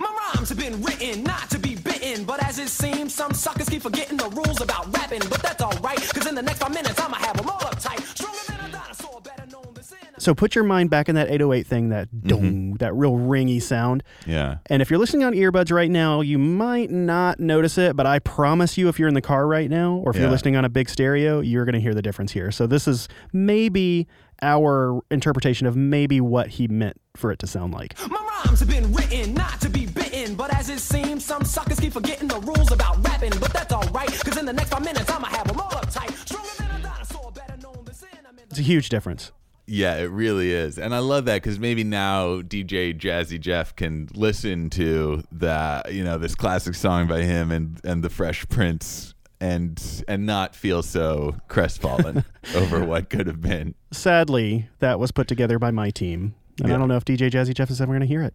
My 0.00 0.30
rhymes 0.34 0.48
have 0.48 0.58
been 0.58 0.82
written 0.82 1.22
not 1.24 1.50
to 1.50 1.58
be 1.58 1.74
bitten, 1.74 2.24
but 2.24 2.42
as 2.42 2.58
it 2.58 2.68
seems, 2.68 3.14
some 3.14 3.34
suckers 3.34 3.68
keep 3.68 3.82
forgetting 3.82 4.16
the 4.16 4.30
rules 4.30 4.62
about 4.62 4.90
rapping. 4.96 5.20
But 5.28 5.42
that's 5.42 5.62
alright, 5.62 5.98
cause 6.14 6.26
in 6.26 6.34
the 6.34 6.40
next 6.40 6.60
five 6.60 6.72
minutes, 6.72 6.98
I'ma 6.98 7.16
have 7.16 7.36
them 7.36 7.50
all 7.50 7.60
uptight. 7.60 8.00
Stronger 8.02 8.38
than 8.48 8.70
a 8.70 8.72
dinosaur, 8.72 9.20
better 9.20 9.46
known 9.46 9.74
than. 9.74 9.84
So 10.18 10.34
put 10.34 10.54
your 10.54 10.64
mind 10.64 10.88
back 10.88 11.10
in 11.10 11.16
that 11.16 11.28
808 11.28 11.66
thing, 11.66 11.90
that 11.90 12.08
mm-hmm. 12.08 12.28
dong, 12.28 12.72
that 12.74 12.94
real 12.94 13.12
ringy 13.12 13.60
sound. 13.60 14.02
Yeah. 14.26 14.56
And 14.66 14.80
if 14.80 14.88
you're 14.88 14.98
listening 14.98 15.24
on 15.24 15.34
earbuds 15.34 15.70
right 15.70 15.90
now, 15.90 16.22
you 16.22 16.38
might 16.38 16.90
not 16.90 17.40
notice 17.40 17.76
it, 17.76 17.94
but 17.94 18.06
I 18.06 18.20
promise 18.20 18.78
you, 18.78 18.88
if 18.88 18.98
you're 18.98 19.08
in 19.08 19.14
the 19.14 19.20
car 19.20 19.46
right 19.46 19.68
now, 19.68 19.96
or 19.96 20.12
if 20.12 20.16
you're 20.16 20.30
listening 20.30 20.56
on 20.56 20.64
a 20.64 20.70
big 20.70 20.88
stereo, 20.88 21.40
you're 21.40 21.66
going 21.66 21.74
to 21.74 21.80
hear 21.80 21.94
the 21.94 22.02
difference 22.02 22.32
here. 22.32 22.50
So 22.50 22.66
this 22.66 22.88
is 22.88 23.06
maybe 23.34 24.08
our 24.42 25.00
interpretation 25.10 25.66
of 25.66 25.76
maybe 25.76 26.20
what 26.20 26.48
he 26.48 26.68
meant 26.68 27.00
for 27.16 27.30
it 27.30 27.38
to 27.40 27.46
sound 27.46 27.72
like. 27.72 27.98
My 28.08 28.42
rhymes 28.44 28.60
have 28.60 28.68
been 28.68 28.92
written 28.92 29.34
not 29.34 29.60
to 29.60 29.68
be 29.68 29.86
bitten, 29.86 30.34
but 30.34 30.54
as 30.54 30.68
it 30.68 30.80
seems, 30.80 31.24
some 31.24 31.44
suckers 31.44 31.80
keep 31.80 31.92
forgetting 31.92 32.28
the 32.28 32.40
rules 32.40 32.72
about 32.72 33.04
rapping. 33.06 33.32
But 33.40 33.52
that's 33.52 33.72
alright, 33.72 34.10
cause 34.24 34.36
in 34.36 34.46
the 34.46 34.52
next 34.52 34.70
five 34.70 34.84
minutes, 34.84 35.10
I'ma 35.10 35.28
have 35.28 35.46
them 35.46 35.60
all 35.60 35.70
uptight. 35.70 36.12
Stronger 36.16 36.48
than 36.58 36.80
a 36.80 36.82
dinosaur, 36.82 37.32
better 37.32 37.56
known 37.62 37.84
than 37.84 37.94
sin. 37.94 38.08
It's 38.50 38.58
a 38.58 38.62
huge 38.62 38.88
difference. 38.88 39.32
Yeah, 39.66 39.96
it 39.96 40.10
really 40.10 40.52
is. 40.52 40.78
And 40.78 40.94
I 40.94 40.98
love 40.98 41.24
that 41.24 41.42
because 41.42 41.58
maybe 41.58 41.84
now 41.84 42.42
DJ 42.42 42.98
Jazzy 42.98 43.40
Jeff 43.40 43.74
can 43.74 44.08
listen 44.12 44.68
to 44.70 45.22
that, 45.32 45.92
you 45.92 46.04
know, 46.04 46.18
this 46.18 46.34
classic 46.34 46.74
song 46.74 47.06
by 47.06 47.22
him 47.22 47.50
and, 47.50 47.80
and 47.82 48.04
the 48.04 48.10
Fresh 48.10 48.46
Prince 48.50 49.13
and 49.44 50.04
and 50.08 50.24
not 50.24 50.56
feel 50.56 50.82
so 50.82 51.36
crestfallen 51.48 52.24
over 52.54 52.82
what 52.82 53.10
could 53.10 53.26
have 53.26 53.42
been. 53.42 53.74
Sadly, 53.92 54.68
that 54.78 54.98
was 54.98 55.12
put 55.12 55.28
together 55.28 55.58
by 55.58 55.70
my 55.70 55.90
team. 55.90 56.34
And 56.62 56.72
I 56.72 56.78
don't 56.78 56.88
know 56.88 56.96
if 56.96 57.04
DJ 57.04 57.30
Jazzy 57.30 57.52
Jeff 57.52 57.68
is 57.70 57.80
ever 57.80 57.90
going 57.90 58.00
to 58.00 58.06
hear 58.06 58.22
it. 58.22 58.34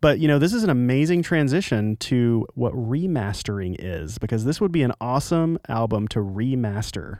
But, 0.00 0.20
you 0.20 0.28
know, 0.28 0.38
this 0.38 0.54
is 0.54 0.64
an 0.64 0.70
amazing 0.70 1.22
transition 1.22 1.96
to 1.96 2.46
what 2.54 2.72
remastering 2.72 3.76
is 3.78 4.18
because 4.18 4.44
this 4.44 4.60
would 4.60 4.72
be 4.72 4.82
an 4.82 4.92
awesome 5.00 5.58
album 5.68 6.08
to 6.08 6.20
remaster. 6.20 7.18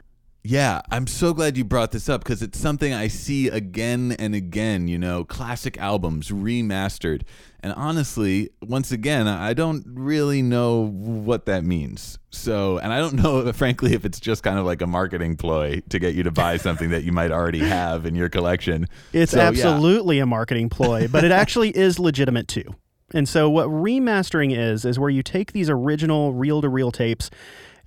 Yeah, 0.49 0.81
I'm 0.89 1.05
so 1.05 1.35
glad 1.35 1.57
you 1.57 1.63
brought 1.63 1.91
this 1.91 2.09
up 2.09 2.23
because 2.23 2.41
it's 2.41 2.57
something 2.57 2.91
I 2.91 3.07
see 3.07 3.49
again 3.49 4.15
and 4.17 4.33
again, 4.33 4.87
you 4.87 4.97
know, 4.97 5.23
classic 5.23 5.77
albums 5.77 6.29
remastered. 6.29 7.21
And 7.59 7.71
honestly, 7.73 8.49
once 8.59 8.91
again, 8.91 9.27
I 9.27 9.53
don't 9.53 9.83
really 9.85 10.41
know 10.41 10.87
what 10.87 11.45
that 11.45 11.63
means. 11.63 12.17
So, 12.31 12.79
and 12.79 12.91
I 12.91 12.97
don't 12.97 13.13
know, 13.13 13.53
frankly, 13.53 13.93
if 13.93 14.05
it's 14.05 14.19
just 14.19 14.41
kind 14.41 14.57
of 14.57 14.65
like 14.65 14.81
a 14.81 14.87
marketing 14.87 15.37
ploy 15.37 15.83
to 15.89 15.99
get 15.99 16.15
you 16.15 16.23
to 16.23 16.31
buy 16.31 16.57
something 16.67 16.89
that 16.89 17.03
you 17.03 17.11
might 17.11 17.29
already 17.31 17.59
have 17.59 18.07
in 18.07 18.15
your 18.15 18.29
collection. 18.29 18.87
It's 19.13 19.33
So, 19.33 19.37
yeah. 19.37 19.49
absolutely 19.49 20.17
a 20.17 20.25
marketing 20.25 20.69
ploy, 20.69 21.07
but 21.07 21.23
it 21.23 21.31
actually 21.31 21.77
is 21.77 21.99
legitimate 21.99 22.47
too. 22.47 22.73
And 23.13 23.29
so, 23.29 23.51
what 23.51 23.67
remastering 23.67 24.55
is, 24.57 24.83
is 24.83 24.97
where 24.97 25.09
you 25.11 25.21
take 25.21 25.51
these 25.51 25.69
original 25.69 26.33
reel 26.33 26.61
to 26.61 26.69
reel 26.69 26.91
tapes 26.91 27.29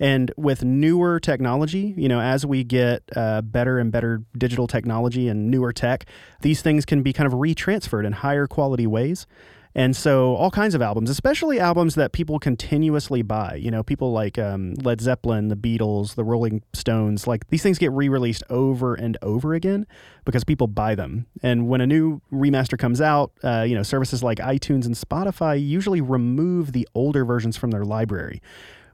and 0.02 0.32
with 0.36 0.64
newer 0.64 1.20
technology, 1.20 1.94
you 1.96 2.08
know, 2.08 2.20
as 2.20 2.44
we 2.44 2.64
get 2.64 3.04
uh, 3.14 3.40
better 3.40 3.78
and 3.78 3.92
better 3.92 4.24
digital 4.36 4.66
technology 4.66 5.28
and 5.28 5.48
newer 5.48 5.72
tech, 5.72 6.06
these 6.40 6.60
things 6.60 6.84
can 6.84 7.04
be 7.04 7.12
kind 7.12 7.32
of 7.32 7.38
retransferred 7.38 8.04
in 8.04 8.12
higher 8.12 8.48
quality 8.48 8.84
ways. 8.84 9.28
And 9.76 9.96
so, 9.96 10.34
all 10.34 10.50
kinds 10.50 10.74
of 10.74 10.82
albums, 10.82 11.08
especially 11.08 11.60
albums 11.60 11.94
that 11.94 12.12
people 12.12 12.40
continuously 12.40 13.22
buy, 13.22 13.54
you 13.54 13.70
know, 13.70 13.84
people 13.84 14.12
like 14.12 14.40
um, 14.40 14.74
Led 14.74 15.00
Zeppelin, 15.00 15.48
the 15.48 15.56
Beatles, 15.56 16.16
the 16.16 16.24
Rolling 16.24 16.62
Stones, 16.72 17.28
like 17.28 17.46
these 17.48 17.62
things 17.62 17.78
get 17.78 17.92
re 17.92 18.08
released 18.08 18.42
over 18.50 18.94
and 18.94 19.16
over 19.22 19.54
again 19.54 19.86
because 20.24 20.42
people 20.42 20.66
buy 20.66 20.96
them. 20.96 21.26
And 21.44 21.68
when 21.68 21.80
a 21.80 21.86
new 21.86 22.20
remaster 22.32 22.76
comes 22.76 23.00
out, 23.00 23.32
uh, 23.44 23.64
you 23.66 23.76
know, 23.76 23.84
services 23.84 24.20
like 24.20 24.38
iTunes 24.38 24.84
and 24.84 24.96
Spotify 24.96 25.64
usually 25.64 26.00
remove 26.00 26.72
the 26.72 26.88
older 26.92 27.24
versions 27.24 27.56
from 27.56 27.70
their 27.70 27.84
library, 27.84 28.42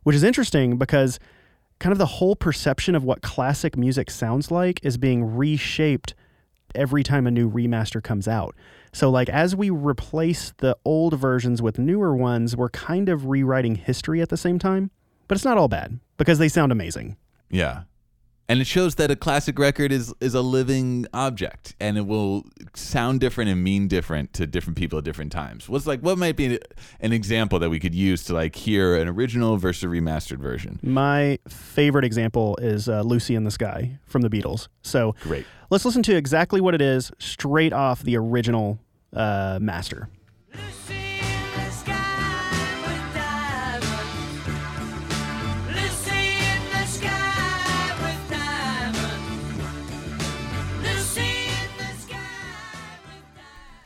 which 0.09 0.17
is 0.17 0.25
interesting 0.25 0.79
because 0.79 1.21
kind 1.81 1.93
of 1.93 1.99
the 1.99 2.07
whole 2.07 2.35
perception 2.35 2.95
of 2.95 3.05
what 3.05 3.21
classic 3.21 3.77
music 3.77 4.11
sounds 4.11 4.51
like 4.51 4.83
is 4.83 4.97
being 4.97 5.37
reshaped 5.37 6.15
every 6.75 7.03
time 7.03 7.27
a 7.27 7.31
new 7.31 7.51
remaster 7.51 8.03
comes 8.03 8.27
out. 8.27 8.57
So, 8.91 9.11
like, 9.11 9.29
as 9.29 9.55
we 9.55 9.69
replace 9.69 10.55
the 10.57 10.79
old 10.83 11.13
versions 11.13 11.61
with 11.61 11.79
newer 11.79 12.17
ones, 12.17 12.57
we're 12.57 12.71
kind 12.71 13.11
of 13.11 13.27
rewriting 13.27 13.75
history 13.75 14.23
at 14.23 14.31
the 14.31 14.39
same 14.39 14.59
time. 14.59 14.91
But 15.27 15.37
it's 15.37 15.45
not 15.45 15.59
all 15.59 15.69
bad 15.69 16.01
because 16.17 16.39
they 16.39 16.49
sound 16.49 16.73
amazing. 16.73 17.19
Yeah. 17.51 17.83
And 18.51 18.61
it 18.61 18.67
shows 18.67 18.95
that 18.95 19.11
a 19.11 19.17
classic 19.17 19.59
record 19.59 19.93
is 19.93 20.15
is 20.21 20.35
a 20.35 20.41
living 20.41 21.07
object 21.13 21.77
and 21.81 21.99
it 21.99 22.07
will 22.07 22.47
sound 22.75 23.21
different 23.21 23.51
and 23.51 23.63
mean 23.63 23.89
different 23.89 24.33
to 24.35 24.47
different 24.47 24.79
people 24.79 24.99
at 24.99 25.05
different 25.05 25.33
times. 25.33 25.69
What's 25.69 25.87
like 25.87 26.01
what 26.01 26.17
might 26.17 26.37
be 26.37 26.59
an 27.01 27.13
example 27.13 27.59
that 27.59 27.69
we 27.69 27.79
could 27.79 27.95
use 27.95 28.25
to 28.25 28.35
like 28.35 28.57
hear 28.57 28.97
an 28.97 29.07
original 29.07 29.59
versus 29.59 29.83
a 29.85 29.87
remastered 29.87 30.39
version? 30.39 30.81
My 30.83 31.39
favorite 31.47 32.05
example 32.05 32.57
is 32.63 32.89
uh, 32.89 33.03
Lucy 33.03 33.35
in 33.35 33.45
the 33.45 33.51
Sky 33.51 33.99
from 34.07 34.23
the 34.23 34.31
Beatles. 34.31 34.69
So, 34.83 35.15
Great. 35.21 35.45
let's 35.69 35.85
listen 35.85 36.03
to 36.05 36.17
exactly 36.17 36.61
what 36.63 36.75
it 36.75 36.81
is 36.81 37.13
straight 37.19 37.75
off 37.75 38.03
the 38.03 38.17
original 38.17 38.79
uh, 39.13 39.59
master. 39.61 40.09
Lucy 40.55 40.98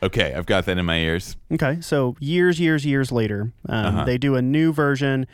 Okay, 0.03 0.33
I've 0.33 0.45
got 0.45 0.65
that 0.65 0.77
in 0.77 0.85
my 0.85 0.97
ears. 0.99 1.37
Okay, 1.51 1.79
so 1.81 2.15
years, 2.19 2.59
years, 2.59 2.85
years 2.85 3.11
later, 3.11 3.53
um, 3.69 3.85
Uh-huh. 3.85 4.03
they 4.05 4.17
do 4.17 4.35
a 4.35 4.41
new 4.41 4.73
version. 4.73 5.25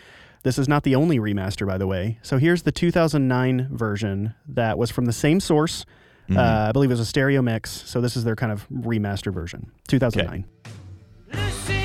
This 0.43 0.57
is 0.59 0.67
not 0.69 0.83
the 0.83 0.95
only 0.95 1.17
remaster, 1.19 1.65
by 1.67 1.77
the 1.77 1.87
way. 1.87 2.19
So 2.21 2.37
here's 2.37 2.61
the 2.63 2.71
2009 2.71 3.67
version 3.71 4.35
that 4.47 4.77
was 4.77 4.91
from 4.91 5.05
the 5.05 5.11
same 5.13 5.39
source. 5.39 5.85
Mm-hmm. 6.29 6.37
Uh, 6.37 6.69
I 6.69 6.71
believe 6.71 6.91
it 6.91 6.93
was 6.93 6.99
a 6.99 7.05
stereo 7.05 7.41
mix. 7.41 7.71
So 7.89 7.99
this 7.99 8.15
is 8.15 8.23
their 8.23 8.35
kind 8.35 8.51
of 8.51 8.67
remaster 8.69 9.33
version, 9.33 9.71
2009. 9.87 10.45
Lucy 11.33 11.78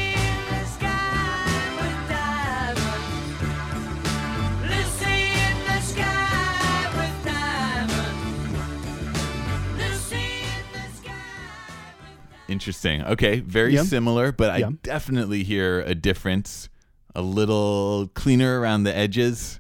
Interesting. 12.55 13.03
Okay, 13.03 13.41
very 13.41 13.75
Yeah. 13.75 13.83
similar, 13.83 14.31
but 14.31 14.51
I 14.51 14.59
Yeah. 14.59 14.71
definitely 14.85 15.43
hear 15.43 15.81
a 15.81 15.93
difference. 15.93 16.69
A 17.17 17.21
little 17.21 18.09
cleaner 18.15 18.61
around 18.61 18.85
the 18.85 18.97
edges, 18.97 19.59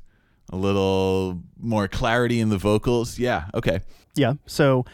a 0.48 0.56
little 0.56 1.42
more 1.58 1.88
clarity 1.88 2.38
in 2.38 2.50
the 2.50 2.56
vocals. 2.56 3.18
Yeah, 3.18 3.46
okay. 3.52 3.80
Yeah. 4.14 4.34
So 4.46 4.84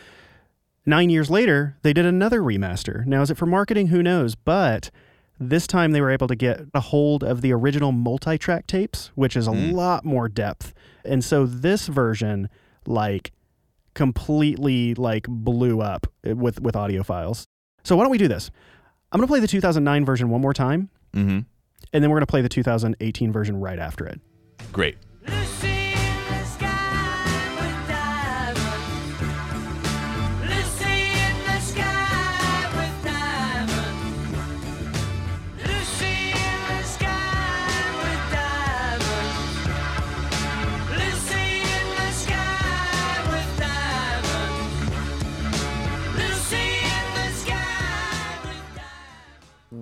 nine 0.87 1.11
years 1.11 1.29
later, 1.29 1.77
they 1.83 1.93
did 1.93 2.07
another 2.07 2.41
remaster. 2.41 3.05
Now, 3.05 3.21
is 3.21 3.31
it 3.31 3.37
for 3.37 3.45
marketing? 3.45 3.89
Who 3.89 4.03
knows? 4.03 4.35
But 4.35 4.91
this 5.39 5.67
time 5.67 5.93
they 5.93 6.01
were 6.01 6.11
able 6.11 6.29
to 6.29 6.37
get 6.37 6.63
a 6.73 6.81
hold 6.81 7.23
of 7.23 7.43
the 7.43 7.53
original 7.53 7.93
multi 7.93 8.39
track 8.39 8.67
tapes, 8.67 9.11
which 9.15 9.37
is 9.37 9.47
a 9.47 9.51
mm. 9.51 9.73
lot 9.73 10.07
more 10.07 10.27
depth. 10.27 10.73
And 11.05 11.23
so 11.23 11.45
this 11.45 11.87
version, 11.87 12.49
like, 12.87 13.33
completely 13.93 14.95
like 14.95 15.27
blew 15.29 15.83
up 15.83 16.07
with 16.25 16.63
with 16.63 16.75
audiophiles. 16.75 17.45
So 17.83 17.97
why 17.97 18.05
don't 18.05 18.11
we 18.11 18.19
do 18.19 18.29
this? 18.29 18.51
I'm 19.13 19.19
going 19.19 19.27
to 19.27 19.31
play 19.31 19.41
the 19.41 19.49
2009 19.49 20.05
version 20.05 20.29
one 20.31 20.41
more 20.41 20.55
time, 20.55 20.89
Mhm. 21.15 21.45
and 21.93 22.05
then 22.05 22.11
we're 22.11 22.17
going 22.17 22.27
to 22.27 22.31
play 22.31 22.43
the 22.43 22.49
2018 22.49 23.33
version 23.33 23.59
right 23.59 23.79
after 23.79 24.07
it. 24.07 24.21
Great. 24.73 24.97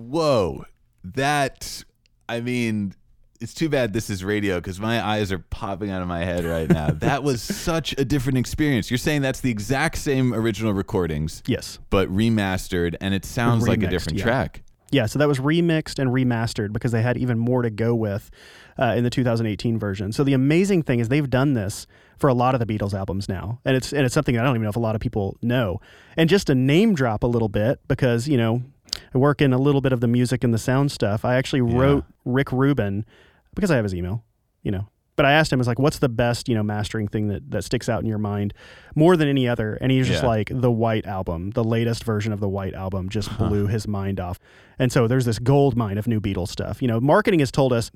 Whoa. 0.09 0.65
That 1.03 1.83
I 2.27 2.41
mean 2.41 2.93
It's 3.39 3.53
too 3.53 3.69
bad 3.69 3.93
this 3.93 4.09
is 4.09 4.23
radio 4.23 4.57
because 4.57 4.79
my 4.79 5.05
eyes 5.05 5.31
are 5.31 5.39
popping 5.39 5.91
out 5.91 6.01
of 6.01 6.07
my 6.07 6.25
head 6.25 6.43
right 6.43 6.67
now. 6.69 6.91
that 6.99 7.23
was 7.23 7.41
such 7.41 7.93
a 7.97 8.03
different 8.03 8.37
experience. 8.37 8.89
You're 8.91 8.97
saying 8.97 9.21
that's 9.21 9.39
the 9.39 9.51
exact 9.51 9.97
same 9.97 10.33
original 10.33 10.73
recordings, 10.73 11.41
Yes. 11.47 11.79
but 11.89 12.09
remastered, 12.09 12.95
and 12.99 13.13
it 13.13 13.23
sounds 13.23 13.67
like 13.67 13.81
a 13.83 13.87
different 13.87 14.17
yeah. 14.19 14.25
track. 14.25 14.63
Yeah, 14.91 15.05
so 15.05 15.19
that 15.19 15.27
was 15.27 15.39
remixed 15.39 15.99
and 15.99 16.09
remastered 16.09 16.73
because 16.73 16.91
they 16.91 17.03
had 17.03 17.15
even 17.17 17.37
more 17.37 17.61
to 17.61 17.69
go 17.69 17.93
with 17.93 18.31
uh, 18.79 18.95
in 18.97 19.03
the 19.03 19.11
2018 19.11 19.77
version. 19.77 20.11
So 20.11 20.23
the 20.23 20.33
amazing 20.33 20.81
thing 20.81 20.99
is 20.99 21.09
they've 21.09 21.29
done 21.29 21.53
this 21.53 21.85
for 22.17 22.27
a 22.27 22.33
lot 22.33 22.55
of 22.55 22.59
the 22.59 22.65
Beatles 22.65 22.93
albums 22.95 23.29
now, 23.29 23.59
and 23.63 23.77
it's 23.77 23.93
and 23.93 24.03
it's 24.03 24.13
something 24.15 24.37
I 24.37 24.41
don't 24.43 24.51
even 24.55 24.63
know 24.63 24.69
if 24.69 24.75
a 24.75 24.79
lot 24.79 24.95
of 24.95 25.01
people 25.01 25.37
know. 25.41 25.79
And 26.17 26.27
just 26.27 26.47
to 26.47 26.55
name 26.55 26.95
drop 26.95 27.23
a 27.23 27.27
little 27.27 27.49
bit 27.49 27.79
because 27.87 28.27
you 28.27 28.37
know 28.37 28.63
I 29.13 29.17
work 29.17 29.41
in 29.41 29.53
a 29.53 29.57
little 29.57 29.81
bit 29.81 29.91
of 29.93 29.99
the 30.01 30.07
music 30.07 30.43
and 30.43 30.53
the 30.53 30.57
sound 30.57 30.91
stuff. 30.91 31.25
I 31.25 31.35
actually 31.35 31.61
wrote 31.61 32.05
Rick 32.25 32.51
Rubin 32.51 33.05
because 33.55 33.71
I 33.71 33.75
have 33.75 33.85
his 33.85 33.93
email, 33.95 34.23
you 34.63 34.71
know. 34.71 34.87
But 35.15 35.25
I 35.25 35.33
asked 35.33 35.51
him, 35.51 35.59
"Is 35.59 35.67
like, 35.67 35.79
what's 35.79 35.99
the 35.99 36.07
best, 36.07 36.47
you 36.47 36.55
know, 36.55 36.63
mastering 36.63 37.09
thing 37.09 37.27
that 37.27 37.51
that 37.51 37.65
sticks 37.65 37.89
out 37.89 38.01
in 38.01 38.07
your 38.07 38.17
mind 38.17 38.53
more 38.95 39.17
than 39.17 39.27
any 39.27 39.49
other?" 39.49 39.73
And 39.81 39.91
he's 39.91 40.07
just 40.07 40.23
Yeah. 40.23 40.29
like, 40.29 40.49
"The 40.53 40.71
White 40.71 41.05
Album, 41.05 41.49
the 41.51 41.63
latest 41.63 42.05
version 42.05 42.31
of 42.31 42.39
the 42.39 42.47
White 42.47 42.73
Album, 42.73 43.09
just 43.09 43.37
blew 43.37 43.67
his 43.67 43.85
mind 43.85 44.21
off." 44.21 44.39
And 44.77 44.93
so 44.93 45.07
there's 45.09 45.25
this 45.25 45.37
gold 45.39 45.75
mine 45.75 45.97
of 45.97 46.07
new 46.07 46.21
Beatles 46.21 46.47
stuff. 46.47 46.81
You 46.81 46.87
know, 46.87 47.01
marketing 47.01 47.41
has 47.41 47.51
told 47.51 47.73
us, 47.73 47.91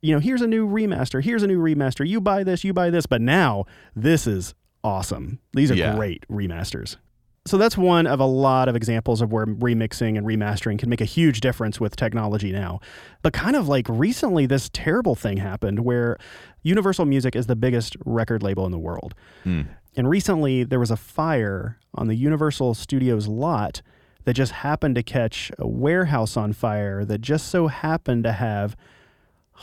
you 0.00 0.14
know, 0.14 0.18
here's 0.18 0.40
a 0.40 0.46
new 0.46 0.66
remaster, 0.66 1.22
here's 1.22 1.42
a 1.42 1.46
new 1.46 1.60
remaster. 1.60 2.08
You 2.08 2.22
buy 2.22 2.42
this, 2.42 2.64
you 2.64 2.72
buy 2.72 2.88
this. 2.88 3.04
But 3.04 3.20
now 3.20 3.66
this 3.94 4.26
is 4.26 4.54
awesome. 4.82 5.40
These 5.52 5.70
are 5.70 5.74
Yeah. 5.74 5.94
great 5.94 6.24
remasters. 6.30 6.96
So 7.44 7.58
that's 7.58 7.76
one 7.76 8.06
of 8.06 8.20
a 8.20 8.24
lot 8.24 8.68
of 8.68 8.76
examples 8.76 9.20
of 9.20 9.32
where 9.32 9.46
remixing 9.46 10.16
and 10.16 10.24
remastering 10.24 10.78
can 10.78 10.88
make 10.88 11.00
a 11.00 11.06
huge 11.06 11.40
difference 11.40 11.80
with 11.80 11.96
technology 11.96 12.52
now. 12.52 12.78
But 13.22 13.32
kind 13.32 13.56
of 13.56 13.66
like 13.66 13.86
recently, 13.88 14.46
this 14.46 14.70
terrible 14.72 15.16
thing 15.16 15.38
happened 15.38 15.80
where 15.80 16.18
Universal 16.62 17.06
Music 17.06 17.34
is 17.34 17.46
the 17.46 17.56
biggest 17.56 17.96
record 18.04 18.44
label 18.44 18.64
in 18.64 18.70
the 18.70 18.78
world. 18.78 19.14
Hmm. 19.42 19.62
And 19.96 20.08
recently, 20.08 20.62
there 20.62 20.78
was 20.78 20.92
a 20.92 20.96
fire 20.96 21.78
on 21.94 22.06
the 22.06 22.14
Universal 22.14 22.74
Studios 22.74 23.26
lot 23.26 23.82
that 24.24 24.34
just 24.34 24.52
happened 24.52 24.94
to 24.94 25.02
catch 25.02 25.50
a 25.58 25.66
warehouse 25.66 26.36
on 26.36 26.52
fire 26.52 27.04
that 27.04 27.20
just 27.20 27.48
so 27.48 27.66
happened 27.66 28.22
to 28.22 28.32
have 28.32 28.76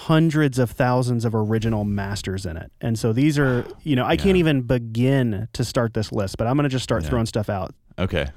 hundreds 0.03 0.57
of 0.57 0.71
thousands 0.71 1.25
of 1.25 1.35
original 1.35 1.83
masters 1.83 2.45
in 2.45 2.55
it. 2.55 2.71
And 2.79 2.97
so 2.97 3.11
these 3.11 3.37
are, 3.37 3.65
you 3.83 3.97
know, 3.97 4.05
I 4.05 4.15
can't 4.15 4.37
even 4.37 4.61
begin 4.61 5.49
to 5.51 5.65
start 5.65 5.93
this 5.93 6.13
list, 6.13 6.37
but 6.37 6.47
I'm 6.47 6.55
going 6.55 6.63
to 6.63 6.69
just 6.69 6.83
start 6.83 7.03
Yeah. 7.03 7.09
throwing 7.09 7.25
stuff 7.25 7.49
out. 7.49 7.75
Okay. 7.97 8.27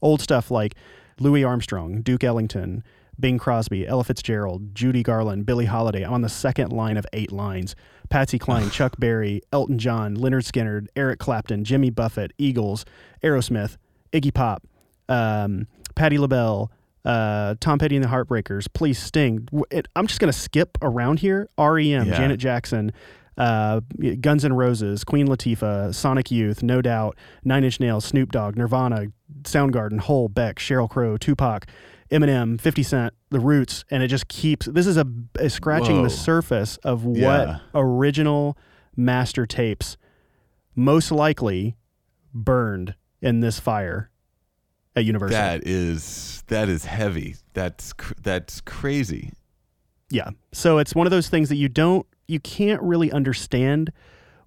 Old 0.00 0.22
stuff 0.22 0.50
like 0.50 0.76
Louis 1.18 1.44
Armstrong, 1.44 2.00
Duke 2.00 2.24
Ellington, 2.24 2.82
Bing 3.18 3.36
Crosby, 3.36 3.86
Ella 3.86 4.02
Fitzgerald, 4.02 4.74
Judy 4.74 5.02
Garland, 5.02 5.44
Billie 5.44 5.66
Holiday. 5.66 6.04
I'm 6.06 6.14
on 6.14 6.22
the 6.22 6.30
second 6.30 6.72
line 6.72 6.96
of 6.96 7.04
eight 7.12 7.30
lines. 7.30 7.76
Patsy 8.08 8.38
Cline, 8.38 8.70
Chuck 8.72 8.94
Berry, 8.98 9.42
Elton 9.52 9.78
John, 9.78 10.16
Lynyrd 10.16 10.50
Skynyrd, 10.50 10.86
Eric 10.96 11.18
Clapton, 11.18 11.64
Jimmy 11.64 11.90
Buffett, 11.90 12.32
Eagles, 12.38 12.86
Aerosmith, 13.22 13.76
Iggy 14.14 14.32
Pop, 14.32 14.66
um, 15.10 15.66
Patti 15.94 16.16
LaBelle, 16.16 16.70
uh, 17.04 17.54
Tom 17.60 17.78
Petty 17.78 17.96
and 17.96 18.04
the 18.04 18.08
Heartbreakers, 18.08 18.66
Police 18.72 19.02
Sting. 19.02 19.48
It, 19.70 19.88
I'm 19.96 20.06
just 20.06 20.20
going 20.20 20.32
to 20.32 20.38
skip 20.38 20.76
around 20.82 21.20
here. 21.20 21.48
REM, 21.58 21.82
Yeah. 22.06 22.16
Janet 22.16 22.38
Jackson, 22.40 22.92
uh, 23.38 23.80
Guns 24.20 24.44
N' 24.44 24.52
Roses, 24.52 25.02
Queen 25.04 25.26
Latifah, 25.26 25.94
Sonic 25.94 26.30
Youth, 26.30 26.62
No 26.62 26.82
Doubt, 26.82 27.16
Nine 27.44 27.64
Inch 27.64 27.80
Nails, 27.80 28.04
Snoop 28.04 28.32
Dogg, 28.32 28.56
Nirvana, 28.56 29.06
Soundgarden, 29.42 30.00
Hole, 30.00 30.28
Beck, 30.28 30.56
Sheryl 30.56 30.90
Crow, 30.90 31.16
Tupac, 31.16 31.66
Eminem, 32.10 32.60
50 32.60 32.82
Cent, 32.82 33.14
The 33.30 33.40
Roots, 33.40 33.84
and 33.90 34.02
it 34.02 34.08
just 34.08 34.28
keeps. 34.28 34.66
This 34.66 34.86
is 34.86 34.96
a, 34.96 35.06
a 35.38 35.48
scratching 35.48 35.98
Whoa. 35.98 36.02
the 36.04 36.10
surface 36.10 36.76
of 36.78 37.04
what 37.04 37.16
Yeah. 37.16 37.58
original 37.74 38.58
master 38.96 39.46
tapes 39.46 39.96
most 40.74 41.10
likely 41.12 41.76
burned 42.34 42.94
in 43.22 43.40
this 43.40 43.58
fire 43.60 44.09
at 45.00 45.06
Universal. 45.06 45.36
That 45.36 45.66
is 45.66 46.44
that 46.46 46.68
is 46.68 46.84
heavy. 46.84 47.36
That's 47.54 47.92
cr- 47.92 48.14
that's 48.22 48.60
crazy. 48.60 49.32
Yeah. 50.10 50.30
So 50.52 50.78
it's 50.78 50.94
one 50.94 51.06
of 51.06 51.10
those 51.10 51.28
things 51.28 51.48
that 51.48 51.56
you 51.56 51.68
don't 51.68 52.06
you 52.28 52.40
can't 52.40 52.82
really 52.82 53.10
understand 53.10 53.92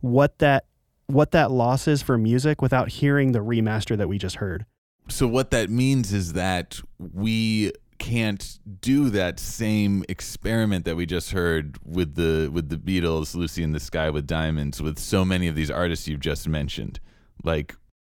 what 0.02 0.40
that 0.40 0.66
what 1.08 1.32
that 1.32 1.52
loss 1.52 1.88
is 1.88 2.02
for 2.02 2.18
music 2.18 2.62
without 2.62 2.90
hearing 2.90 3.34
the 3.34 3.40
remaster 3.40 3.98
that 3.98 4.08
we 4.08 4.18
just 4.18 4.38
heard. 4.38 4.66
So 5.10 5.28
what 5.28 5.52
that 5.52 5.70
means 5.70 6.14
is 6.14 6.34
that 6.34 6.80
we 6.98 7.74
can't 8.00 8.60
do 8.82 9.10
that 9.10 9.40
same 9.40 10.04
experiment 10.10 10.86
that 10.86 10.96
we 10.96 11.06
just 11.06 11.32
heard 11.32 11.78
with 11.86 12.16
the 12.16 12.50
with 12.52 12.70
the 12.70 12.78
Beatles, 12.78 13.36
Lucy 13.36 13.64
in 13.64 13.72
the 13.72 13.80
Sky 13.80 14.10
with 14.10 14.28
Diamonds, 14.28 14.82
with 14.82 14.98
so 15.00 15.24
many 15.24 15.48
of 15.48 15.56
these 15.56 15.72
artists 15.72 16.08
you've 16.08 16.20
just 16.20 16.48
mentioned. 16.48 17.00
Like 17.44 17.76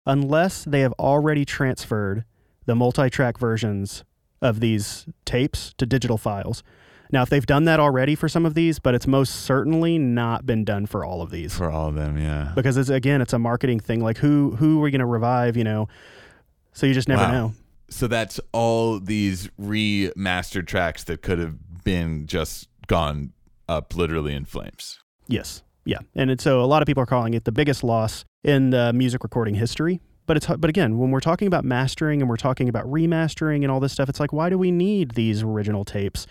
Unless 0.07 0.65
they 0.65 0.81
have 0.81 0.93
already 0.99 1.45
transferred 1.45 2.25
the 2.67 2.75
multi-track 2.75 3.39
versions 3.39 4.05
of 4.43 4.61
these 4.61 5.07
tapes 5.25 5.75
to 5.79 5.87
digital 5.87 6.19
files. 6.19 6.63
Now, 7.13 7.23
if 7.23 7.31
they've 7.31 7.47
done 7.47 7.65
that 7.65 7.79
already 7.81 8.15
for 8.15 8.29
some 8.29 8.45
of 8.45 8.55
these, 8.55 8.79
but 8.79 8.95
it's 8.95 9.07
most 9.07 9.31
certainly 9.45 9.99
not 9.99 10.45
been 10.47 10.65
done 10.65 10.87
for 10.87 11.05
all 11.05 11.23
of 11.23 11.31
these. 11.31 11.55
for 11.55 11.71
all 11.71 11.89
of 11.89 11.95
them, 11.95 12.19
yeah. 12.19 12.53
because 12.55 12.77
it's 12.77 12.89
again 12.89 13.21
it's 13.21 13.33
a 13.33 13.39
marketing 13.39 13.79
thing 13.81 14.01
like 14.01 14.19
who 14.19 14.57
who 14.57 14.79
are 14.81 14.83
we 14.83 14.91
going 14.91 15.01
to 15.01 15.07
revive 15.07 15.57
you 15.57 15.65
know 15.65 15.87
so 16.73 16.87
you 16.87 16.95
just 16.95 17.09
never 17.09 17.23
Wow. 17.25 17.31
know 17.33 17.53
So 17.89 18.07
that's 18.09 18.41
all 18.53 18.99
these 18.99 19.49
remastered 19.61 20.67
tracks 20.67 21.05
that 21.05 21.23
could 21.23 21.39
have 21.39 21.85
been 21.85 22.27
just 22.27 22.69
gone 22.87 23.33
up 23.69 23.95
literally 23.95 24.35
in 24.35 24.45
flames. 24.45 24.99
yes 25.29 25.63
yeah 25.85 25.99
and 26.15 26.41
so 26.41 26.61
a 26.63 26.67
lot 26.67 26.83
of 26.83 26.87
people 26.87 27.03
are 27.03 27.07
calling 27.07 27.35
it 27.35 27.45
the 27.45 27.53
biggest 27.53 27.85
loss 27.85 28.25
in 28.45 28.71
the 28.71 28.93
music 28.93 29.23
recording 29.25 29.55
history 29.55 30.01
but 30.27 30.37
it's 30.37 30.47
but 30.47 30.69
again 30.71 30.99
when 30.99 31.11
we're 31.11 31.21
talking 31.21 31.49
about 31.49 31.65
mastering 31.65 32.21
and 32.21 32.29
we're 32.29 32.37
talking 32.37 32.69
about 32.69 32.85
remastering 32.91 33.63
and 33.63 33.71
all 33.71 33.81
this 33.81 33.93
stuff 33.93 34.09
it's 34.09 34.21
like 34.21 34.33
why 34.33 34.49
do 34.49 34.57
we 34.59 34.71
need 34.71 35.13
these 35.13 35.43
original 35.43 35.85
tapes 35.85 36.27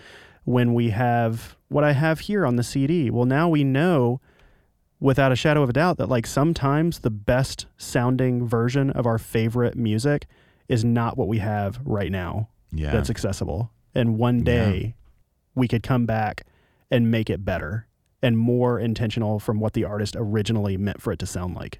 when 0.46 0.74
we 0.74 0.90
have 0.92 1.56
what 1.70 1.84
i 1.84 1.92
have 1.92 2.22
here 2.22 2.46
on 2.46 2.56
the 2.56 2.64
cd 2.64 3.10
well 3.10 3.26
now 3.26 3.50
we 3.50 3.64
know 3.64 4.20
without 5.00 5.32
a 5.32 5.36
shadow 5.36 5.62
of 5.64 5.70
a 5.70 5.74
doubt 5.74 5.98
that 5.98 6.08
like 6.08 6.26
sometimes 6.26 7.00
the 7.00 7.10
best 7.10 7.66
sounding 7.78 8.48
version 8.48 8.90
of 8.92 9.06
our 9.06 9.18
favorite 9.18 9.76
music 9.76 10.28
is 10.70 10.86
not 10.86 11.18
what 11.18 11.28
we 11.28 11.40
have 11.40 11.80
right 11.84 12.10
now 12.12 12.48
Yeah. 12.72 12.92
that's 12.92 13.10
accessible. 13.10 13.70
And 13.94 14.18
one 14.18 14.44
day 14.44 14.96
we 15.56 15.68
could 15.68 15.84
come 15.84 16.06
back 16.06 16.46
and 16.90 17.12
make 17.12 17.30
it 17.30 17.44
better 17.44 17.86
and 18.22 18.38
more 18.38 18.80
intentional 18.80 19.40
from 19.40 19.60
what 19.60 19.74
the 19.74 19.84
artist 19.84 20.16
originally 20.18 20.78
meant 20.78 21.02
for 21.02 21.12
it 21.12 21.20
to 21.20 21.26
sound 21.26 21.54
like. 21.56 21.80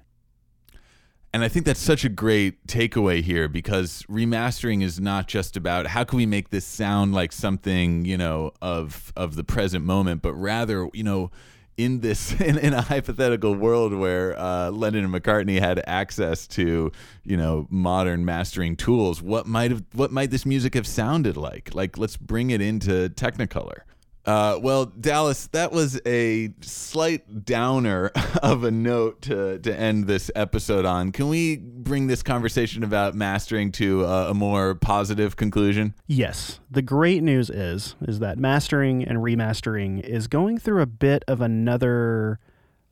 And 1.34 1.42
I 1.42 1.48
think 1.48 1.66
that's 1.66 1.80
such 1.80 2.04
a 2.04 2.08
great 2.08 2.64
takeaway 2.68 3.20
here 3.20 3.48
because 3.48 4.04
remastering 4.04 4.84
is 4.84 5.00
not 5.00 5.26
just 5.26 5.56
about 5.56 5.88
how 5.88 6.04
can 6.04 6.16
we 6.16 6.26
make 6.26 6.50
this 6.50 6.64
sound 6.64 7.12
like 7.12 7.32
something, 7.32 8.04
you 8.04 8.16
know, 8.16 8.52
of 8.62 9.12
of 9.16 9.34
the 9.34 9.42
present 9.42 9.84
moment, 9.84 10.22
but 10.22 10.32
rather, 10.34 10.88
you 10.92 11.02
know, 11.02 11.32
in 11.76 11.98
this 12.02 12.32
in, 12.40 12.56
in 12.56 12.72
a 12.72 12.82
hypothetical 12.82 13.52
world 13.52 13.92
where 13.92 14.38
uh, 14.38 14.70
Lennon 14.70 15.06
and 15.06 15.12
McCartney 15.12 15.58
had 15.58 15.82
access 15.88 16.46
to, 16.46 16.92
you 17.24 17.36
know, 17.36 17.66
modern 17.68 18.24
mastering 18.24 18.76
tools, 18.76 19.20
what 19.20 19.44
might 19.44 19.72
have 19.72 19.82
what 19.92 20.12
might 20.12 20.30
this 20.30 20.46
music 20.46 20.74
have 20.74 20.86
sounded 20.86 21.36
like? 21.36 21.74
Like 21.74 21.98
let's 21.98 22.16
bring 22.16 22.50
it 22.50 22.60
into 22.60 23.08
Technicolor. 23.08 23.80
Uh, 24.26 24.58
well, 24.60 24.86
Dallas, 24.86 25.48
that 25.48 25.70
was 25.70 26.00
a 26.06 26.50
slight 26.62 27.44
downer 27.44 28.10
of 28.42 28.64
a 28.64 28.70
note 28.70 29.22
to, 29.22 29.58
to 29.58 29.78
end 29.78 30.06
this 30.06 30.30
episode 30.34 30.84
on. 30.84 31.12
Can 31.12 31.28
we 31.28 31.56
bring 31.56 32.06
this 32.06 32.22
conversation 32.22 32.82
about 32.82 33.14
mastering 33.14 33.70
to 33.72 34.04
a, 34.04 34.30
a 34.30 34.34
more 34.34 34.74
positive 34.74 35.36
conclusion? 35.36 35.94
Yes, 36.06 36.60
the 36.70 36.82
great 36.82 37.22
news 37.22 37.50
is 37.50 37.96
is 38.02 38.18
that 38.20 38.38
mastering 38.38 39.04
and 39.04 39.18
remastering 39.18 40.00
is 40.00 40.26
going 40.26 40.58
through 40.58 40.80
a 40.80 40.86
bit 40.86 41.22
of 41.28 41.40
another 41.40 42.38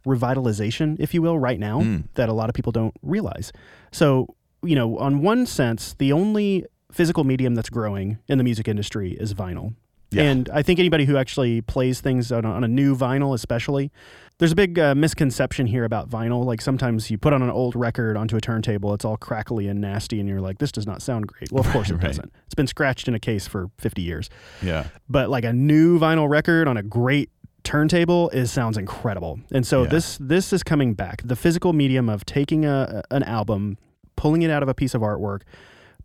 revitalization, 0.07 0.97
if 0.99 1.15
you 1.15 1.23
will, 1.23 1.39
right 1.39 1.59
now 1.59 2.03
that 2.15 2.29
a 2.29 2.33
lot 2.33 2.49
of 2.49 2.55
people 2.55 2.73
don't 2.73 2.95
realize. 3.03 3.53
So, 3.93 4.35
you 4.63 4.75
know, 4.75 4.99
on 4.99 5.23
one 5.23 5.47
sense, 5.47 5.95
the 5.95 6.13
only 6.13 6.67
physical 6.91 7.25
medium 7.25 7.55
that's 7.55 7.71
growing 7.71 8.19
in 8.29 8.39
the 8.39 8.45
music 8.45 8.69
industry 8.69 9.13
is 9.13 9.33
vinyl. 9.33 9.75
Yeah. 10.13 10.25
And 10.25 10.49
I 10.53 10.63
think 10.63 10.79
anybody 10.79 11.05
who 11.05 11.17
actually 11.17 11.61
plays 11.63 12.01
things 12.01 12.31
on 12.33 12.45
a, 12.45 12.51
on 12.51 12.65
a 12.65 12.69
new 12.69 12.97
vinyl, 12.97 13.35
especially, 13.35 13.91
there's 14.39 14.53
a 14.53 14.57
big 14.57 14.79
uh, 14.79 14.95
misconception 14.95 15.67
here 15.67 15.85
about 15.85 16.09
vinyl. 16.11 16.45
Like 16.45 16.61
sometimes 16.61 17.11
you 17.11 17.19
put 17.19 17.33
on 17.33 17.43
an 17.43 17.51
old 17.51 17.77
record 17.77 18.17
onto 18.17 18.37
a 18.37 18.41
turntable, 18.41 18.93
it's 18.95 19.05
all 19.05 19.17
crackly 19.17 19.69
and 19.69 19.81
nasty, 19.81 20.19
and 20.21 20.29
you're 20.29 20.41
like, 20.41 20.59
this 20.59 20.73
does 20.73 20.87
not 20.87 21.01
sound 21.03 21.27
great. 21.29 21.53
Well, 21.53 21.65
of 21.65 21.71
course 21.71 21.91
it 21.91 21.95
Right. 21.97 22.03
doesn't. 22.09 22.33
It's 22.47 22.55
been 22.55 22.67
scratched 22.67 23.07
in 23.09 23.15
a 23.15 23.21
case 23.21 23.47
for 23.47 23.71
50 23.79 24.03
years. 24.03 24.31
Yeah. 24.63 24.87
But 25.09 25.31
like 25.31 25.45
a 25.45 25.53
new 25.53 25.99
vinyl 25.99 26.29
record 26.29 26.67
on 26.69 26.77
a 26.77 26.83
great 26.83 27.31
turntable 27.63 28.29
is 28.31 28.51
sounds 28.51 28.77
incredible. 28.77 29.39
And 29.53 29.65
so 29.67 29.85
Yeah. 29.85 29.91
this 29.91 30.19
this 30.21 30.53
is 30.53 30.63
coming 30.65 30.95
back. 30.95 31.23
The 31.25 31.37
physical 31.37 31.73
medium 31.73 32.09
of 32.09 32.25
taking 32.27 32.65
a 32.65 33.03
an 33.13 33.23
album, 33.23 33.79
pulling 34.17 34.43
it 34.43 34.51
out 34.51 34.63
of 34.65 34.69
a 34.69 34.75
piece 34.75 34.95
of 34.95 35.03
artwork, 35.03 35.43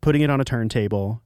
putting 0.01 0.21
it 0.21 0.29
on 0.29 0.39
a 0.39 0.43
turntable, 0.43 1.21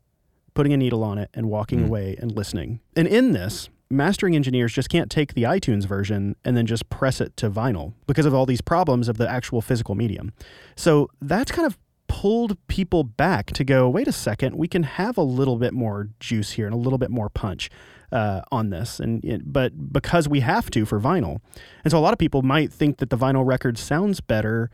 putting 0.54 0.74
a 0.74 0.78
needle 0.78 1.04
on 1.04 1.18
it 1.18 1.30
and 1.34 1.50
walking 1.50 1.80
Mm. 1.82 1.88
away 1.88 2.16
and 2.20 2.32
listening. 2.32 2.80
And 2.96 3.08
in 3.08 3.32
this, 3.32 3.70
mastering 3.90 4.36
engineers 4.36 4.74
just 4.74 4.90
can't 4.90 5.10
take 5.12 5.34
the 5.34 5.44
iTunes 5.44 5.86
version 5.86 6.36
and 6.46 6.56
then 6.56 6.66
just 6.66 6.90
press 6.90 7.20
it 7.22 7.36
to 7.38 7.50
vinyl 7.50 7.94
because 8.08 8.26
of 8.26 8.34
all 8.34 8.46
these 8.46 8.62
problems 8.62 9.08
of 9.10 9.18
the 9.18 9.30
actual 9.30 9.62
physical 9.62 9.96
medium. 9.96 10.34
So 10.76 11.10
that's 11.22 11.52
kind 11.52 11.66
of 11.66 11.78
pulled 12.08 12.58
people 12.68 13.04
back 13.04 13.48
to 13.48 13.64
go, 13.64 13.88
wait 13.90 14.08
a 14.08 14.12
second, 14.12 14.56
we 14.56 14.68
can 14.68 14.84
have 14.84 15.18
a 15.18 15.22
little 15.22 15.56
bit 15.58 15.74
more 15.74 16.10
juice 16.20 16.52
here 16.52 16.66
and 16.66 16.74
a 16.74 16.78
little 16.78 17.00
bit 17.00 17.10
more 17.10 17.30
punch 17.30 17.70
uh, 18.12 18.42
on 18.52 18.70
this. 18.70 19.00
And 19.00 19.24
it, 19.24 19.52
but 19.54 19.94
because 19.94 20.28
we 20.28 20.42
have 20.42 20.70
to 20.72 20.86
for 20.86 21.00
vinyl, 21.00 21.40
and 21.86 21.92
so 21.92 21.98
a 21.98 22.02
lot 22.02 22.12
of 22.12 22.20
people 22.20 22.42
might 22.42 22.72
think 22.72 22.98
that 22.98 23.10
the 23.10 23.18
vinyl 23.18 23.46
record 23.46 23.78
sounds 23.78 24.20
better, 24.20 24.70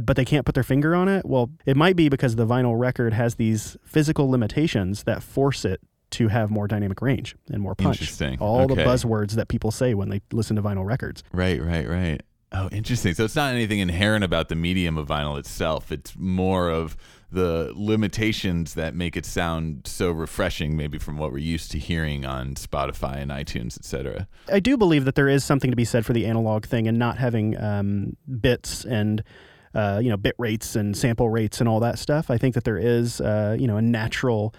but 0.00 0.16
they 0.16 0.24
can't 0.24 0.46
put 0.46 0.54
their 0.54 0.64
finger 0.64 0.94
on 0.94 1.08
it. 1.08 1.26
Well, 1.26 1.50
it 1.66 1.76
might 1.76 1.96
be 1.96 2.08
because 2.08 2.36
the 2.36 2.46
vinyl 2.46 2.78
record 2.78 3.12
has 3.12 3.36
these 3.36 3.76
physical 3.84 4.30
limitations 4.30 5.04
that 5.04 5.22
force 5.22 5.64
it 5.64 5.80
to 6.12 6.28
have 6.28 6.50
more 6.50 6.68
dynamic 6.68 7.00
range 7.02 7.36
and 7.50 7.62
more 7.62 7.74
punch. 7.74 8.00
Interesting. 8.00 8.38
All 8.38 8.66
the 8.66 8.76
buzzwords 8.76 9.32
that 9.32 9.48
people 9.48 9.70
say 9.70 9.94
when 9.94 10.08
they 10.08 10.20
listen 10.30 10.56
to 10.56 10.62
vinyl 10.62 10.84
records. 10.84 11.22
Right, 11.32 11.62
right, 11.62 11.88
right. 11.88 12.22
Oh, 12.54 12.68
interesting. 12.70 13.14
So 13.14 13.24
it's 13.24 13.36
not 13.36 13.54
anything 13.54 13.78
inherent 13.78 14.24
about 14.24 14.50
the 14.50 14.54
medium 14.54 14.98
of 14.98 15.08
vinyl 15.08 15.38
itself. 15.38 15.90
It's 15.90 16.14
more 16.16 16.68
of 16.68 16.98
the 17.30 17.72
limitations 17.74 18.74
that 18.74 18.94
make 18.94 19.16
it 19.16 19.24
sound 19.24 19.86
so 19.86 20.10
refreshing, 20.10 20.76
maybe 20.76 20.98
from 20.98 21.16
what 21.16 21.32
we're 21.32 21.38
used 21.38 21.70
to 21.70 21.78
hearing 21.78 22.26
on 22.26 22.54
Spotify 22.54 23.16
and 23.16 23.30
iTunes, 23.30 23.78
etc. 23.78 24.28
I 24.52 24.60
do 24.60 24.76
believe 24.76 25.06
that 25.06 25.14
there 25.14 25.30
is 25.30 25.42
something 25.42 25.70
to 25.70 25.76
be 25.76 25.86
said 25.86 26.04
for 26.04 26.12
the 26.12 26.26
analog 26.26 26.66
thing 26.66 26.86
and 26.86 26.98
not 26.98 27.16
having 27.16 27.58
um, 27.58 28.18
bits 28.40 28.84
and 28.84 29.24
uh, 29.74 30.00
you 30.02 30.10
know 30.10 30.16
bit 30.16 30.34
rates 30.38 30.76
and 30.76 30.96
sample 30.96 31.28
rates 31.30 31.60
and 31.60 31.68
all 31.68 31.80
that 31.80 31.98
stuff. 31.98 32.30
I 32.30 32.38
think 32.38 32.54
that 32.54 32.64
there 32.64 32.78
is 32.78 33.20
uh, 33.20 33.56
you 33.58 33.66
know 33.66 33.76
a 33.76 33.82
natural. 33.82 34.54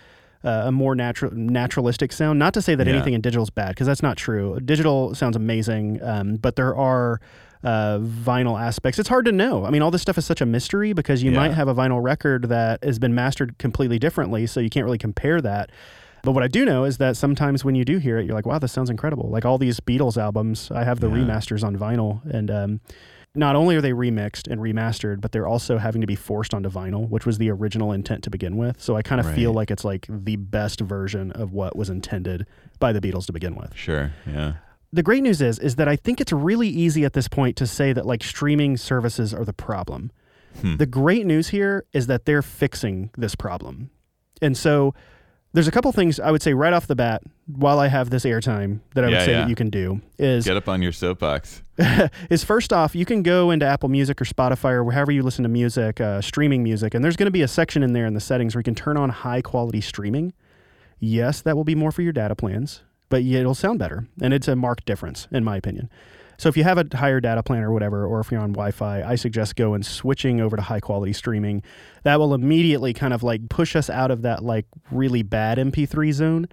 Uh, 0.45 0.63
a 0.65 0.71
more 0.73 0.93
natural, 0.93 1.31
naturalistic 1.33 2.11
sound. 2.11 2.37
Not 2.37 2.53
to 2.55 2.61
say 2.61 2.75
that 2.75 2.85
Yeah. 2.85 2.95
anything 2.95 3.13
in 3.13 3.21
digital 3.21 3.43
is 3.43 3.49
bad, 3.49 3.69
because 3.69 3.87
that's 3.87 4.03
not 4.03 4.17
true. 4.17 4.59
Digital 4.59 5.15
sounds 5.15 5.37
amazing, 5.37 6.03
um, 6.03 6.35
but 6.35 6.57
there 6.57 6.75
are 6.75 7.21
uh, 7.63 7.99
vinyl 7.99 8.59
aspects. 8.61 8.99
It's 8.99 9.07
hard 9.07 9.23
to 9.23 9.31
know. 9.31 9.63
I 9.65 9.69
mean, 9.69 9.81
all 9.81 9.89
this 9.89 10.01
stuff 10.01 10.17
is 10.17 10.25
such 10.25 10.41
a 10.41 10.45
mystery 10.45 10.91
because 10.91 11.23
you 11.23 11.31
Yeah. 11.31 11.37
might 11.37 11.53
have 11.53 11.69
a 11.69 11.73
vinyl 11.73 12.03
record 12.03 12.49
that 12.49 12.83
has 12.83 12.99
been 12.99 13.15
mastered 13.15 13.57
completely 13.57 13.99
differently, 13.99 14.45
so 14.45 14.59
you 14.59 14.69
can't 14.69 14.83
really 14.83 14.97
compare 14.97 15.39
that. 15.39 15.69
But 16.23 16.33
what 16.33 16.43
I 16.43 16.49
do 16.49 16.65
know 16.65 16.83
is 16.83 16.97
that 16.97 17.15
sometimes 17.15 17.63
when 17.63 17.75
you 17.75 17.85
do 17.85 17.97
hear 17.99 18.17
it, 18.17 18.25
you're 18.25 18.35
like, 18.35 18.45
wow, 18.45 18.59
this 18.59 18.73
sounds 18.73 18.89
incredible. 18.89 19.29
Like 19.29 19.45
all 19.45 19.57
these 19.57 19.79
Beatles 19.79 20.17
albums, 20.17 20.71
I 20.71 20.83
have 20.83 20.99
the 20.99 21.07
Yeah. 21.07 21.23
remasters 21.23 21.63
on 21.63 21.77
vinyl. 21.77 22.19
And 22.29 22.51
um, 22.51 22.79
not 23.35 23.55
only 23.55 23.75
are 23.75 23.81
they 23.81 23.91
remixed 23.91 24.47
and 24.49 24.61
remastered, 24.61 25.19
but 25.19 25.31
they're 25.31 25.47
also 25.47 25.77
having 25.77 26.01
to 26.01 26.07
be 26.07 26.15
forced 26.15 26.53
onto 26.53 26.69
vinyl, 26.69 27.09
which 27.09 27.25
was 27.25 27.39
the 27.39 27.49
original 27.49 27.91
intent 27.91 28.23
to 28.23 28.29
begin 28.29 28.57
with. 28.57 28.79
So 28.79 28.95
I 28.95 29.01
kind 29.01 29.19
of 29.19 29.33
feel 29.33 29.53
like 29.53 29.71
it's 29.71 29.83
like 29.83 30.05
the 30.07 30.35
best 30.35 30.79
version 30.81 31.31
of 31.31 31.51
what 31.51 31.75
was 31.75 31.89
intended 31.89 32.45
by 32.79 32.93
the 32.93 33.01
Beatles 33.01 33.25
to 33.25 33.33
begin 33.33 33.55
with. 33.55 33.75
Sure. 33.75 34.13
Yeah. 34.27 34.53
The 34.91 35.01
great 35.01 35.23
news 35.23 35.41
is 35.41 35.57
is 35.57 35.77
that 35.77 35.87
I 35.87 35.95
think 35.95 36.21
it's 36.21 36.31
really 36.31 36.67
easy 36.67 37.03
at 37.05 37.13
this 37.13 37.27
point 37.27 37.57
to 37.57 37.65
say 37.65 37.93
that 37.93 38.05
like 38.05 38.23
streaming 38.23 38.77
services 38.77 39.33
are 39.33 39.43
the 39.43 39.53
problem. 39.53 40.11
Hmm. 40.61 40.77
The 40.77 40.85
great 40.85 41.25
news 41.25 41.49
here 41.49 41.85
is 41.93 42.05
that 42.05 42.25
they're 42.25 42.43
fixing 42.43 43.09
this 43.17 43.33
problem. 43.33 43.89
And 44.43 44.55
so 44.55 44.93
there's 45.53 45.67
a 45.67 45.71
couple 45.71 45.91
things 45.91 46.19
I 46.19 46.31
would 46.31 46.41
say 46.41 46.53
right 46.53 46.73
off 46.73 46.87
the 46.87 46.95
bat 46.95 47.21
while 47.45 47.79
I 47.79 47.87
have 47.87 48.09
this 48.09 48.25
airtime 48.25 48.79
that 48.95 49.03
I 49.03 49.09
would 49.09 49.21
say 49.21 49.31
yeah. 49.31 49.41
that 49.41 49.49
you 49.49 49.55
can 49.55 49.69
do 49.69 50.01
is 50.17 50.45
Get 50.45 50.57
up 50.57 50.67
on 50.67 50.81
your 50.81 50.91
soapbox. 50.91 51.61
is 52.29 52.43
first 52.43 52.73
off, 52.73 52.95
you 52.95 53.05
can 53.05 53.21
go 53.21 53.51
into 53.51 53.65
Apple 53.65 53.89
Music 53.89 54.19
or 54.19 54.25
Spotify 54.25 54.71
or 54.71 54.83
wherever 54.83 55.11
you 55.11 55.21
listen 55.21 55.43
to 55.43 55.49
music, 55.49 56.01
uh, 56.01 56.21
streaming 56.21 56.63
music, 56.63 56.93
and 56.95 57.03
there's 57.03 57.15
going 57.15 57.27
to 57.27 57.31
be 57.31 57.43
a 57.43 57.47
section 57.47 57.83
in 57.83 57.93
there 57.93 58.05
in 58.05 58.15
the 58.15 58.19
settings 58.19 58.55
where 58.55 58.61
you 58.61 58.63
can 58.63 58.75
turn 58.75 58.97
on 58.97 59.09
high 59.09 59.41
quality 59.41 59.81
streaming. 59.81 60.33
Yes, 60.99 61.41
that 61.41 61.55
will 61.55 61.63
be 61.63 61.75
more 61.75 61.91
for 61.91 62.01
your 62.01 62.13
data 62.13 62.35
plans, 62.35 62.81
but 63.09 63.21
it'll 63.21 63.53
sound 63.53 63.77
better, 63.77 64.07
and 64.21 64.33
it's 64.33 64.47
a 64.47 64.55
marked 64.55 64.85
difference 64.85 65.27
in 65.31 65.43
my 65.43 65.57
opinion. 65.57 65.89
So 66.37 66.49
if 66.49 66.57
you 66.57 66.63
have 66.63 66.77
a 66.77 66.85
higher 66.97 67.19
data 67.19 67.43
plan 67.43 67.63
or 67.63 67.71
whatever, 67.71 68.05
or 68.05 68.19
if 68.19 68.31
you're 68.31 68.41
on 68.41 68.53
Wi-Fi, 68.53 69.03
I 69.03 69.15
suggest 69.15 69.55
go 69.55 69.73
and 69.73 69.85
switching 69.85 70.41
over 70.41 70.55
to 70.55 70.61
high 70.61 70.79
quality 70.79 71.13
streaming. 71.13 71.61
That 72.03 72.19
will 72.19 72.33
immediately 72.33 72.93
kind 72.93 73.13
of 73.13 73.23
like 73.23 73.49
push 73.49 73.75
us 73.75 73.89
out 73.89 74.11
of 74.11 74.23
that 74.23 74.43
like 74.43 74.65
really 74.91 75.23
bad 75.23 75.57
MP3 75.57 76.11
zone, 76.11 76.47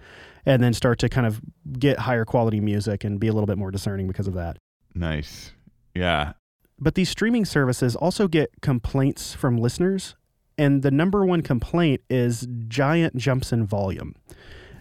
and 0.45 0.63
then 0.63 0.73
start 0.73 0.99
to 0.99 1.09
kind 1.09 1.27
of 1.27 1.41
get 1.77 1.99
higher 1.99 2.25
quality 2.25 2.59
music 2.59 3.03
and 3.03 3.19
be 3.19 3.27
a 3.27 3.33
little 3.33 3.47
bit 3.47 3.57
more 3.57 3.71
discerning 3.71 4.07
because 4.07 4.27
of 4.27 4.33
that. 4.35 4.57
Nice. 4.93 5.51
Yeah. 5.95 6.33
But 6.79 6.95
these 6.95 7.09
streaming 7.09 7.45
services 7.45 7.95
also 7.95 8.27
get 8.27 8.49
complaints 8.61 9.33
from 9.33 9.57
listeners, 9.57 10.15
and 10.57 10.81
the 10.81 10.91
number 10.91 11.25
one 11.25 11.41
complaint 11.41 12.01
is 12.09 12.47
giant 12.67 13.15
jumps 13.17 13.51
in 13.51 13.65
volume. 13.65 14.15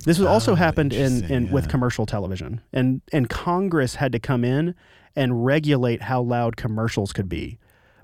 This 0.04 0.16
has 0.18 0.26
also 0.26 0.52
Oh, 0.52 0.54
happened 0.56 0.92
in, 0.92 1.24
in 1.24 1.50
with 1.50 1.64
yeah. 1.64 1.70
commercial 1.70 2.06
television, 2.06 2.60
and 2.72 3.00
and 3.12 3.28
Congress 3.28 3.96
had 3.96 4.12
to 4.12 4.18
come 4.18 4.44
in 4.44 4.74
and 5.16 5.44
regulate 5.44 6.02
how 6.02 6.22
loud 6.22 6.56
commercials 6.56 7.12
could 7.12 7.28
be. 7.28 7.58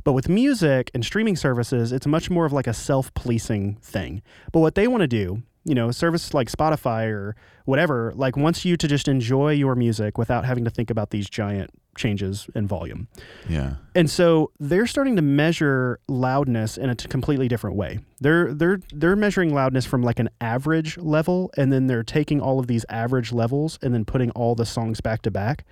But 0.04 0.12
with 0.12 0.28
music 0.28 0.90
and 0.94 1.04
streaming 1.04 1.36
services, 1.36 1.92
it's 1.92 2.06
much 2.06 2.30
more 2.30 2.44
of 2.46 2.52
like 2.52 2.66
a 2.66 2.74
self-policing 2.74 3.76
thing. 3.76 4.22
But 4.52 4.60
what 4.60 4.74
they 4.76 4.86
want 4.86 5.00
to 5.00 5.08
do, 5.08 5.42
you 5.66 5.74
know, 5.74 5.88
a 5.88 5.92
service 5.92 6.32
like 6.32 6.50
Spotify 6.50 7.10
or 7.10 7.34
whatever, 7.64 8.12
like 8.14 8.36
wants 8.36 8.64
you 8.64 8.76
to 8.76 8.86
just 8.86 9.08
enjoy 9.08 9.50
your 9.52 9.74
music 9.74 10.16
without 10.16 10.44
having 10.44 10.64
to 10.64 10.70
think 10.70 10.90
about 10.90 11.10
these 11.10 11.28
giant 11.28 11.70
changes 11.98 12.48
in 12.54 12.68
volume. 12.68 13.08
Yeah. 13.48 13.74
And 13.94 14.08
so 14.08 14.52
they're 14.60 14.86
starting 14.86 15.16
to 15.16 15.22
measure 15.22 15.98
loudness 16.08 16.76
in 16.78 16.88
a 16.88 16.94
t- 16.94 17.08
completely 17.08 17.48
different 17.48 17.76
way. 17.76 17.98
They're 18.20 18.54
they're 18.54 18.80
they're 18.92 19.16
measuring 19.16 19.52
loudness 19.52 19.84
from 19.84 20.02
like 20.02 20.20
an 20.20 20.30
average 20.40 20.98
level 20.98 21.50
and 21.56 21.72
then 21.72 21.88
they're 21.88 22.04
taking 22.04 22.40
all 22.40 22.60
of 22.60 22.68
these 22.68 22.84
average 22.88 23.32
levels 23.32 23.78
and 23.82 23.92
then 23.92 24.04
putting 24.04 24.30
all 24.32 24.54
the 24.54 24.66
songs 24.66 25.00
back 25.00 25.22
to 25.22 25.30
back. 25.30 25.64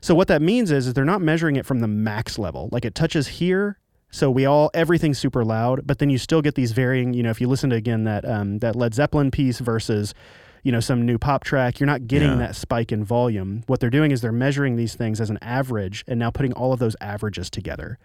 So 0.00 0.14
what 0.14 0.28
that 0.28 0.40
means 0.40 0.70
is, 0.70 0.86
is 0.86 0.94
they're 0.94 1.04
not 1.04 1.20
measuring 1.20 1.56
it 1.56 1.66
from 1.66 1.80
the 1.80 1.88
max 1.88 2.38
level. 2.38 2.68
Like 2.70 2.84
it 2.84 2.94
touches 2.94 3.26
here, 3.26 3.80
so 4.16 4.30
we 4.30 4.46
all 4.46 4.70
everything's 4.72 5.18
super 5.18 5.44
loud, 5.44 5.86
but 5.86 5.98
then 5.98 6.08
you 6.10 6.18
still 6.18 6.40
get 6.42 6.54
these 6.54 6.72
varying, 6.72 7.12
you 7.14 7.22
know, 7.22 7.30
if 7.30 7.40
you 7.40 7.48
listen 7.48 7.70
to 7.70 7.76
again 7.76 8.04
that 8.04 8.24
um, 8.24 8.58
that 8.60 8.74
Led 8.74 8.94
Zeppelin 8.94 9.30
piece 9.30 9.58
versus 9.60 10.14
you 10.62 10.72
know 10.72 10.80
some 10.80 11.06
new 11.06 11.16
pop 11.18 11.44
track 11.44 11.78
you're 11.78 11.86
not 11.86 12.08
getting 12.08 12.30
Yeah. 12.30 12.36
that 12.38 12.56
spike 12.56 12.90
in 12.90 13.04
volume 13.04 13.62
what 13.68 13.78
they're 13.78 13.90
doing 13.98 14.10
is 14.10 14.20
they're 14.20 14.32
measuring 14.32 14.74
these 14.74 14.94
things 14.96 15.20
as 15.20 15.30
an 15.30 15.38
average 15.40 16.02
and 16.08 16.18
now 16.18 16.30
putting 16.30 16.52
all 16.54 16.72
of 16.72 16.80
those 16.80 16.96
averages 17.00 17.48
together 17.50 17.98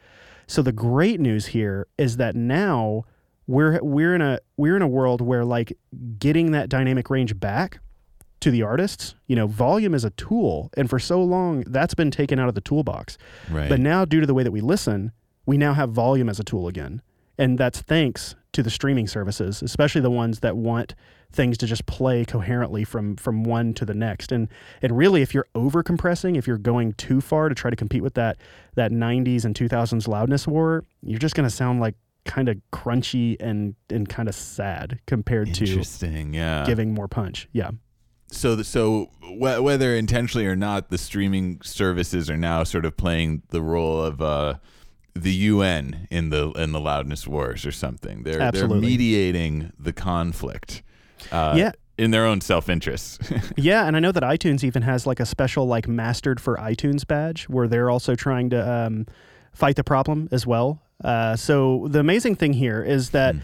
so 0.46 0.62
the 0.62 0.72
great 0.72 1.20
news 1.20 1.48
here 1.48 1.88
is 1.98 2.18
that 2.18 2.36
now 2.36 3.04
we're 3.48 3.80
we're 3.82 4.14
in 4.14 4.22
a 4.22 4.38
we're 4.58 4.76
in 4.76 4.84
a 4.84 4.88
world 4.88 5.22
where 5.22 5.44
like 5.44 5.76
getting 6.20 6.52
that 6.52 6.70
dynamic 6.70 7.10
range 7.10 7.40
back 7.40 7.80
to 8.42 8.52
the 8.52 8.62
artists 8.62 9.16
you 9.26 9.36
know 9.36 9.48
volume 9.48 9.96
is 9.96 10.04
a 10.06 10.12
tool 10.12 10.70
and 10.78 10.88
for 10.88 11.00
so 11.00 11.24
long 11.24 11.62
that's 11.66 11.96
been 11.96 12.12
taken 12.12 12.38
out 12.38 12.48
of 12.50 12.54
the 12.54 12.62
toolbox 12.62 13.18
Right. 13.50 13.70
but 13.70 13.80
now 13.80 14.06
due 14.06 14.20
to 14.20 14.28
the 14.28 14.36
way 14.36 14.44
that 14.44 14.52
we 14.52 14.62
listen 14.62 15.14
we 15.46 15.58
now 15.58 15.74
have 15.74 15.92
volume 15.92 16.30
as 16.30 16.40
a 16.40 16.44
tool 16.44 16.68
again 16.68 17.02
and 17.38 17.58
that's 17.58 17.82
thanks 17.82 18.36
to 18.54 18.62
the 18.62 18.70
streaming 18.70 19.08
services 19.08 19.62
especially 19.62 20.02
the 20.02 20.12
ones 20.12 20.40
that 20.40 20.58
want 20.58 20.96
things 21.32 21.58
to 21.58 21.66
just 21.66 21.86
play 21.86 22.26
coherently 22.26 22.84
from 22.84 23.16
from 23.16 23.44
one 23.44 23.74
to 23.74 23.86
the 23.86 23.94
next 23.94 24.32
and 24.32 24.50
and 24.82 24.98
really 24.98 25.22
if 25.22 25.34
you're 25.34 25.48
over 25.56 25.82
compressing 25.82 26.36
if 26.36 26.46
you're 26.46 26.58
going 26.58 26.94
too 26.94 27.22
far 27.22 27.48
to 27.50 27.56
try 27.56 27.70
to 27.70 27.76
compete 27.76 28.04
with 28.04 28.14
that 28.16 28.38
that 28.76 28.92
90s 28.92 29.46
and 29.46 29.56
2000s 29.56 30.08
loudness 30.08 30.48
war 30.48 30.84
you're 31.02 31.20
just 31.20 31.36
going 31.36 31.48
to 31.48 31.56
sound 31.56 31.80
like 31.80 31.96
kind 32.26 32.50
of 32.50 32.58
crunchy 32.72 33.36
and 33.40 33.74
and 33.90 34.10
kind 34.10 34.30
of 34.30 34.36
sad 34.36 35.00
compared 35.08 35.54
to 35.56 35.66
Interesting. 35.66 36.34
Yeah. 36.34 36.66
giving 36.66 36.94
more 36.94 37.08
punch 37.08 37.48
yeah 37.54 37.72
so 38.34 38.56
the, 38.56 38.64
so 38.64 39.10
wh- 39.22 39.62
whether 39.62 39.94
intentionally 39.94 40.48
or 40.48 40.56
not, 40.56 40.90
the 40.90 40.98
streaming 40.98 41.60
services 41.64 42.30
are 42.30 42.38
now 42.38 42.64
sort 42.64 42.86
of 42.86 42.96
playing 42.96 43.42
the 43.50 43.62
role 43.62 44.02
of 44.02 44.22
uh, 44.22 44.54
the 45.14 45.32
UN 45.34 46.08
in 46.10 46.30
the 46.30 46.52
in 46.52 46.72
the 46.72 46.80
loudness 46.80 47.28
wars 47.28 47.66
or 47.66 47.72
something. 47.72 48.24
They're 48.24 48.42
Absolutely. 48.42 48.80
they're 48.80 48.90
mediating 48.90 49.72
the 49.78 49.94
conflict. 49.94 50.84
Uh, 51.32 51.54
Yeah. 51.58 51.72
In 51.98 52.10
their 52.10 52.26
own 52.26 52.42
self 52.42 52.68
interest. 52.70 53.22
Yeah, 53.58 53.86
and 53.86 53.96
I 53.96 54.00
know 54.00 54.12
that 54.12 54.24
iTunes 54.24 54.64
even 54.64 54.82
has 54.82 55.06
like 55.06 55.20
a 55.20 55.26
special 55.26 55.68
like 55.68 55.88
mastered 55.88 56.40
for 56.40 56.56
iTunes 56.58 57.06
badge 57.06 57.44
where 57.50 57.68
they're 57.68 57.90
also 57.92 58.16
trying 58.16 58.50
to 58.52 58.72
um, 58.72 59.06
fight 59.54 59.76
the 59.76 59.84
problem 59.84 60.28
as 60.32 60.48
well. 60.48 60.82
Uh, 61.04 61.36
so 61.36 61.88
the 61.90 62.00
amazing 62.00 62.36
thing 62.36 62.54
here 62.54 62.82
is 62.82 63.10
that 63.12 63.36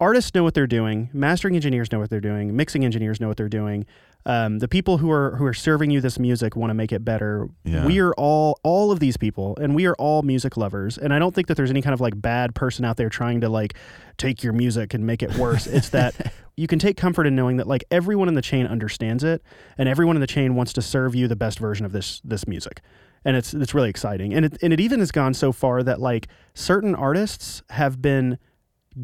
artists 0.00 0.34
know 0.34 0.42
what 0.42 0.54
they're 0.54 0.66
doing, 0.66 1.10
mastering 1.12 1.54
engineers 1.54 1.92
know 1.92 2.00
what 2.00 2.10
they're 2.10 2.20
doing, 2.20 2.56
mixing 2.56 2.84
engineers 2.84 3.20
know 3.20 3.28
what 3.28 3.36
they're 3.36 3.48
doing. 3.48 3.86
Um, 4.26 4.58
the 4.58 4.68
people 4.68 4.98
who 4.98 5.10
are 5.10 5.36
who 5.36 5.46
are 5.46 5.54
serving 5.54 5.90
you 5.90 6.00
this 6.00 6.18
music 6.18 6.54
want 6.54 6.70
to 6.70 6.74
make 6.74 6.92
it 6.92 7.04
better. 7.04 7.48
Yeah. 7.64 7.86
We 7.86 8.00
are 8.00 8.12
all 8.14 8.58
all 8.62 8.92
of 8.92 9.00
these 9.00 9.16
people, 9.16 9.56
and 9.60 9.74
we 9.74 9.86
are 9.86 9.94
all 9.94 10.22
music 10.22 10.56
lovers. 10.56 10.98
And 10.98 11.14
I 11.14 11.18
don't 11.18 11.34
think 11.34 11.46
that 11.48 11.56
there's 11.56 11.70
any 11.70 11.80
kind 11.80 11.94
of 11.94 12.00
like 12.00 12.20
bad 12.20 12.54
person 12.54 12.84
out 12.84 12.96
there 12.96 13.08
trying 13.08 13.40
to 13.40 13.48
like 13.48 13.74
take 14.18 14.42
your 14.42 14.52
music 14.52 14.92
and 14.92 15.06
make 15.06 15.22
it 15.22 15.36
worse. 15.36 15.66
it's 15.66 15.88
that 15.90 16.32
you 16.56 16.66
can 16.66 16.78
take 16.78 16.98
comfort 16.98 17.26
in 17.26 17.34
knowing 17.34 17.56
that 17.56 17.66
like 17.66 17.84
everyone 17.90 18.28
in 18.28 18.34
the 18.34 18.42
chain 18.42 18.66
understands 18.66 19.24
it, 19.24 19.42
and 19.78 19.88
everyone 19.88 20.16
in 20.16 20.20
the 20.20 20.26
chain 20.26 20.54
wants 20.54 20.74
to 20.74 20.82
serve 20.82 21.14
you 21.14 21.26
the 21.26 21.36
best 21.36 21.58
version 21.58 21.86
of 21.86 21.92
this 21.92 22.20
this 22.22 22.46
music. 22.46 22.82
And 23.24 23.36
it's 23.36 23.54
it's 23.54 23.72
really 23.72 23.88
exciting. 23.88 24.34
And 24.34 24.44
it 24.44 24.58
and 24.62 24.72
it 24.72 24.80
even 24.80 25.00
has 25.00 25.12
gone 25.12 25.32
so 25.32 25.50
far 25.50 25.82
that 25.82 25.98
like 25.98 26.28
certain 26.52 26.94
artists 26.94 27.62
have 27.70 28.02
been 28.02 28.38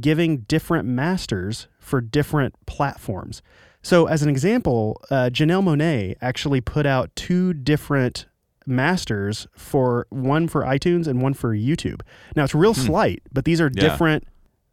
giving 0.01 0.39
different 0.49 0.87
masters 0.89 1.68
for 1.78 2.01
different 2.01 2.55
platforms. 2.66 3.43
So, 3.82 4.07
as 4.07 4.22
an 4.22 4.28
example, 4.28 5.01
uh, 5.11 5.30
Janelle 5.32 5.62
Monáe 5.62 6.16
actually 6.20 6.61
put 6.61 6.87
out 6.87 7.14
two 7.14 7.53
different 7.53 8.26
masters 8.66 9.47
for 9.57 10.07
one 10.11 10.49
for 10.49 10.62
iTunes 10.62 11.07
and 11.07 11.22
one 11.22 11.34
for 11.34 11.55
YouTube. 11.57 12.01
Now, 12.34 12.43
it's 12.45 12.55
real 12.55 12.74
slight, 12.74 13.22
but 13.32 13.45
these 13.45 13.61
are 13.61 13.70
Yeah. 13.72 13.89
different. 13.89 14.24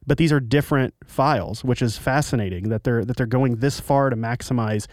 But 0.06 0.18
these 0.18 0.34
are 0.34 0.42
different 0.42 0.94
files, 1.06 1.64
which 1.64 1.82
is 1.82 1.98
fascinating 1.98 2.68
that 2.68 2.84
they're 2.84 3.06
that 3.06 3.16
they're 3.16 3.26
going 3.26 3.58
this 3.58 3.80
far 3.80 4.10
to 4.10 4.18
maximize 4.18 4.86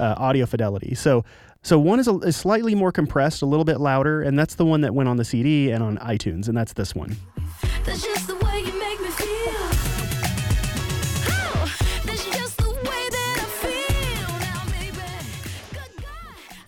uh, 0.00 0.14
audio 0.18 0.44
fidelity. 0.44 0.96
So, 0.96 1.24
so 1.62 1.78
one 1.78 2.00
is, 2.00 2.08
a, 2.08 2.16
is 2.18 2.34
slightly 2.36 2.74
more 2.74 2.90
compressed, 2.90 3.42
a 3.42 3.46
little 3.46 3.64
bit 3.64 3.78
louder, 3.78 4.22
and 4.22 4.36
that's 4.36 4.56
the 4.56 4.64
one 4.64 4.80
that 4.80 4.92
went 4.92 5.08
on 5.08 5.18
the 5.18 5.24
CD 5.24 5.70
and 5.70 5.84
on 5.84 5.98
iTunes, 5.98 6.48
and 6.48 6.56
that's 6.56 6.72
this 6.72 6.96
one. 6.96 7.16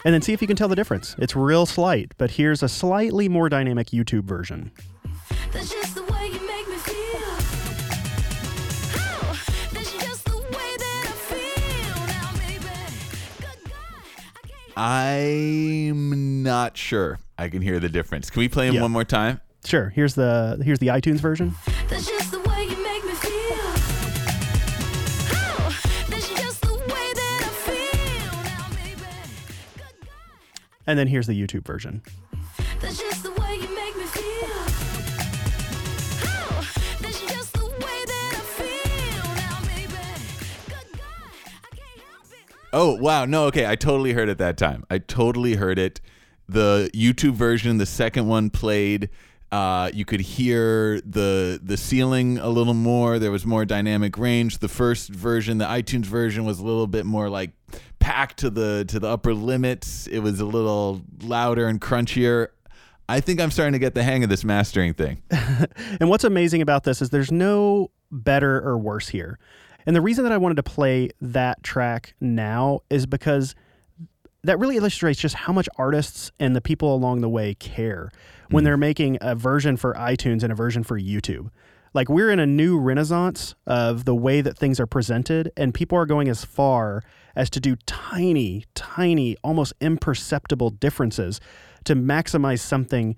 And 0.05 0.15
then 0.15 0.23
see 0.23 0.33
if 0.33 0.41
you 0.41 0.47
can 0.49 0.57
tell 0.57 0.69
the 0.69 0.77
difference. 0.77 1.17
It's 1.19 1.35
real 1.35 1.67
slight, 1.67 2.13
but 2.19 2.31
here's 2.33 2.63
a 2.63 2.69
slightly 2.69 3.29
more 3.29 3.49
dynamic 3.49 3.89
YouTube 3.89 4.25
version. 4.25 4.71
That's 5.53 5.71
just 5.71 5.95
the 5.95 6.03
way 6.05 6.27
you 6.29 6.41
make 6.47 6.69
me 6.69 6.77
feel. 6.77 7.21
Oh, 8.95 9.41
that's 9.73 9.93
just 9.95 10.25
the 10.25 10.37
way 10.37 10.77
that 10.79 11.05
I 11.05 11.13
feel 11.35 12.07
now, 12.07 12.33
baby. 12.49 12.69
Good 13.41 13.71
God, 13.71 14.75
I 14.77 15.89
I'm 15.91 16.43
not 16.43 16.77
sure 16.77 17.19
I 17.37 17.49
can 17.49 17.63
hear 17.63 17.81
the 17.81 17.89
difference. 17.89 18.31
Can 18.31 18.41
we 18.41 18.49
play 18.49 18.69
him 18.69 18.77
Yeah. 18.77 18.83
one 18.83 18.93
more 18.93 19.05
time? 19.05 19.41
Sure, 19.65 19.89
here's 19.91 20.15
the 20.15 20.61
here's 20.65 20.79
the 20.79 20.87
iTunes 20.89 21.19
version. 21.21 21.55
And 30.89 30.99
then 30.99 31.07
here's 31.07 31.27
the 31.27 31.35
YouTube 31.35 31.67
version. 31.67 32.03
That's 32.81 32.99
just 32.99 33.23
the 33.23 33.31
way 33.33 33.57
you 33.57 33.69
make 33.75 33.95
me 33.95 34.05
feel. 34.05 34.49
Oh, 36.25 36.67
that's 37.03 37.21
just 37.27 37.53
the 37.53 37.67
way 37.67 38.05
that 38.07 38.33
I 38.35 38.41
feel 38.57 39.25
now, 39.35 39.61
baby. 39.67 39.93
Good 40.67 40.99
God, 40.99 41.31
I 41.63 41.77
can't 41.77 42.01
help 42.01 42.33
it. 42.33 42.55
Oh, 42.73 42.95
wow. 42.95 43.27
No, 43.27 43.45
okay. 43.49 43.67
I 43.67 43.77
totally 43.77 44.15
heard 44.15 44.31
it 44.31 44.39
that 44.39 44.57
time. 44.57 44.85
I 44.89 44.97
totally 44.97 45.57
heard 45.57 45.79
it. 45.79 46.01
The 46.49 46.91
YouTube 46.95 47.35
version, 47.35 47.77
the 47.77 47.85
second 47.85 48.27
one 48.27 48.49
played. 48.49 49.11
Uh, 49.53 49.91
you 49.93 50.07
could 50.07 50.21
hear 50.21 51.03
the 51.03 51.61
the 51.63 51.77
ceiling 51.77 52.39
a 52.39 52.49
little 52.49 52.75
more. 52.75 53.19
There 53.19 53.31
was 53.31 53.45
more 53.45 53.67
dynamic 53.67 54.17
range. 54.17 54.59
The 54.59 54.69
first 54.69 55.11
version, 55.11 55.59
the 55.59 55.67
iTunes 55.67 56.07
version, 56.07 56.47
was 56.47 56.59
a 56.59 56.65
little 56.65 56.87
bit 56.87 57.05
more 57.05 57.29
like 57.29 57.51
packed 57.99 58.39
to 58.39 58.51
the 58.51 58.85
to 58.89 59.01
the 59.01 59.09
upper 59.09 59.35
limits. 59.35 60.07
It 60.07 60.21
was 60.21 60.41
a 60.41 60.45
little 60.45 61.03
louder 61.23 61.67
and 61.67 61.81
crunchier. 61.81 62.49
I 63.09 63.21
think 63.21 63.41
I'm 63.41 63.51
starting 63.51 63.73
to 63.73 63.79
get 63.79 63.95
the 63.95 64.03
hang 64.03 64.23
of 64.23 64.31
this 64.31 64.45
mastering 64.45 64.95
thing. 64.95 65.23
And 66.01 66.11
what's 66.11 66.25
amazing 66.25 66.63
about 66.63 66.85
this 66.85 67.01
is 67.01 67.11
there's 67.11 67.33
no 67.33 67.91
better 68.11 68.59
or 68.61 68.79
worse 68.79 69.09
here. 69.09 69.39
And 69.87 69.97
the 69.97 70.01
reason 70.01 70.25
that 70.25 70.33
I 70.33 70.37
wanted 70.37 70.57
to 70.57 70.63
play 70.63 71.11
that 71.21 71.63
track 71.63 72.15
now 72.21 72.81
is 72.91 73.07
because 73.07 73.55
that 74.45 74.59
really 74.59 74.77
illustrates 74.77 75.19
just 75.19 75.35
how 75.35 75.53
much 75.53 75.69
artists 75.77 76.31
and 76.39 76.55
the 76.55 76.61
people 76.61 76.95
along 76.95 77.23
the 77.23 77.29
way 77.29 77.55
care 77.55 78.11
when 78.51 78.63
hmm. 78.63 78.67
they're 78.67 78.77
making 78.77 79.19
a 79.21 79.35
version 79.35 79.77
for 79.77 79.95
iTunes 79.95 80.43
and 80.43 80.53
a 80.53 80.55
version 80.55 80.83
for 80.83 80.99
YouTube. 80.99 81.51
Like 81.95 82.09
we're 82.09 82.31
in 82.31 82.39
a 82.39 82.47
new 82.47 82.79
renaissance 82.79 83.55
of 83.67 84.05
the 84.05 84.15
way 84.15 84.41
that 84.41 84.59
things 84.59 84.79
are 84.79 84.87
presented, 84.87 85.51
and 85.57 85.73
people 85.73 85.97
are 85.99 86.07
going 86.07 86.29
as 86.29 86.45
far 86.45 87.03
as 87.39 87.49
to 87.49 87.61
do 87.61 87.77
tiny, 87.87 88.65
tiny, 88.75 89.37
almost 89.45 89.73
imperceptible 89.81 90.71
differences 90.71 91.41
to 91.85 91.95
maximize 91.95 92.59
something 92.59 93.17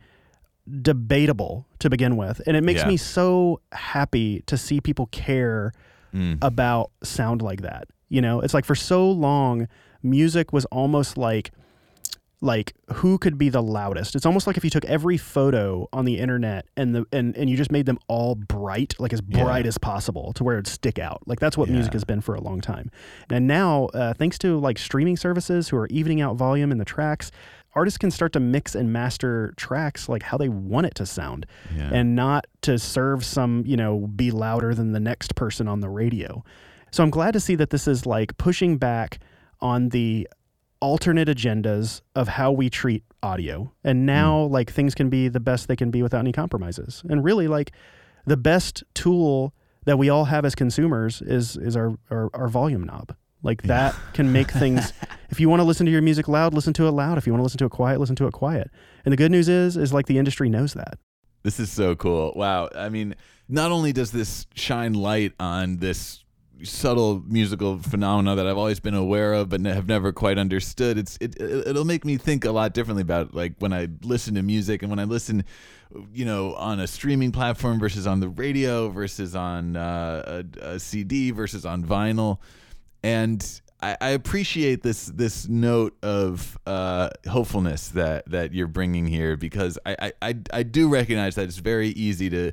debatable 0.82 1.66
to 1.78 1.90
begin 1.90 2.16
with. 2.16 2.40
And 2.46 2.56
it 2.56 2.62
makes 2.62 2.82
Yeah. 2.82 2.88
me 2.88 2.96
so 2.96 3.60
happy 3.72 4.42
to 4.46 4.56
see 4.56 4.80
people 4.80 5.06
care 5.06 5.72
mm. 6.14 6.38
about 6.42 6.90
sound 7.02 7.40
like 7.42 7.62
that. 7.62 7.88
You 8.10 8.20
know, 8.20 8.40
it's 8.40 8.52
like 8.54 8.66
for 8.66 8.74
so 8.74 9.10
long, 9.10 9.66
music 10.02 10.52
was 10.52 10.66
almost 10.66 11.16
like 11.16 11.50
like 12.42 12.74
who 12.94 13.18
could 13.18 13.36
be 13.36 13.48
the 13.50 13.62
loudest. 13.62 14.14
It's 14.16 14.24
almost 14.24 14.46
like 14.46 14.56
if 14.56 14.64
you 14.64 14.70
took 14.70 14.84
every 14.86 15.18
photo 15.18 15.88
on 15.92 16.06
the 16.06 16.18
internet 16.18 16.66
and 16.76 16.94
the 16.94 17.04
and, 17.12 17.36
and 17.36 17.50
you 17.50 17.56
just 17.56 17.70
made 17.70 17.84
them 17.86 17.98
all 18.08 18.34
bright, 18.34 18.94
like 18.98 19.12
as 19.12 19.20
bright 19.20 19.66
as 19.66 19.76
possible 19.78 20.32
to 20.34 20.44
where 20.44 20.54
it'd 20.56 20.66
stick 20.66 20.98
out. 20.98 21.22
Like 21.26 21.38
that's 21.40 21.58
what 21.58 21.68
music 21.68 21.92
has 21.92 22.04
been 22.04 22.20
for 22.22 22.34
a 22.34 22.40
long 22.40 22.60
time. 22.62 22.90
And 23.28 23.46
now, 23.46 23.86
uh, 23.94 24.14
thanks 24.14 24.38
to 24.38 24.58
like 24.58 24.78
streaming 24.78 25.16
services 25.18 25.68
who 25.68 25.76
are 25.76 25.86
evening 25.88 26.20
out 26.22 26.36
volume 26.36 26.72
in 26.72 26.78
the 26.78 26.84
tracks, 26.86 27.30
artists 27.74 27.98
can 27.98 28.10
start 28.10 28.32
to 28.32 28.40
mix 28.40 28.74
and 28.74 28.90
master 28.92 29.52
tracks 29.56 30.08
like 30.08 30.22
how 30.22 30.38
they 30.38 30.48
want 30.48 30.86
it 30.86 30.94
to 30.96 31.04
sound 31.06 31.44
Yeah. 31.76 31.90
and 31.92 32.16
not 32.16 32.46
to 32.62 32.78
serve 32.78 33.22
some, 33.24 33.64
you 33.66 33.76
know, 33.76 34.06
be 34.08 34.30
louder 34.30 34.74
than 34.74 34.92
the 34.92 35.00
next 35.00 35.34
person 35.34 35.68
on 35.68 35.80
the 35.80 35.88
radio. 35.90 36.42
So 36.90 37.02
I'm 37.04 37.10
glad 37.10 37.32
to 37.34 37.40
see 37.40 37.54
that 37.56 37.70
this 37.70 37.86
is 37.86 38.06
like 38.06 38.36
pushing 38.38 38.78
back 38.78 39.18
on 39.60 39.90
the 39.90 40.26
alternate 40.80 41.28
agendas 41.28 42.00
of 42.14 42.28
how 42.28 42.50
we 42.50 42.70
treat 42.70 43.04
audio. 43.22 43.72
And 43.84 44.00
hmm. 44.00 44.06
now 44.06 44.42
like 44.42 44.72
things 44.72 44.94
can 44.94 45.08
be 45.08 45.28
the 45.28 45.40
best 45.40 45.68
they 45.68 45.76
can 45.76 45.90
be 45.90 46.02
without 46.02 46.20
any 46.20 46.32
compromises. 46.32 47.02
And 47.08 47.24
really 47.24 47.48
like 47.48 47.72
the 48.26 48.36
best 48.36 48.82
tool 48.94 49.54
that 49.84 49.98
we 49.98 50.08
all 50.08 50.26
have 50.26 50.44
as 50.44 50.54
consumers 50.54 51.22
is 51.22 51.56
is 51.56 51.76
our 51.76 51.98
our, 52.10 52.30
our 52.34 52.48
volume 52.48 52.84
knob. 52.84 53.14
Like 53.42 53.62
that 53.62 53.94
can 54.12 54.32
make 54.32 54.50
things 54.50 54.92
if 55.30 55.40
you 55.40 55.48
want 55.48 55.60
to 55.60 55.64
listen 55.64 55.86
to 55.86 55.92
your 55.92 56.02
music 56.02 56.28
loud, 56.28 56.52
listen 56.52 56.74
to 56.74 56.86
it 56.86 56.90
loud. 56.90 57.16
If 57.16 57.26
you 57.26 57.32
want 57.32 57.40
to 57.40 57.44
listen 57.44 57.58
to 57.58 57.64
it 57.66 57.70
quiet, 57.70 58.00
listen 58.00 58.16
to 58.16 58.26
it 58.26 58.32
quiet. 58.32 58.70
And 59.04 59.12
the 59.12 59.16
good 59.16 59.30
news 59.30 59.48
is 59.48 59.76
is 59.76 59.92
like 59.92 60.06
the 60.06 60.18
industry 60.18 60.48
knows 60.48 60.74
that. 60.74 60.98
This 61.42 61.58
is 61.58 61.72
so 61.72 61.96
cool. 61.96 62.32
Wow. 62.36 62.68
I 62.74 62.90
mean, 62.90 63.14
not 63.48 63.72
only 63.72 63.92
does 63.92 64.10
this 64.10 64.46
shine 64.54 64.92
light 64.92 65.32
on 65.40 65.78
this 65.78 66.22
subtle 66.64 67.22
musical 67.26 67.78
phenomena 67.78 68.34
that 68.36 68.46
I've 68.46 68.58
always 68.58 68.80
been 68.80 68.94
aware 68.94 69.32
of 69.34 69.48
but 69.48 69.60
have 69.62 69.86
never 69.86 70.12
quite 70.12 70.38
understood. 70.38 70.98
It's 70.98 71.16
it 71.20 71.36
it- 71.40 71.68
it'll 71.68 71.84
make 71.84 72.04
me 72.04 72.16
think 72.16 72.44
a 72.44 72.52
lot 72.52 72.74
differently 72.74 73.02
about 73.02 73.34
like 73.34 73.54
when 73.58 73.72
I 73.72 73.88
listen 74.02 74.34
to 74.34 74.42
music 74.42 74.82
and 74.82 74.90
when 74.90 74.98
I 74.98 75.04
listen 75.04 75.44
you 76.14 76.24
know 76.24 76.54
on 76.54 76.78
a 76.80 76.86
streaming 76.86 77.32
platform 77.32 77.80
versus 77.80 78.06
on 78.06 78.20
the 78.20 78.28
radio 78.28 78.88
versus 78.90 79.34
on 79.34 79.76
uh, 79.76 80.44
a, 80.60 80.74
a 80.74 80.78
CD 80.78 81.30
versus 81.32 81.66
on 81.66 81.84
vinyl 81.84 82.38
and 83.02 83.60
I, 83.82 84.10
appreciate 84.10 84.82
this 84.82 85.06
this 85.06 85.48
note 85.48 85.96
of 86.02 86.58
uh, 86.66 87.08
hopefulness 87.28 87.88
that 87.88 88.30
that 88.30 88.52
you're 88.52 88.66
bringing 88.66 89.06
here 89.06 89.36
because 89.36 89.78
I, 89.86 90.12
I 90.20 90.34
I 90.52 90.62
do 90.62 90.88
recognize 90.88 91.34
that 91.36 91.44
it's 91.44 91.56
very 91.56 91.88
easy 91.88 92.28
to 92.30 92.52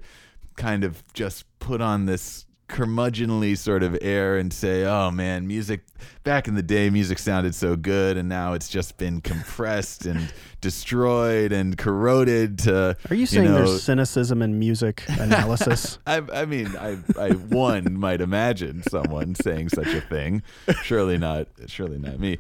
kind 0.56 0.84
of 0.84 1.04
just 1.14 1.44
put 1.60 1.82
on 1.82 2.06
this 2.06 2.46
curmudgeonly 2.68 3.58
sort 3.58 3.84
of 3.84 3.98
air 4.02 4.38
and 4.38 4.52
say, 4.52 4.86
"Oh 4.86 5.12
man, 5.12 5.48
music 5.48 5.86
back 6.24 6.48
in 6.48 6.56
the 6.56 6.64
day, 6.64 6.90
music 6.90 7.20
sounded 7.20 7.56
so 7.56 7.76
good, 7.76 8.18
and 8.18 8.28
now 8.28 8.54
it's 8.54 8.70
just 8.70 8.98
been 8.98 9.22
compressed 9.22 10.06
and 10.06 10.32
destroyed 10.62 11.52
and 11.52 11.78
corroded." 11.78 12.60
To 12.60 12.98
Are 13.10 13.16
you 13.16 13.26
saying 13.26 13.46
know, 13.46 13.66
there's 13.66 13.84
cynicism 13.84 14.42
in 14.42 14.60
music 14.60 15.04
analysis? 15.08 16.00
I, 16.06 16.22
I 16.34 16.46
mean, 16.46 16.76
I, 16.78 16.98
I 17.18 17.32
one 17.32 17.98
might 17.98 18.22
imagine 18.22 18.84
someone 18.84 19.36
saying 19.36 19.70
such 19.70 19.88
a 19.88 20.02
thing. 20.02 20.44
Surely 20.84 21.18
not. 21.18 21.48
Surely 21.68 21.98
not 21.98 22.20
me. 22.20 22.38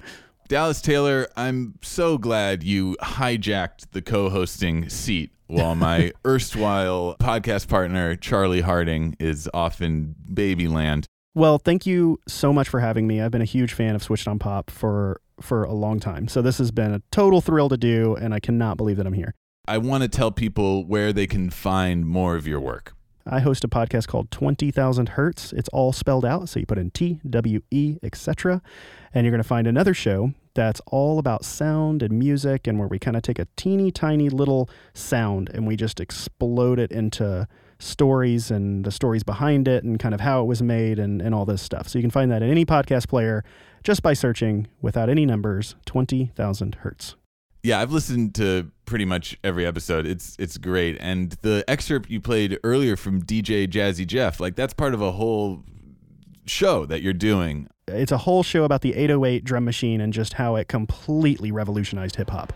Dallas 0.47 0.81
Taylor, 0.81 1.27
I'm 1.35 1.77
so 1.81 2.17
glad 2.17 2.63
you 2.63 2.95
hijacked 3.01 3.91
the 3.91 4.01
co-hosting 4.01 4.87
seat 4.87 5.31
while 5.47 5.75
my 5.75 6.11
erstwhile 6.25 7.15
podcast 7.19 7.67
partner 7.67 8.15
Charlie 8.15 8.61
Harding 8.61 9.15
is 9.19 9.49
off 9.53 9.81
in 9.81 10.15
babyland. 10.31 11.05
well, 11.35 11.57
thank 11.59 11.85
you 11.85 12.19
so 12.27 12.51
much 12.51 12.67
for 12.69 12.79
having 12.79 13.07
me. 13.07 13.21
I've 13.21 13.31
been 13.31 13.41
a 13.41 13.45
huge 13.45 13.73
fan 13.73 13.95
of 13.95 14.03
Switched 14.03 14.27
on 14.27 14.39
Pop 14.39 14.69
for 14.69 15.21
for 15.39 15.63
a 15.63 15.73
long 15.73 15.99
time. 15.99 16.27
So 16.27 16.41
this 16.41 16.57
has 16.57 16.71
been 16.71 16.93
a 16.93 17.01
total 17.11 17.41
thrill 17.41 17.69
to 17.69 17.77
do 17.77 18.15
and 18.15 18.33
I 18.33 18.39
cannot 18.39 18.75
believe 18.77 18.97
that 18.97 19.05
I'm 19.05 19.13
here. 19.13 19.35
I 19.67 19.77
want 19.77 20.01
to 20.03 20.09
tell 20.09 20.31
people 20.31 20.85
where 20.85 21.13
they 21.13 21.27
can 21.27 21.49
find 21.49 22.05
more 22.07 22.35
of 22.35 22.47
your 22.47 22.59
work. 22.59 22.93
I 23.29 23.41
host 23.41 23.63
a 23.65 23.67
podcast 23.67 24.07
called 24.07 24.31
20,000 24.31 25.09
Hertz. 25.09 25.51
It's 25.53 25.67
all 25.69 25.91
spelled 25.91 26.23
out. 26.25 26.47
So 26.49 26.59
you 26.59 26.65
put 26.65 26.77
in 26.77 26.91
T, 26.91 27.19
W, 27.29 27.61
E, 27.69 27.97
etc. 28.01 28.61
And 29.13 29.25
you're 29.25 29.31
going 29.31 29.43
to 29.43 29.47
find 29.47 29.67
another 29.67 29.93
show 29.93 30.33
that's 30.57 30.81
all 30.87 31.19
about 31.19 31.45
sound 31.45 32.01
and 32.01 32.17
music 32.17 32.65
and 32.65 32.79
where 32.79 32.87
we 32.87 32.97
kind 32.97 33.15
of 33.15 33.21
take 33.21 33.37
a 33.37 33.47
teeny 33.55 33.91
tiny 33.91 34.27
little 34.27 34.67
sound 34.95 35.51
and 35.53 35.67
we 35.67 35.75
just 35.75 35.99
explode 35.99 36.79
it 36.79 36.91
into 36.91 37.47
stories 37.77 38.49
and 38.49 38.83
the 38.83 38.89
stories 38.89 39.23
behind 39.23 39.67
it 39.67 39.83
and 39.83 39.99
kind 39.99 40.15
of 40.15 40.19
how 40.19 40.41
it 40.41 40.45
was 40.45 40.63
made 40.63 40.97
and, 40.97 41.21
and 41.21 41.35
all 41.35 41.45
this 41.45 41.61
stuff. 41.61 41.87
So 41.87 41.99
you 41.99 42.03
can 42.03 42.09
find 42.09 42.31
that 42.31 42.41
in 42.41 42.49
any 42.49 42.65
podcast 42.65 43.07
player 43.07 43.43
just 43.83 44.01
by 44.01 44.13
searching 44.13 44.65
without 44.81 45.09
any 45.09 45.27
numbers 45.27 45.75
20,000 45.85 46.75
Hertz. 46.81 47.15
Yeah, 47.61 47.79
I've 47.79 47.91
listened 47.91 48.33
to 48.35 48.71
pretty 48.85 49.05
much 49.05 49.37
every 49.43 49.65
episode. 49.65 50.07
It's 50.07 50.35
it's 50.39 50.57
great. 50.57 50.97
And 50.99 51.35
the 51.43 51.63
excerpt 51.67 52.09
you 52.09 52.19
played 52.19 52.57
earlier 52.63 52.95
from 52.95 53.21
DJ 53.21 53.67
Jazzy 53.67 54.07
Jeff, 54.07 54.39
like 54.39 54.55
that's 54.55 54.73
part 54.73 54.95
of 54.95 55.01
a 55.01 55.11
whole 55.11 55.63
show 56.47 56.85
that 56.87 57.03
you're 57.03 57.13
doing. 57.13 57.67
It's 57.89 58.11
a 58.11 58.17
whole 58.17 58.43
show 58.43 58.65
about 58.65 58.81
the 58.81 58.95
808 58.95 59.45
drum 59.45 59.63
machine 59.63 60.01
and 60.01 60.11
just 60.11 60.33
how 60.33 60.57
it 60.57 60.67
completely 60.67 61.53
revolutionized 61.53 62.17
hip 62.17 62.29
hop. 62.29 62.51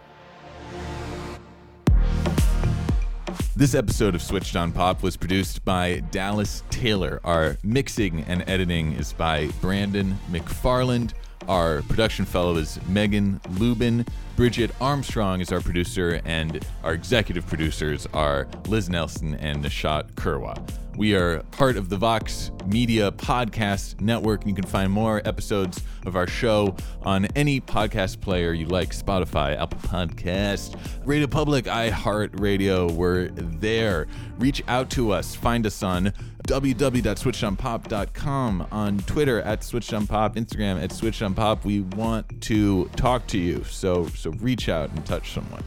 This 3.56 3.74
episode 3.74 4.14
of 4.14 4.22
Switched 4.22 4.58
on 4.58 4.74
Pop 4.74 5.02
was 5.02 5.16
produced 5.16 5.64
by 5.64 6.02
Dallas 6.12 6.64
Taylor. 6.70 7.22
Our 7.24 7.56
mixing 7.64 8.26
and 8.26 8.44
editing 8.50 8.92
is 8.94 9.14
by 9.14 9.48
Brandon 9.62 10.20
McFarland. 10.30 11.14
Our 11.48 11.82
production 11.84 12.26
fellow 12.26 12.58
is 12.58 12.78
Megan 12.90 13.40
Lubin. 13.52 14.06
Bridget 14.36 14.72
Armstrong 14.82 15.40
is 15.40 15.54
our 15.54 15.62
producer, 15.62 16.20
and 16.26 16.66
our 16.84 16.94
executive 16.94 17.48
producers 17.48 18.06
are 18.14 18.50
Liz 18.68 18.90
Nelson 18.90 19.36
and 19.36 19.64
Nishat 19.64 20.12
Kurwa. 20.16 20.58
We 21.02 21.16
are 21.16 21.42
part 21.50 21.78
of 21.78 21.90
the 21.90 21.98
Vox 21.98 22.52
Media 22.68 23.12
Podcast 23.12 24.00
Network, 24.02 24.46
you 24.46 24.54
can 24.54 24.68
find 24.68 24.92
more 24.92 25.20
episodes 25.26 25.82
of 26.06 26.16
our 26.16 26.28
show 26.28 26.76
on 27.02 27.26
any 27.36 27.60
podcast 27.60 28.22
player 28.22 28.54
you 28.54 28.68
like 28.68 28.92
Spotify, 28.92 29.60
Apple 29.60 29.80
Podcast, 29.80 30.78
Radio 31.04 31.26
Public, 31.26 31.66
iHeartRadio. 31.66 32.92
We're 32.92 33.30
there. 33.30 34.06
Reach 34.38 34.62
out 34.68 34.92
to 34.92 35.12
us. 35.12 35.34
Find 35.34 35.66
us 35.66 35.82
on 35.82 36.14
www.switchedonpop.com, 36.48 38.68
on 38.72 39.00
Twitter 39.00 39.42
at 39.42 39.62
switchedonpop, 39.62 40.36
Instagram 40.36 40.84
at 40.84 40.92
switchedonpop. 40.92 41.64
We 41.64 41.82
want 41.82 42.44
to 42.44 42.86
talk 42.96 43.26
to 43.30 43.40
you, 43.40 43.64
so 43.64 44.06
so 44.10 44.30
reach 44.34 44.70
out 44.70 44.92
and 44.92 45.04
touch 45.04 45.32
someone. 45.32 45.64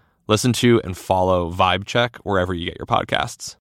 Listen 0.27 0.53
to 0.53 0.79
and 0.83 0.95
follow 0.95 1.51
Vibe 1.51 1.85
Check 1.85 2.17
wherever 2.17 2.53
you 2.53 2.65
get 2.65 2.77
your 2.77 2.85
podcasts. 2.85 3.55